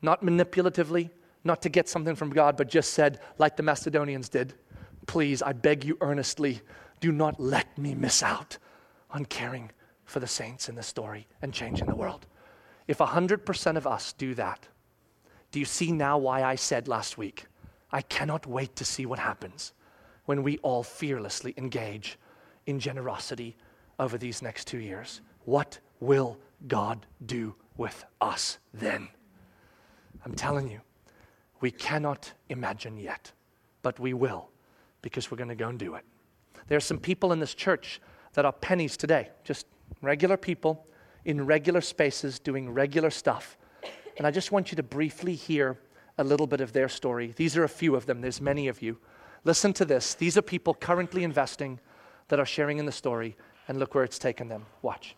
not 0.00 0.22
manipulatively, 0.22 1.10
not 1.44 1.62
to 1.62 1.68
get 1.68 1.88
something 1.88 2.14
from 2.14 2.30
God, 2.30 2.56
but 2.56 2.68
just 2.68 2.92
said, 2.92 3.20
like 3.38 3.56
the 3.56 3.62
Macedonians 3.62 4.28
did, 4.28 4.54
please, 5.06 5.42
I 5.42 5.52
beg 5.52 5.84
you 5.84 5.98
earnestly, 6.00 6.60
do 7.00 7.10
not 7.10 7.40
let 7.40 7.76
me 7.76 7.94
miss 7.94 8.22
out 8.22 8.58
on 9.10 9.24
caring 9.24 9.70
for 10.04 10.20
the 10.20 10.26
saints 10.26 10.68
in 10.68 10.74
the 10.74 10.82
story 10.82 11.26
and 11.40 11.52
changing 11.52 11.86
the 11.86 11.96
world. 11.96 12.26
If 12.86 12.98
100% 12.98 13.76
of 13.76 13.86
us 13.86 14.12
do 14.12 14.34
that, 14.34 14.68
do 15.50 15.58
you 15.58 15.64
see 15.64 15.92
now 15.92 16.18
why 16.18 16.42
I 16.42 16.54
said 16.54 16.88
last 16.88 17.18
week, 17.18 17.46
I 17.90 18.02
cannot 18.02 18.46
wait 18.46 18.74
to 18.76 18.84
see 18.84 19.06
what 19.06 19.18
happens 19.18 19.72
when 20.24 20.42
we 20.42 20.58
all 20.58 20.82
fearlessly 20.82 21.52
engage 21.56 22.18
in 22.66 22.78
generosity 22.78 23.56
over 24.02 24.18
these 24.18 24.42
next 24.42 24.66
two 24.66 24.78
years? 24.78 25.20
What 25.44 25.78
will 26.00 26.38
God 26.68 27.06
do 27.24 27.54
with 27.76 28.04
us 28.20 28.58
then? 28.74 29.08
I'm 30.24 30.34
telling 30.34 30.68
you, 30.70 30.80
we 31.60 31.70
cannot 31.70 32.32
imagine 32.48 32.96
yet, 32.96 33.32
but 33.82 33.98
we 33.98 34.12
will 34.14 34.50
because 35.00 35.30
we're 35.30 35.38
going 35.38 35.48
to 35.48 35.54
go 35.54 35.68
and 35.68 35.78
do 35.78 35.94
it. 35.94 36.04
There 36.68 36.76
are 36.76 36.80
some 36.80 36.98
people 36.98 37.32
in 37.32 37.40
this 37.40 37.54
church 37.54 38.00
that 38.34 38.44
are 38.44 38.52
pennies 38.52 38.96
today, 38.96 39.30
just 39.44 39.66
regular 40.00 40.36
people 40.36 40.86
in 41.24 41.46
regular 41.46 41.80
spaces 41.80 42.38
doing 42.38 42.70
regular 42.70 43.10
stuff 43.10 43.56
and 44.18 44.26
I 44.26 44.30
just 44.30 44.52
want 44.52 44.70
you 44.70 44.76
to 44.76 44.82
briefly 44.82 45.34
hear 45.34 45.78
a 46.18 46.24
little 46.24 46.46
bit 46.46 46.60
of 46.60 46.72
their 46.72 46.88
story. 46.88 47.32
These 47.36 47.56
are 47.56 47.64
a 47.64 47.68
few 47.68 47.96
of 47.96 48.06
them, 48.06 48.20
there's 48.20 48.40
many 48.40 48.68
of 48.68 48.82
you. 48.82 48.98
Listen 49.44 49.72
to 49.74 49.84
this. 49.84 50.14
These 50.14 50.36
are 50.36 50.42
people 50.42 50.74
currently 50.74 51.24
investing 51.24 51.80
that 52.28 52.38
are 52.38 52.46
sharing 52.46 52.78
in 52.78 52.86
the 52.86 52.92
story, 52.92 53.36
and 53.72 53.80
look 53.80 53.94
where 53.94 54.04
it's 54.04 54.18
taken 54.18 54.48
them. 54.48 54.66
Watch. 54.82 55.16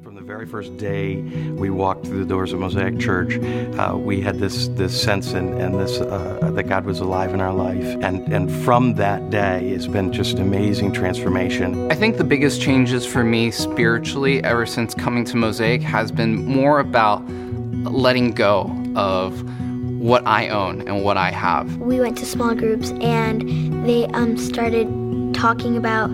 From 0.00 0.14
the 0.14 0.20
very 0.20 0.46
first 0.46 0.76
day 0.76 1.16
we 1.16 1.68
walked 1.68 2.06
through 2.06 2.20
the 2.20 2.28
doors 2.28 2.52
of 2.52 2.60
Mosaic 2.60 2.96
Church, 3.00 3.38
uh, 3.76 3.96
we 3.96 4.20
had 4.20 4.38
this 4.38 4.68
this 4.68 5.00
sense 5.00 5.32
and, 5.32 5.60
and 5.60 5.80
this 5.80 6.00
uh, 6.00 6.52
that 6.54 6.68
God 6.68 6.84
was 6.84 7.00
alive 7.00 7.34
in 7.34 7.40
our 7.40 7.52
life, 7.52 7.84
and 8.02 8.32
and 8.32 8.50
from 8.64 8.94
that 8.94 9.30
day, 9.30 9.68
it's 9.68 9.88
been 9.88 10.12
just 10.12 10.38
amazing 10.38 10.92
transformation. 10.92 11.90
I 11.90 11.96
think 11.96 12.18
the 12.18 12.24
biggest 12.24 12.60
changes 12.60 13.04
for 13.04 13.24
me 13.24 13.50
spiritually 13.50 14.44
ever 14.44 14.64
since 14.64 14.94
coming 14.94 15.24
to 15.24 15.36
Mosaic 15.36 15.82
has 15.82 16.12
been 16.12 16.46
more 16.46 16.78
about 16.78 17.28
letting 17.90 18.30
go 18.30 18.70
of 18.94 19.42
what 20.00 20.24
I 20.24 20.48
own 20.48 20.86
and 20.88 21.02
what 21.04 21.16
I 21.16 21.30
have. 21.30 21.78
We 21.78 21.98
went 22.00 22.18
to 22.18 22.26
small 22.26 22.54
groups, 22.54 22.90
and 23.00 23.40
they 23.88 24.06
um, 24.06 24.36
started 24.36 25.01
talking 25.42 25.76
about 25.76 26.06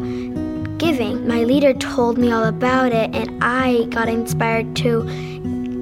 giving. 0.79 1.29
My 1.29 1.45
leader 1.45 1.75
told 1.75 2.17
me 2.17 2.33
all 2.33 2.45
about 2.45 2.93
it, 2.93 3.15
and 3.15 3.45
I 3.45 3.85
got 3.91 4.09
inspired 4.09 4.75
to 4.77 4.91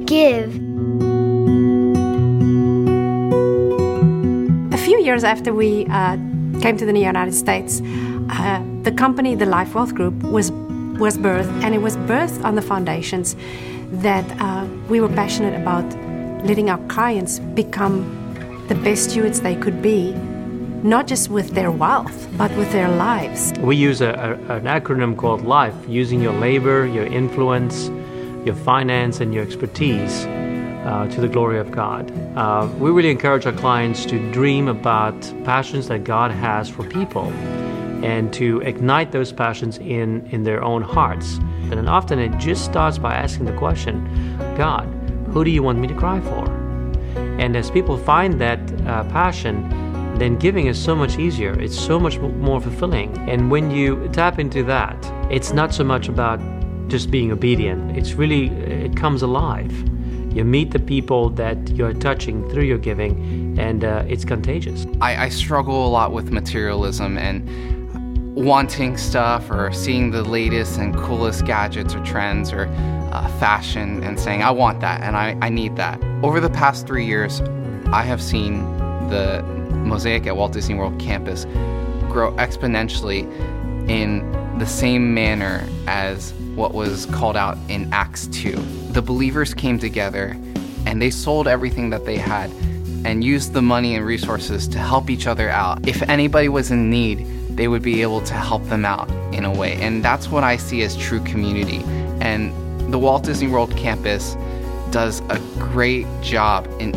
give. 0.05 0.49
A 4.75 4.79
few 4.87 4.99
years 5.01 5.23
after 5.23 5.55
we 5.55 5.87
uh, 5.87 6.17
came 6.61 6.77
to 6.77 6.85
the 6.85 6.99
United 6.99 7.35
States, 7.35 7.81
uh, 8.31 8.61
the 8.83 8.91
company, 8.91 9.37
the 9.37 9.47
Life 9.47 9.77
Wealth 9.77 9.95
Group, 9.95 10.17
was 10.25 10.51
was 11.05 11.17
birthed, 11.17 11.63
and 11.63 11.73
it 11.73 11.83
was 11.89 11.97
birthed 12.11 12.43
on 12.45 12.57
the 12.57 12.63
foundations 12.63 13.37
that 14.07 14.27
uh, 14.41 14.67
we 14.89 15.01
were 15.01 15.15
passionate 15.23 15.55
about 15.55 15.87
letting 16.45 16.69
our 16.69 16.83
clients 16.89 17.39
become 17.61 17.97
the 18.67 18.75
best 18.75 19.11
stewards 19.11 19.41
they 19.43 19.55
could 19.55 19.81
be, 19.81 20.17
not 20.87 21.09
just 21.09 21.29
with 21.29 21.51
their 21.51 21.73
wealth, 21.73 22.29
but 22.39 22.51
with 22.57 22.71
their 22.71 22.89
lives. 22.89 23.53
We 23.59 23.75
use 23.75 24.01
a, 24.01 24.11
a, 24.49 24.57
an 24.57 24.65
acronym 24.65 25.17
called 25.17 25.43
LIFE, 25.45 25.75
using 25.89 26.23
your 26.23 26.33
labor, 26.35 26.87
your 26.87 27.07
influence, 27.07 27.89
your 28.47 28.55
finance, 28.55 29.21
and 29.21 29.35
your 29.35 29.43
expertise 29.43 30.25
uh, 30.27 31.09
to 31.11 31.21
the 31.21 31.29
glory 31.29 31.59
of 31.59 31.73
God. 31.73 32.13
Uh, 32.37 32.69
we 32.79 32.91
really 32.91 33.11
encourage 33.11 33.47
our 33.47 33.53
clients 33.53 34.07
to 34.07 34.31
dream 34.31 34.69
about 34.69 35.21
passions 35.45 35.89
that 35.89 36.05
God 36.05 36.31
has 36.31 36.69
for 36.69 36.85
people 36.85 37.33
and 38.05 38.33
to 38.35 38.61
ignite 38.61 39.11
those 39.11 39.33
passions 39.33 39.79
in, 39.79 40.25
in 40.27 40.45
their 40.45 40.63
own 40.63 40.83
hearts. 40.83 41.39
And 41.73 41.89
often 41.89 42.21
it 42.21 42.39
just 42.39 42.65
starts 42.65 42.99
by 42.99 43.15
asking 43.15 43.47
the 43.47 43.57
question 43.57 44.37
God, 44.57 44.87
who 45.33 45.43
do 45.43 45.51
you 45.51 45.65
want 45.65 45.81
me 45.81 45.89
to 45.89 45.95
cry 45.95 46.21
for? 46.21 46.45
And 47.41 47.57
as 47.57 47.71
people 47.73 47.99
find 47.99 48.41
that 48.41 48.61
uh, 48.87 49.03
passion, 49.05 49.86
then 50.21 50.37
giving 50.37 50.67
is 50.67 50.83
so 50.83 50.95
much 50.95 51.19
easier. 51.19 51.53
It's 51.61 51.79
so 51.79 51.99
much 51.99 52.19
more 52.19 52.61
fulfilling. 52.61 53.17
And 53.29 53.51
when 53.51 53.71
you 53.71 54.09
tap 54.13 54.39
into 54.39 54.63
that, 54.65 54.97
it's 55.31 55.53
not 55.53 55.75
so 55.75 55.85
much 55.85 56.09
about 56.09 56.41
just 56.89 57.11
being 57.11 57.33
obedient, 57.33 57.97
it's 57.97 58.13
really, 58.13 58.47
it 58.47 58.97
comes 58.97 59.23
alive. 59.23 59.73
You 60.33 60.45
meet 60.45 60.71
the 60.71 60.79
people 60.79 61.31
that 61.31 61.71
you're 61.71 61.95
touching 61.95 62.49
through 62.51 62.65
your 62.65 62.79
giving, 62.79 63.59
and 63.59 63.85
uh, 63.85 64.05
it's 64.07 64.25
contagious. 64.25 64.87
I, 65.01 65.25
I 65.25 65.29
struggle 65.31 65.87
a 65.87 65.89
lot 65.89 66.13
with 66.13 66.31
materialism 66.31 67.17
and 67.17 67.49
wanting 68.37 68.99
stuff 68.99 69.51
or 69.51 69.73
seeing 69.73 70.11
the 70.11 70.23
latest 70.23 70.79
and 70.79 70.95
coolest 70.95 71.47
gadgets 71.47 71.95
or 71.95 72.05
trends 72.05 72.53
or 72.53 72.67
uh, 73.13 73.29
fashion 73.39 74.03
and 74.05 74.21
saying, 74.21 74.43
I 74.43 74.51
want 74.51 74.81
that 74.81 75.01
and 75.01 75.17
I, 75.17 75.39
I 75.41 75.49
need 75.49 75.77
that. 75.77 76.03
Over 76.23 76.39
the 76.39 76.51
past 76.51 76.87
three 76.87 77.07
years, 77.07 77.41
I 77.87 78.03
have 78.03 78.21
seen 78.21 78.63
the 79.11 79.43
Mosaic 79.73 80.27
at 80.27 80.37
Walt 80.37 80.53
Disney 80.53 80.75
World 80.75 80.99
campus 80.99 81.45
grow 82.11 82.33
exponentially 82.37 83.23
in 83.89 84.31
the 84.59 84.67
same 84.67 85.15
manner 85.15 85.67
as 85.87 86.33
what 86.55 86.75
was 86.75 87.07
called 87.07 87.37
out 87.37 87.59
in 87.69 87.93
Acts 87.93 88.27
2. 88.29 88.53
The 88.91 89.03
believers 89.03 89.55
came 89.55 89.79
together 89.79 90.37
and 90.87 91.01
they 91.01 91.11
sold 91.11 91.47
everything 91.47 91.91
that 91.91 92.05
they 92.05 92.17
had 92.17 92.51
and 93.05 93.23
used 93.23 93.53
the 93.53 93.63
money 93.63 93.95
and 93.95 94.05
resources 94.05 94.67
to 94.69 94.79
help 94.79 95.11
each 95.11 95.27
other 95.27 95.51
out. 95.51 95.87
If 95.87 96.03
anybody 96.09 96.49
was 96.49 96.71
in 96.71 96.91
need, 96.91 97.27
they 97.51 97.69
would 97.69 97.83
be 97.83 98.03
able 98.03 98.21
to 98.23 98.35
help 98.35 98.65
them 98.65 98.85
out 98.85 99.11
in 99.33 99.45
a 99.45 99.53
way. 99.53 99.75
And 99.75 100.05
that's 100.05 100.29
what 100.29 100.45
I 100.45 100.57
see 100.57 100.83
as 100.83 100.97
true 100.97 101.21
community. 101.21 101.83
And 102.21 102.53
the 102.93 102.99
Walt 102.99 103.25
Disney 103.25 103.49
World 103.49 103.77
campus 103.77 104.37
does 104.91 105.21
a 105.29 105.39
great 105.59 106.07
job 106.23 106.69
in 106.81 106.95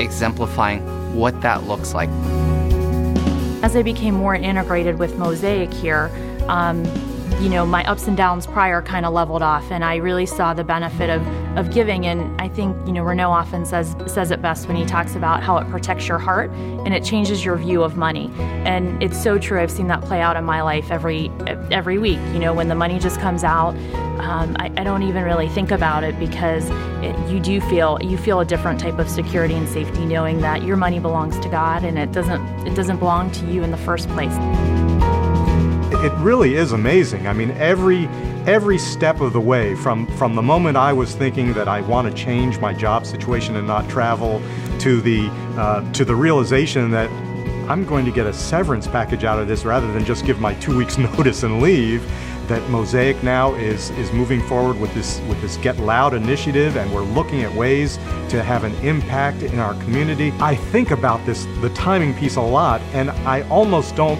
exemplifying 0.00 0.80
what 1.14 1.40
that 1.42 1.64
looks 1.64 1.94
like. 1.94 2.08
As 3.62 3.76
I 3.76 3.82
became 3.82 4.14
more 4.14 4.34
integrated 4.34 4.98
with 4.98 5.16
Mosaic 5.18 5.72
here, 5.72 6.10
um, 6.48 6.84
you 7.40 7.48
know, 7.48 7.64
my 7.64 7.82
ups 7.84 8.06
and 8.06 8.16
downs 8.16 8.46
prior 8.46 8.82
kind 8.82 9.06
of 9.06 9.14
leveled 9.14 9.40
off, 9.40 9.70
and 9.70 9.82
I 9.82 9.96
really 9.96 10.26
saw 10.26 10.52
the 10.52 10.62
benefit 10.62 11.08
of, 11.08 11.26
of 11.56 11.72
giving. 11.72 12.04
And 12.06 12.38
I 12.38 12.48
think, 12.48 12.76
you 12.86 12.92
know, 12.92 13.02
Renault 13.02 13.30
often 13.30 13.64
says 13.64 13.96
says 14.06 14.30
it 14.30 14.42
best 14.42 14.68
when 14.68 14.76
he 14.76 14.84
talks 14.84 15.14
about 15.14 15.42
how 15.42 15.56
it 15.56 15.68
protects 15.70 16.06
your 16.06 16.18
heart 16.18 16.50
and 16.50 16.92
it 16.92 17.02
changes 17.02 17.42
your 17.42 17.56
view 17.56 17.82
of 17.82 17.96
money. 17.96 18.30
And 18.38 19.02
it's 19.02 19.20
so 19.20 19.38
true. 19.38 19.58
I've 19.58 19.70
seen 19.70 19.86
that 19.88 20.02
play 20.02 20.20
out 20.20 20.36
in 20.36 20.44
my 20.44 20.60
life 20.60 20.90
every 20.90 21.30
every 21.70 21.98
week. 21.98 22.18
You 22.32 22.40
know, 22.40 22.52
when 22.52 22.68
the 22.68 22.74
money 22.74 22.98
just 22.98 23.18
comes 23.20 23.42
out, 23.42 23.74
um, 24.20 24.54
I, 24.58 24.66
I, 24.76 24.84
don't 24.84 25.02
even 25.02 25.24
really 25.24 25.48
think 25.48 25.70
about 25.70 26.04
it 26.04 26.18
because 26.18 26.68
it, 27.02 27.30
you 27.30 27.40
do 27.40 27.58
feel 27.58 27.98
you 28.02 28.18
feel 28.18 28.40
a 28.40 28.44
different 28.44 28.78
type 28.78 28.98
of 28.98 29.08
security 29.08 29.54
and 29.54 29.66
safety 29.66 30.04
knowing 30.04 30.40
that 30.42 30.62
your 30.62 30.76
money 30.76 30.98
belongs 30.98 31.38
to 31.40 31.48
God 31.48 31.84
and 31.84 31.98
it 31.98 32.12
doesn't 32.12 32.42
it 32.66 32.74
doesn't 32.74 32.98
belong 32.98 33.30
to 33.32 33.46
you 33.50 33.62
in 33.62 33.70
the 33.70 33.78
first 33.78 34.08
place 34.10 34.36
it 35.92 36.12
really 36.18 36.54
is 36.54 36.72
amazing. 36.72 37.26
I 37.26 37.32
mean, 37.32 37.50
every 37.52 38.06
every 38.46 38.78
step 38.78 39.20
of 39.20 39.32
the 39.32 39.40
way, 39.40 39.74
from 39.74 40.06
from 40.16 40.34
the 40.34 40.42
moment 40.42 40.76
I 40.76 40.92
was 40.92 41.14
thinking 41.14 41.52
that 41.54 41.68
I 41.68 41.80
want 41.82 42.08
to 42.08 42.14
change 42.14 42.58
my 42.58 42.72
job 42.72 43.04
situation 43.04 43.56
and 43.56 43.66
not 43.66 43.88
travel, 43.88 44.40
to 44.80 45.00
the 45.00 45.28
uh, 45.58 45.90
to 45.92 46.04
the 46.04 46.14
realization 46.14 46.90
that 46.90 47.10
I'm 47.70 47.84
going 47.84 48.04
to 48.04 48.10
get 48.10 48.26
a 48.26 48.32
severance 48.32 48.86
package 48.86 49.24
out 49.24 49.38
of 49.38 49.46
this 49.46 49.64
rather 49.64 49.92
than 49.92 50.04
just 50.04 50.24
give 50.24 50.40
my 50.40 50.54
two 50.54 50.76
weeks 50.76 50.98
notice 51.16 51.42
and 51.42 51.62
leave. 51.62 52.02
That 52.48 52.68
Mosaic 52.68 53.22
now 53.22 53.54
is 53.54 53.90
is 53.90 54.10
moving 54.12 54.42
forward 54.42 54.80
with 54.80 54.92
this 54.92 55.20
with 55.28 55.40
this 55.40 55.56
Get 55.58 55.78
Loud 55.78 56.14
initiative, 56.14 56.76
and 56.76 56.92
we're 56.92 57.02
looking 57.02 57.42
at 57.42 57.54
ways 57.54 57.96
to 58.30 58.42
have 58.42 58.64
an 58.64 58.74
impact 58.84 59.42
in 59.42 59.60
our 59.60 59.74
community. 59.84 60.32
I 60.40 60.56
think 60.56 60.90
about 60.90 61.24
this 61.26 61.46
the 61.60 61.70
timing 61.70 62.12
piece 62.14 62.34
a 62.34 62.40
lot, 62.40 62.80
and 62.92 63.10
I 63.10 63.42
almost 63.48 63.94
don't. 63.94 64.18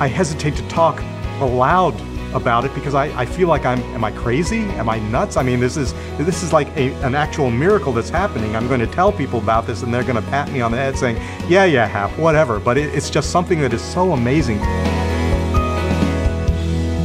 I 0.00 0.08
hesitate 0.08 0.56
to 0.56 0.66
talk 0.68 0.98
aloud 1.40 1.94
about 2.34 2.64
it 2.64 2.74
because 2.74 2.94
I, 2.94 3.06
I 3.20 3.26
feel 3.26 3.48
like 3.48 3.66
I'm 3.66 3.80
am 3.94 4.02
I 4.02 4.10
crazy? 4.10 4.60
Am 4.60 4.88
I 4.88 4.98
nuts? 4.98 5.36
I 5.36 5.42
mean 5.42 5.60
this 5.60 5.76
is 5.76 5.92
this 6.16 6.42
is 6.42 6.54
like 6.54 6.68
a, 6.68 6.94
an 7.04 7.14
actual 7.14 7.50
miracle 7.50 7.92
that's 7.92 8.08
happening. 8.08 8.56
I'm 8.56 8.66
going 8.66 8.80
to 8.80 8.86
tell 8.86 9.12
people 9.12 9.40
about 9.40 9.66
this 9.66 9.82
and 9.82 9.92
they're 9.92 10.02
going 10.02 10.16
to 10.16 10.30
pat 10.30 10.50
me 10.50 10.62
on 10.62 10.70
the 10.72 10.78
head 10.78 10.96
saying, 10.96 11.16
yeah, 11.50 11.66
yeah, 11.66 11.86
Hap, 11.86 12.10
whatever. 12.18 12.58
But 12.58 12.78
it, 12.78 12.94
it's 12.94 13.10
just 13.10 13.30
something 13.30 13.60
that 13.60 13.74
is 13.74 13.82
so 13.82 14.12
amazing. 14.14 14.58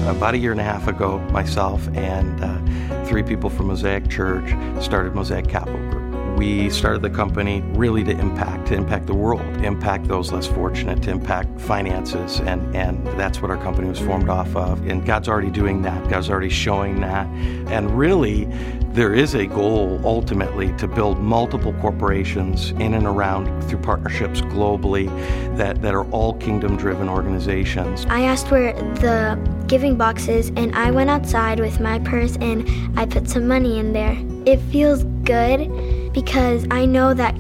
About 0.08 0.34
a 0.34 0.38
year 0.38 0.54
and 0.54 0.62
a 0.62 0.64
half 0.64 0.88
ago, 0.88 1.20
myself 1.32 1.86
and 1.98 2.42
uh, 2.42 3.04
three 3.04 3.24
people 3.24 3.50
from 3.50 3.68
Mosaic 3.68 4.08
Church 4.10 4.56
started 4.82 5.14
Mosaic 5.14 5.50
Capital 5.50 5.85
we 6.36 6.70
started 6.70 7.02
the 7.02 7.10
company 7.10 7.62
really 7.74 8.04
to 8.04 8.12
impact, 8.12 8.68
to 8.68 8.74
impact 8.76 9.08
the 9.08 9.14
world, 9.14 9.42
impact 9.64 10.08
those 10.08 10.32
less 10.32 10.48
fortunate, 10.48 11.02
to 11.04 11.12
impact 11.12 11.60
finances, 11.62 12.40
and, 12.42 12.76
and 12.76 13.06
that's 13.20 13.42
what 13.42 13.50
our 13.50 13.58
company 13.58 13.88
was 13.88 14.00
formed 14.00 14.30
off 14.30 14.54
of. 14.56 14.86
And 14.88 15.06
God's 15.06 15.30
already 15.30 15.52
doing 15.52 15.82
that, 15.84 16.10
God's 16.10 16.30
already 16.30 16.50
showing 16.50 17.00
that. 17.02 17.28
And 17.72 17.98
really, 17.98 18.46
there 18.92 19.14
is 19.14 19.34
a 19.36 19.46
goal 19.46 20.00
ultimately 20.06 20.72
to 20.78 20.88
build 20.88 21.20
multiple 21.20 21.74
corporations 21.82 22.72
in 22.72 22.94
and 22.94 23.06
around 23.06 23.62
through 23.64 23.80
partnerships 23.80 24.42
globally 24.42 25.08
that, 25.58 25.82
that 25.82 25.94
are 25.94 26.10
all 26.12 26.34
kingdom 26.36 26.78
driven 26.78 27.10
organizations. 27.10 28.06
I 28.10 28.22
asked 28.22 28.52
where 28.52 28.74
the 28.74 29.38
giving 29.68 29.98
box 29.98 30.28
is, 30.28 30.50
and 30.56 30.74
I 30.76 30.92
went 30.92 31.10
outside 31.10 31.60
with 31.60 31.80
my 31.80 32.00
purse 32.00 32.38
and 32.38 32.68
I 32.98 33.06
put 33.06 33.30
some 33.30 33.48
money 33.48 33.80
in 33.80 33.92
there. 33.92 34.18
It 34.46 34.60
feels 34.72 35.04
good 35.24 36.05
because 36.16 36.66
I 36.72 36.86
know 36.86 37.14
that 37.14 37.36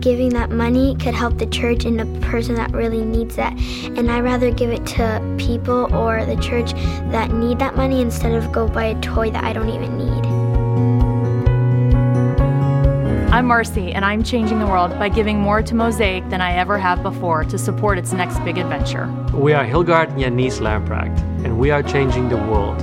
giving 0.00 0.30
that 0.30 0.50
money 0.50 0.94
could 0.94 1.14
help 1.14 1.36
the 1.36 1.46
church 1.46 1.84
and 1.84 1.98
the 1.98 2.06
person 2.20 2.54
that 2.54 2.72
really 2.72 3.04
needs 3.04 3.34
that. 3.36 3.52
And 3.96 4.10
I'd 4.10 4.22
rather 4.22 4.52
give 4.52 4.70
it 4.70 4.86
to 4.86 5.36
people 5.36 5.94
or 5.94 6.24
the 6.24 6.36
church 6.36 6.72
that 7.10 7.32
need 7.32 7.58
that 7.58 7.76
money 7.76 8.00
instead 8.00 8.32
of 8.32 8.50
go 8.52 8.68
buy 8.68 8.84
a 8.84 9.00
toy 9.00 9.30
that 9.32 9.42
I 9.42 9.52
don't 9.52 9.68
even 9.68 9.98
need. 9.98 10.26
I'm 13.32 13.46
Marcy, 13.46 13.92
and 13.92 14.04
I'm 14.04 14.22
changing 14.22 14.58
the 14.58 14.66
world 14.66 14.90
by 14.98 15.08
giving 15.08 15.40
more 15.40 15.62
to 15.62 15.74
Mosaic 15.74 16.28
than 16.30 16.40
I 16.40 16.54
ever 16.54 16.78
have 16.78 17.02
before 17.02 17.44
to 17.44 17.58
support 17.58 17.98
its 17.98 18.12
next 18.12 18.38
big 18.40 18.58
adventure. 18.58 19.06
We 19.34 19.52
are 19.52 19.64
Hilgard 19.64 20.10
and 20.10 20.20
Janice 20.20 20.58
Lamprecht, 20.58 21.18
and 21.44 21.58
we 21.58 21.70
are 21.70 21.82
changing 21.82 22.28
the 22.28 22.36
world 22.36 22.80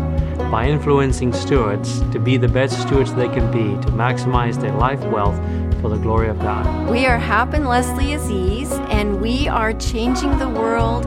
by 0.52 0.68
influencing 0.68 1.34
stewards 1.34 2.02
to 2.12 2.20
be 2.20 2.38
the 2.38 2.48
best 2.48 2.82
stewards 2.82 3.14
they 3.14 3.28
can 3.28 3.52
be 3.52 3.80
to 3.86 3.91
maximize 3.91 4.60
their 4.60 4.74
life 4.74 5.04
wealth 5.06 5.36
for 5.82 5.89
the 5.89 5.98
glory 5.98 6.30
of 6.30 6.39
God. 6.39 6.89
We 6.89 7.06
are 7.06 7.18
Hap 7.18 7.54
and 7.54 7.68
Leslie 7.68 8.14
Aziz, 8.14 8.72
and 8.89 9.22
we 9.22 9.48
are 9.48 9.74
changing 9.74 10.38
the 10.39 10.50
world 10.50 11.04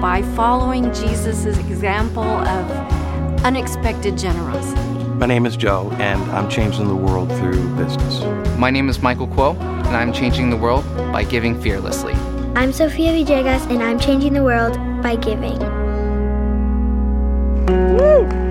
by 0.00 0.22
following 0.34 0.92
Jesus' 0.92 1.46
example 1.58 2.22
of 2.22 3.44
unexpected 3.44 4.18
generosity. 4.18 4.80
My 5.14 5.26
name 5.26 5.46
is 5.46 5.56
Joe, 5.56 5.90
and 5.98 6.20
I'm 6.32 6.48
changing 6.50 6.88
the 6.88 6.96
world 6.96 7.28
through 7.38 7.76
business. 7.76 8.24
My 8.58 8.70
name 8.70 8.88
is 8.88 9.00
Michael 9.00 9.28
Quo, 9.28 9.52
and 9.54 9.96
I'm 9.96 10.12
changing 10.12 10.50
the 10.50 10.56
world 10.56 10.84
by 11.12 11.24
giving 11.24 11.60
fearlessly. 11.60 12.14
I'm 12.56 12.72
Sofia 12.72 13.12
Villegas, 13.12 13.70
and 13.70 13.82
I'm 13.82 14.00
changing 14.00 14.32
the 14.32 14.42
world 14.42 14.76
by 15.02 15.16
giving. 15.16 15.58
Woo! 17.96 18.49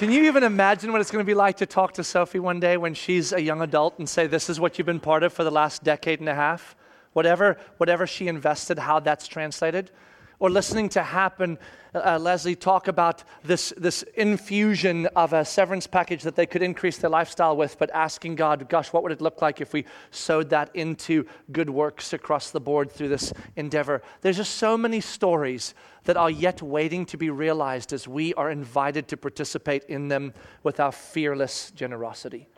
Can 0.00 0.10
you 0.10 0.24
even 0.24 0.44
imagine 0.44 0.92
what 0.92 1.02
it's 1.02 1.10
going 1.10 1.22
to 1.22 1.30
be 1.30 1.34
like 1.34 1.58
to 1.58 1.66
talk 1.66 1.92
to 1.92 2.02
Sophie 2.02 2.38
one 2.38 2.58
day 2.58 2.78
when 2.78 2.94
she's 2.94 3.34
a 3.34 3.42
young 3.42 3.60
adult 3.60 3.98
and 3.98 4.08
say, 4.08 4.26
This 4.26 4.48
is 4.48 4.58
what 4.58 4.78
you've 4.78 4.86
been 4.86 4.98
part 4.98 5.22
of 5.22 5.30
for 5.30 5.44
the 5.44 5.50
last 5.50 5.84
decade 5.84 6.20
and 6.20 6.28
a 6.30 6.34
half? 6.34 6.74
Whatever, 7.12 7.58
whatever 7.76 8.06
she 8.06 8.26
invested, 8.26 8.78
how 8.78 9.00
that's 9.00 9.28
translated. 9.28 9.90
Or 10.38 10.48
listening 10.48 10.88
to 10.88 11.02
Hap 11.02 11.40
and 11.40 11.58
uh, 11.94 12.18
Leslie 12.18 12.54
talk 12.54 12.88
about 12.88 13.24
this, 13.42 13.72
this 13.76 14.02
infusion 14.14 15.06
of 15.16 15.32
a 15.32 15.44
severance 15.44 15.86
package 15.86 16.22
that 16.22 16.36
they 16.36 16.46
could 16.46 16.62
increase 16.62 16.98
their 16.98 17.10
lifestyle 17.10 17.56
with, 17.56 17.78
but 17.78 17.90
asking 17.92 18.36
God, 18.36 18.68
gosh, 18.68 18.92
what 18.92 19.02
would 19.02 19.12
it 19.12 19.20
look 19.20 19.42
like 19.42 19.60
if 19.60 19.72
we 19.72 19.84
sowed 20.10 20.50
that 20.50 20.70
into 20.74 21.26
good 21.52 21.68
works 21.68 22.12
across 22.12 22.50
the 22.50 22.60
board 22.60 22.90
through 22.92 23.08
this 23.08 23.32
endeavor? 23.56 24.02
There's 24.20 24.36
just 24.36 24.56
so 24.56 24.76
many 24.76 25.00
stories 25.00 25.74
that 26.04 26.16
are 26.16 26.30
yet 26.30 26.62
waiting 26.62 27.04
to 27.06 27.16
be 27.16 27.30
realized 27.30 27.92
as 27.92 28.06
we 28.06 28.32
are 28.34 28.50
invited 28.50 29.08
to 29.08 29.16
participate 29.16 29.84
in 29.84 30.08
them 30.08 30.32
with 30.62 30.80
our 30.80 30.92
fearless 30.92 31.70
generosity. 31.72 32.48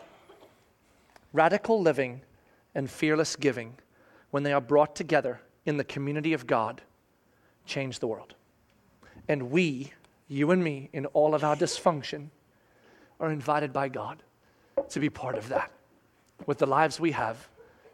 Radical 1.33 1.81
living 1.81 2.21
and 2.75 2.91
fearless 2.91 3.37
giving, 3.37 3.75
when 4.31 4.43
they 4.43 4.53
are 4.53 4.61
brought 4.61 4.95
together 4.95 5.41
in 5.65 5.77
the 5.77 5.85
community 5.85 6.33
of 6.33 6.47
God, 6.47 6.83
change 7.67 7.99
the 7.99 8.07
world. 8.07 8.35
And 9.29 9.51
we, 9.51 9.93
you 10.29 10.51
and 10.51 10.63
me, 10.63 10.89
in 10.93 11.07
all 11.07 11.35
of 11.35 11.45
our 11.45 11.57
dysfunction, 11.57 12.29
are 13.21 13.31
invited 13.31 13.73
by 13.73 13.89
God 13.89 14.23
to 14.91 15.01
be 15.01 15.11
part 15.11 15.37
of 15.37 15.49
that 15.49 15.71
with 16.47 16.59
the 16.59 16.67
lives 16.67 16.99
we 16.99 17.13
have 17.13 17.49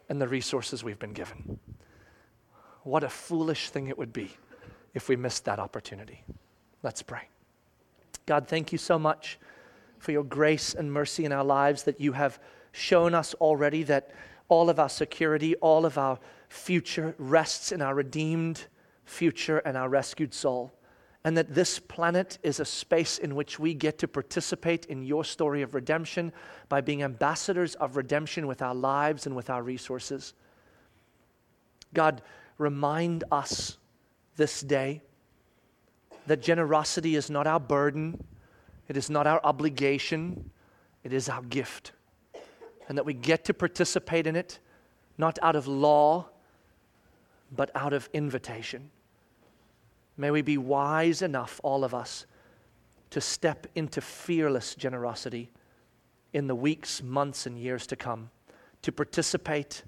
and 0.09 0.19
the 0.19 0.27
resources 0.27 0.83
we've 0.83 0.99
been 0.99 1.13
given. 1.13 1.59
What 2.83 3.03
a 3.03 3.09
foolish 3.09 3.69
thing 3.69 3.87
it 3.87 3.97
would 3.97 4.11
be 4.11 4.31
if 4.93 5.07
we 5.07 5.15
missed 5.15 5.45
that 5.45 5.59
opportunity. 5.59 6.23
Let's 6.81 7.03
pray. 7.03 7.27
God, 8.25 8.47
thank 8.47 8.71
you 8.71 8.77
so 8.77 8.97
much 8.97 9.37
for 9.99 10.11
your 10.11 10.23
grace 10.23 10.73
and 10.73 10.91
mercy 10.91 11.25
in 11.25 11.31
our 11.31 11.43
lives 11.43 11.83
that 11.83 11.99
you 11.99 12.13
have 12.13 12.39
shown 12.71 13.13
us 13.13 13.33
already 13.35 13.83
that 13.83 14.11
all 14.47 14.69
of 14.69 14.79
our 14.79 14.89
security, 14.89 15.55
all 15.57 15.85
of 15.85 15.97
our 15.97 16.17
future 16.47 17.13
rests 17.17 17.71
in 17.71 17.81
our 17.81 17.93
redeemed 17.93 18.65
future 19.05 19.59
and 19.59 19.77
our 19.77 19.89
rescued 19.89 20.33
soul. 20.33 20.71
And 21.25 21.37
that 21.37 21.53
this 21.53 21.79
planet 21.79 22.37
is 22.43 22.59
a 22.59 22.65
space 22.65 23.17
in 23.17 23.35
which 23.35 23.59
we 23.59 23.73
get 23.73 23.97
to 23.99 24.07
participate 24.07 24.85
in 24.85 25.03
your 25.03 25.25
story 25.25 25.61
of 25.61 25.75
redemption 25.75 26.31
by 26.69 26.79
being 26.79 27.03
ambassadors 27.03 27.75
of 27.75 27.97
redemption 27.97 28.47
with 28.47 28.61
our 28.61 28.73
lives 28.73 29.25
and 29.25 29.35
with 29.35 29.49
our 29.49 29.61
resources. 29.61 30.33
God, 31.93 32.21
remind 32.57 33.25
us 33.31 33.77
this 34.37 34.61
day 34.61 35.01
that 36.27 36.41
generosity 36.41 37.15
is 37.15 37.29
not 37.29 37.47
our 37.47 37.59
burden, 37.59 38.23
it 38.87 38.95
is 38.95 39.09
not 39.09 39.27
our 39.27 39.41
obligation, 39.43 40.51
it 41.03 41.11
is 41.11 41.27
our 41.27 41.41
gift. 41.43 41.91
And 42.87 42.97
that 42.97 43.05
we 43.05 43.13
get 43.13 43.43
to 43.45 43.53
participate 43.53 44.25
in 44.25 44.35
it 44.35 44.59
not 45.17 45.37
out 45.41 45.55
of 45.55 45.67
law, 45.67 46.29
but 47.51 47.69
out 47.75 47.93
of 47.93 48.09
invitation. 48.13 48.89
May 50.19 50.31
we 50.31 50.41
be 50.41 50.57
wise 50.57 51.21
enough, 51.21 51.61
all 51.63 51.85
of 51.85 51.93
us, 51.93 52.25
to 53.11 53.21
step 53.21 53.67
into 53.73 54.01
fearless 54.01 54.75
generosity 54.75 55.49
in 56.33 56.47
the 56.47 56.55
weeks, 56.55 57.01
months, 57.01 57.45
and 57.45 57.57
years 57.57 57.87
to 57.87 57.95
come, 57.95 58.29
to 58.81 58.91
participate 58.91 59.83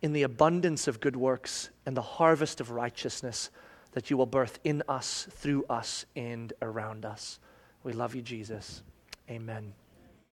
in 0.00 0.12
the 0.12 0.22
abundance 0.22 0.86
of 0.86 1.00
good 1.00 1.16
works 1.16 1.70
and 1.84 1.96
the 1.96 2.02
harvest 2.02 2.60
of 2.60 2.70
righteousness 2.70 3.50
that 3.92 4.10
you 4.10 4.16
will 4.16 4.26
birth 4.26 4.60
in 4.62 4.80
us, 4.88 5.26
through 5.28 5.64
us, 5.68 6.06
and 6.14 6.52
around 6.62 7.04
us. 7.04 7.40
We 7.82 7.92
love 7.92 8.14
you, 8.14 8.22
Jesus. 8.22 8.84
Amen. 9.28 9.72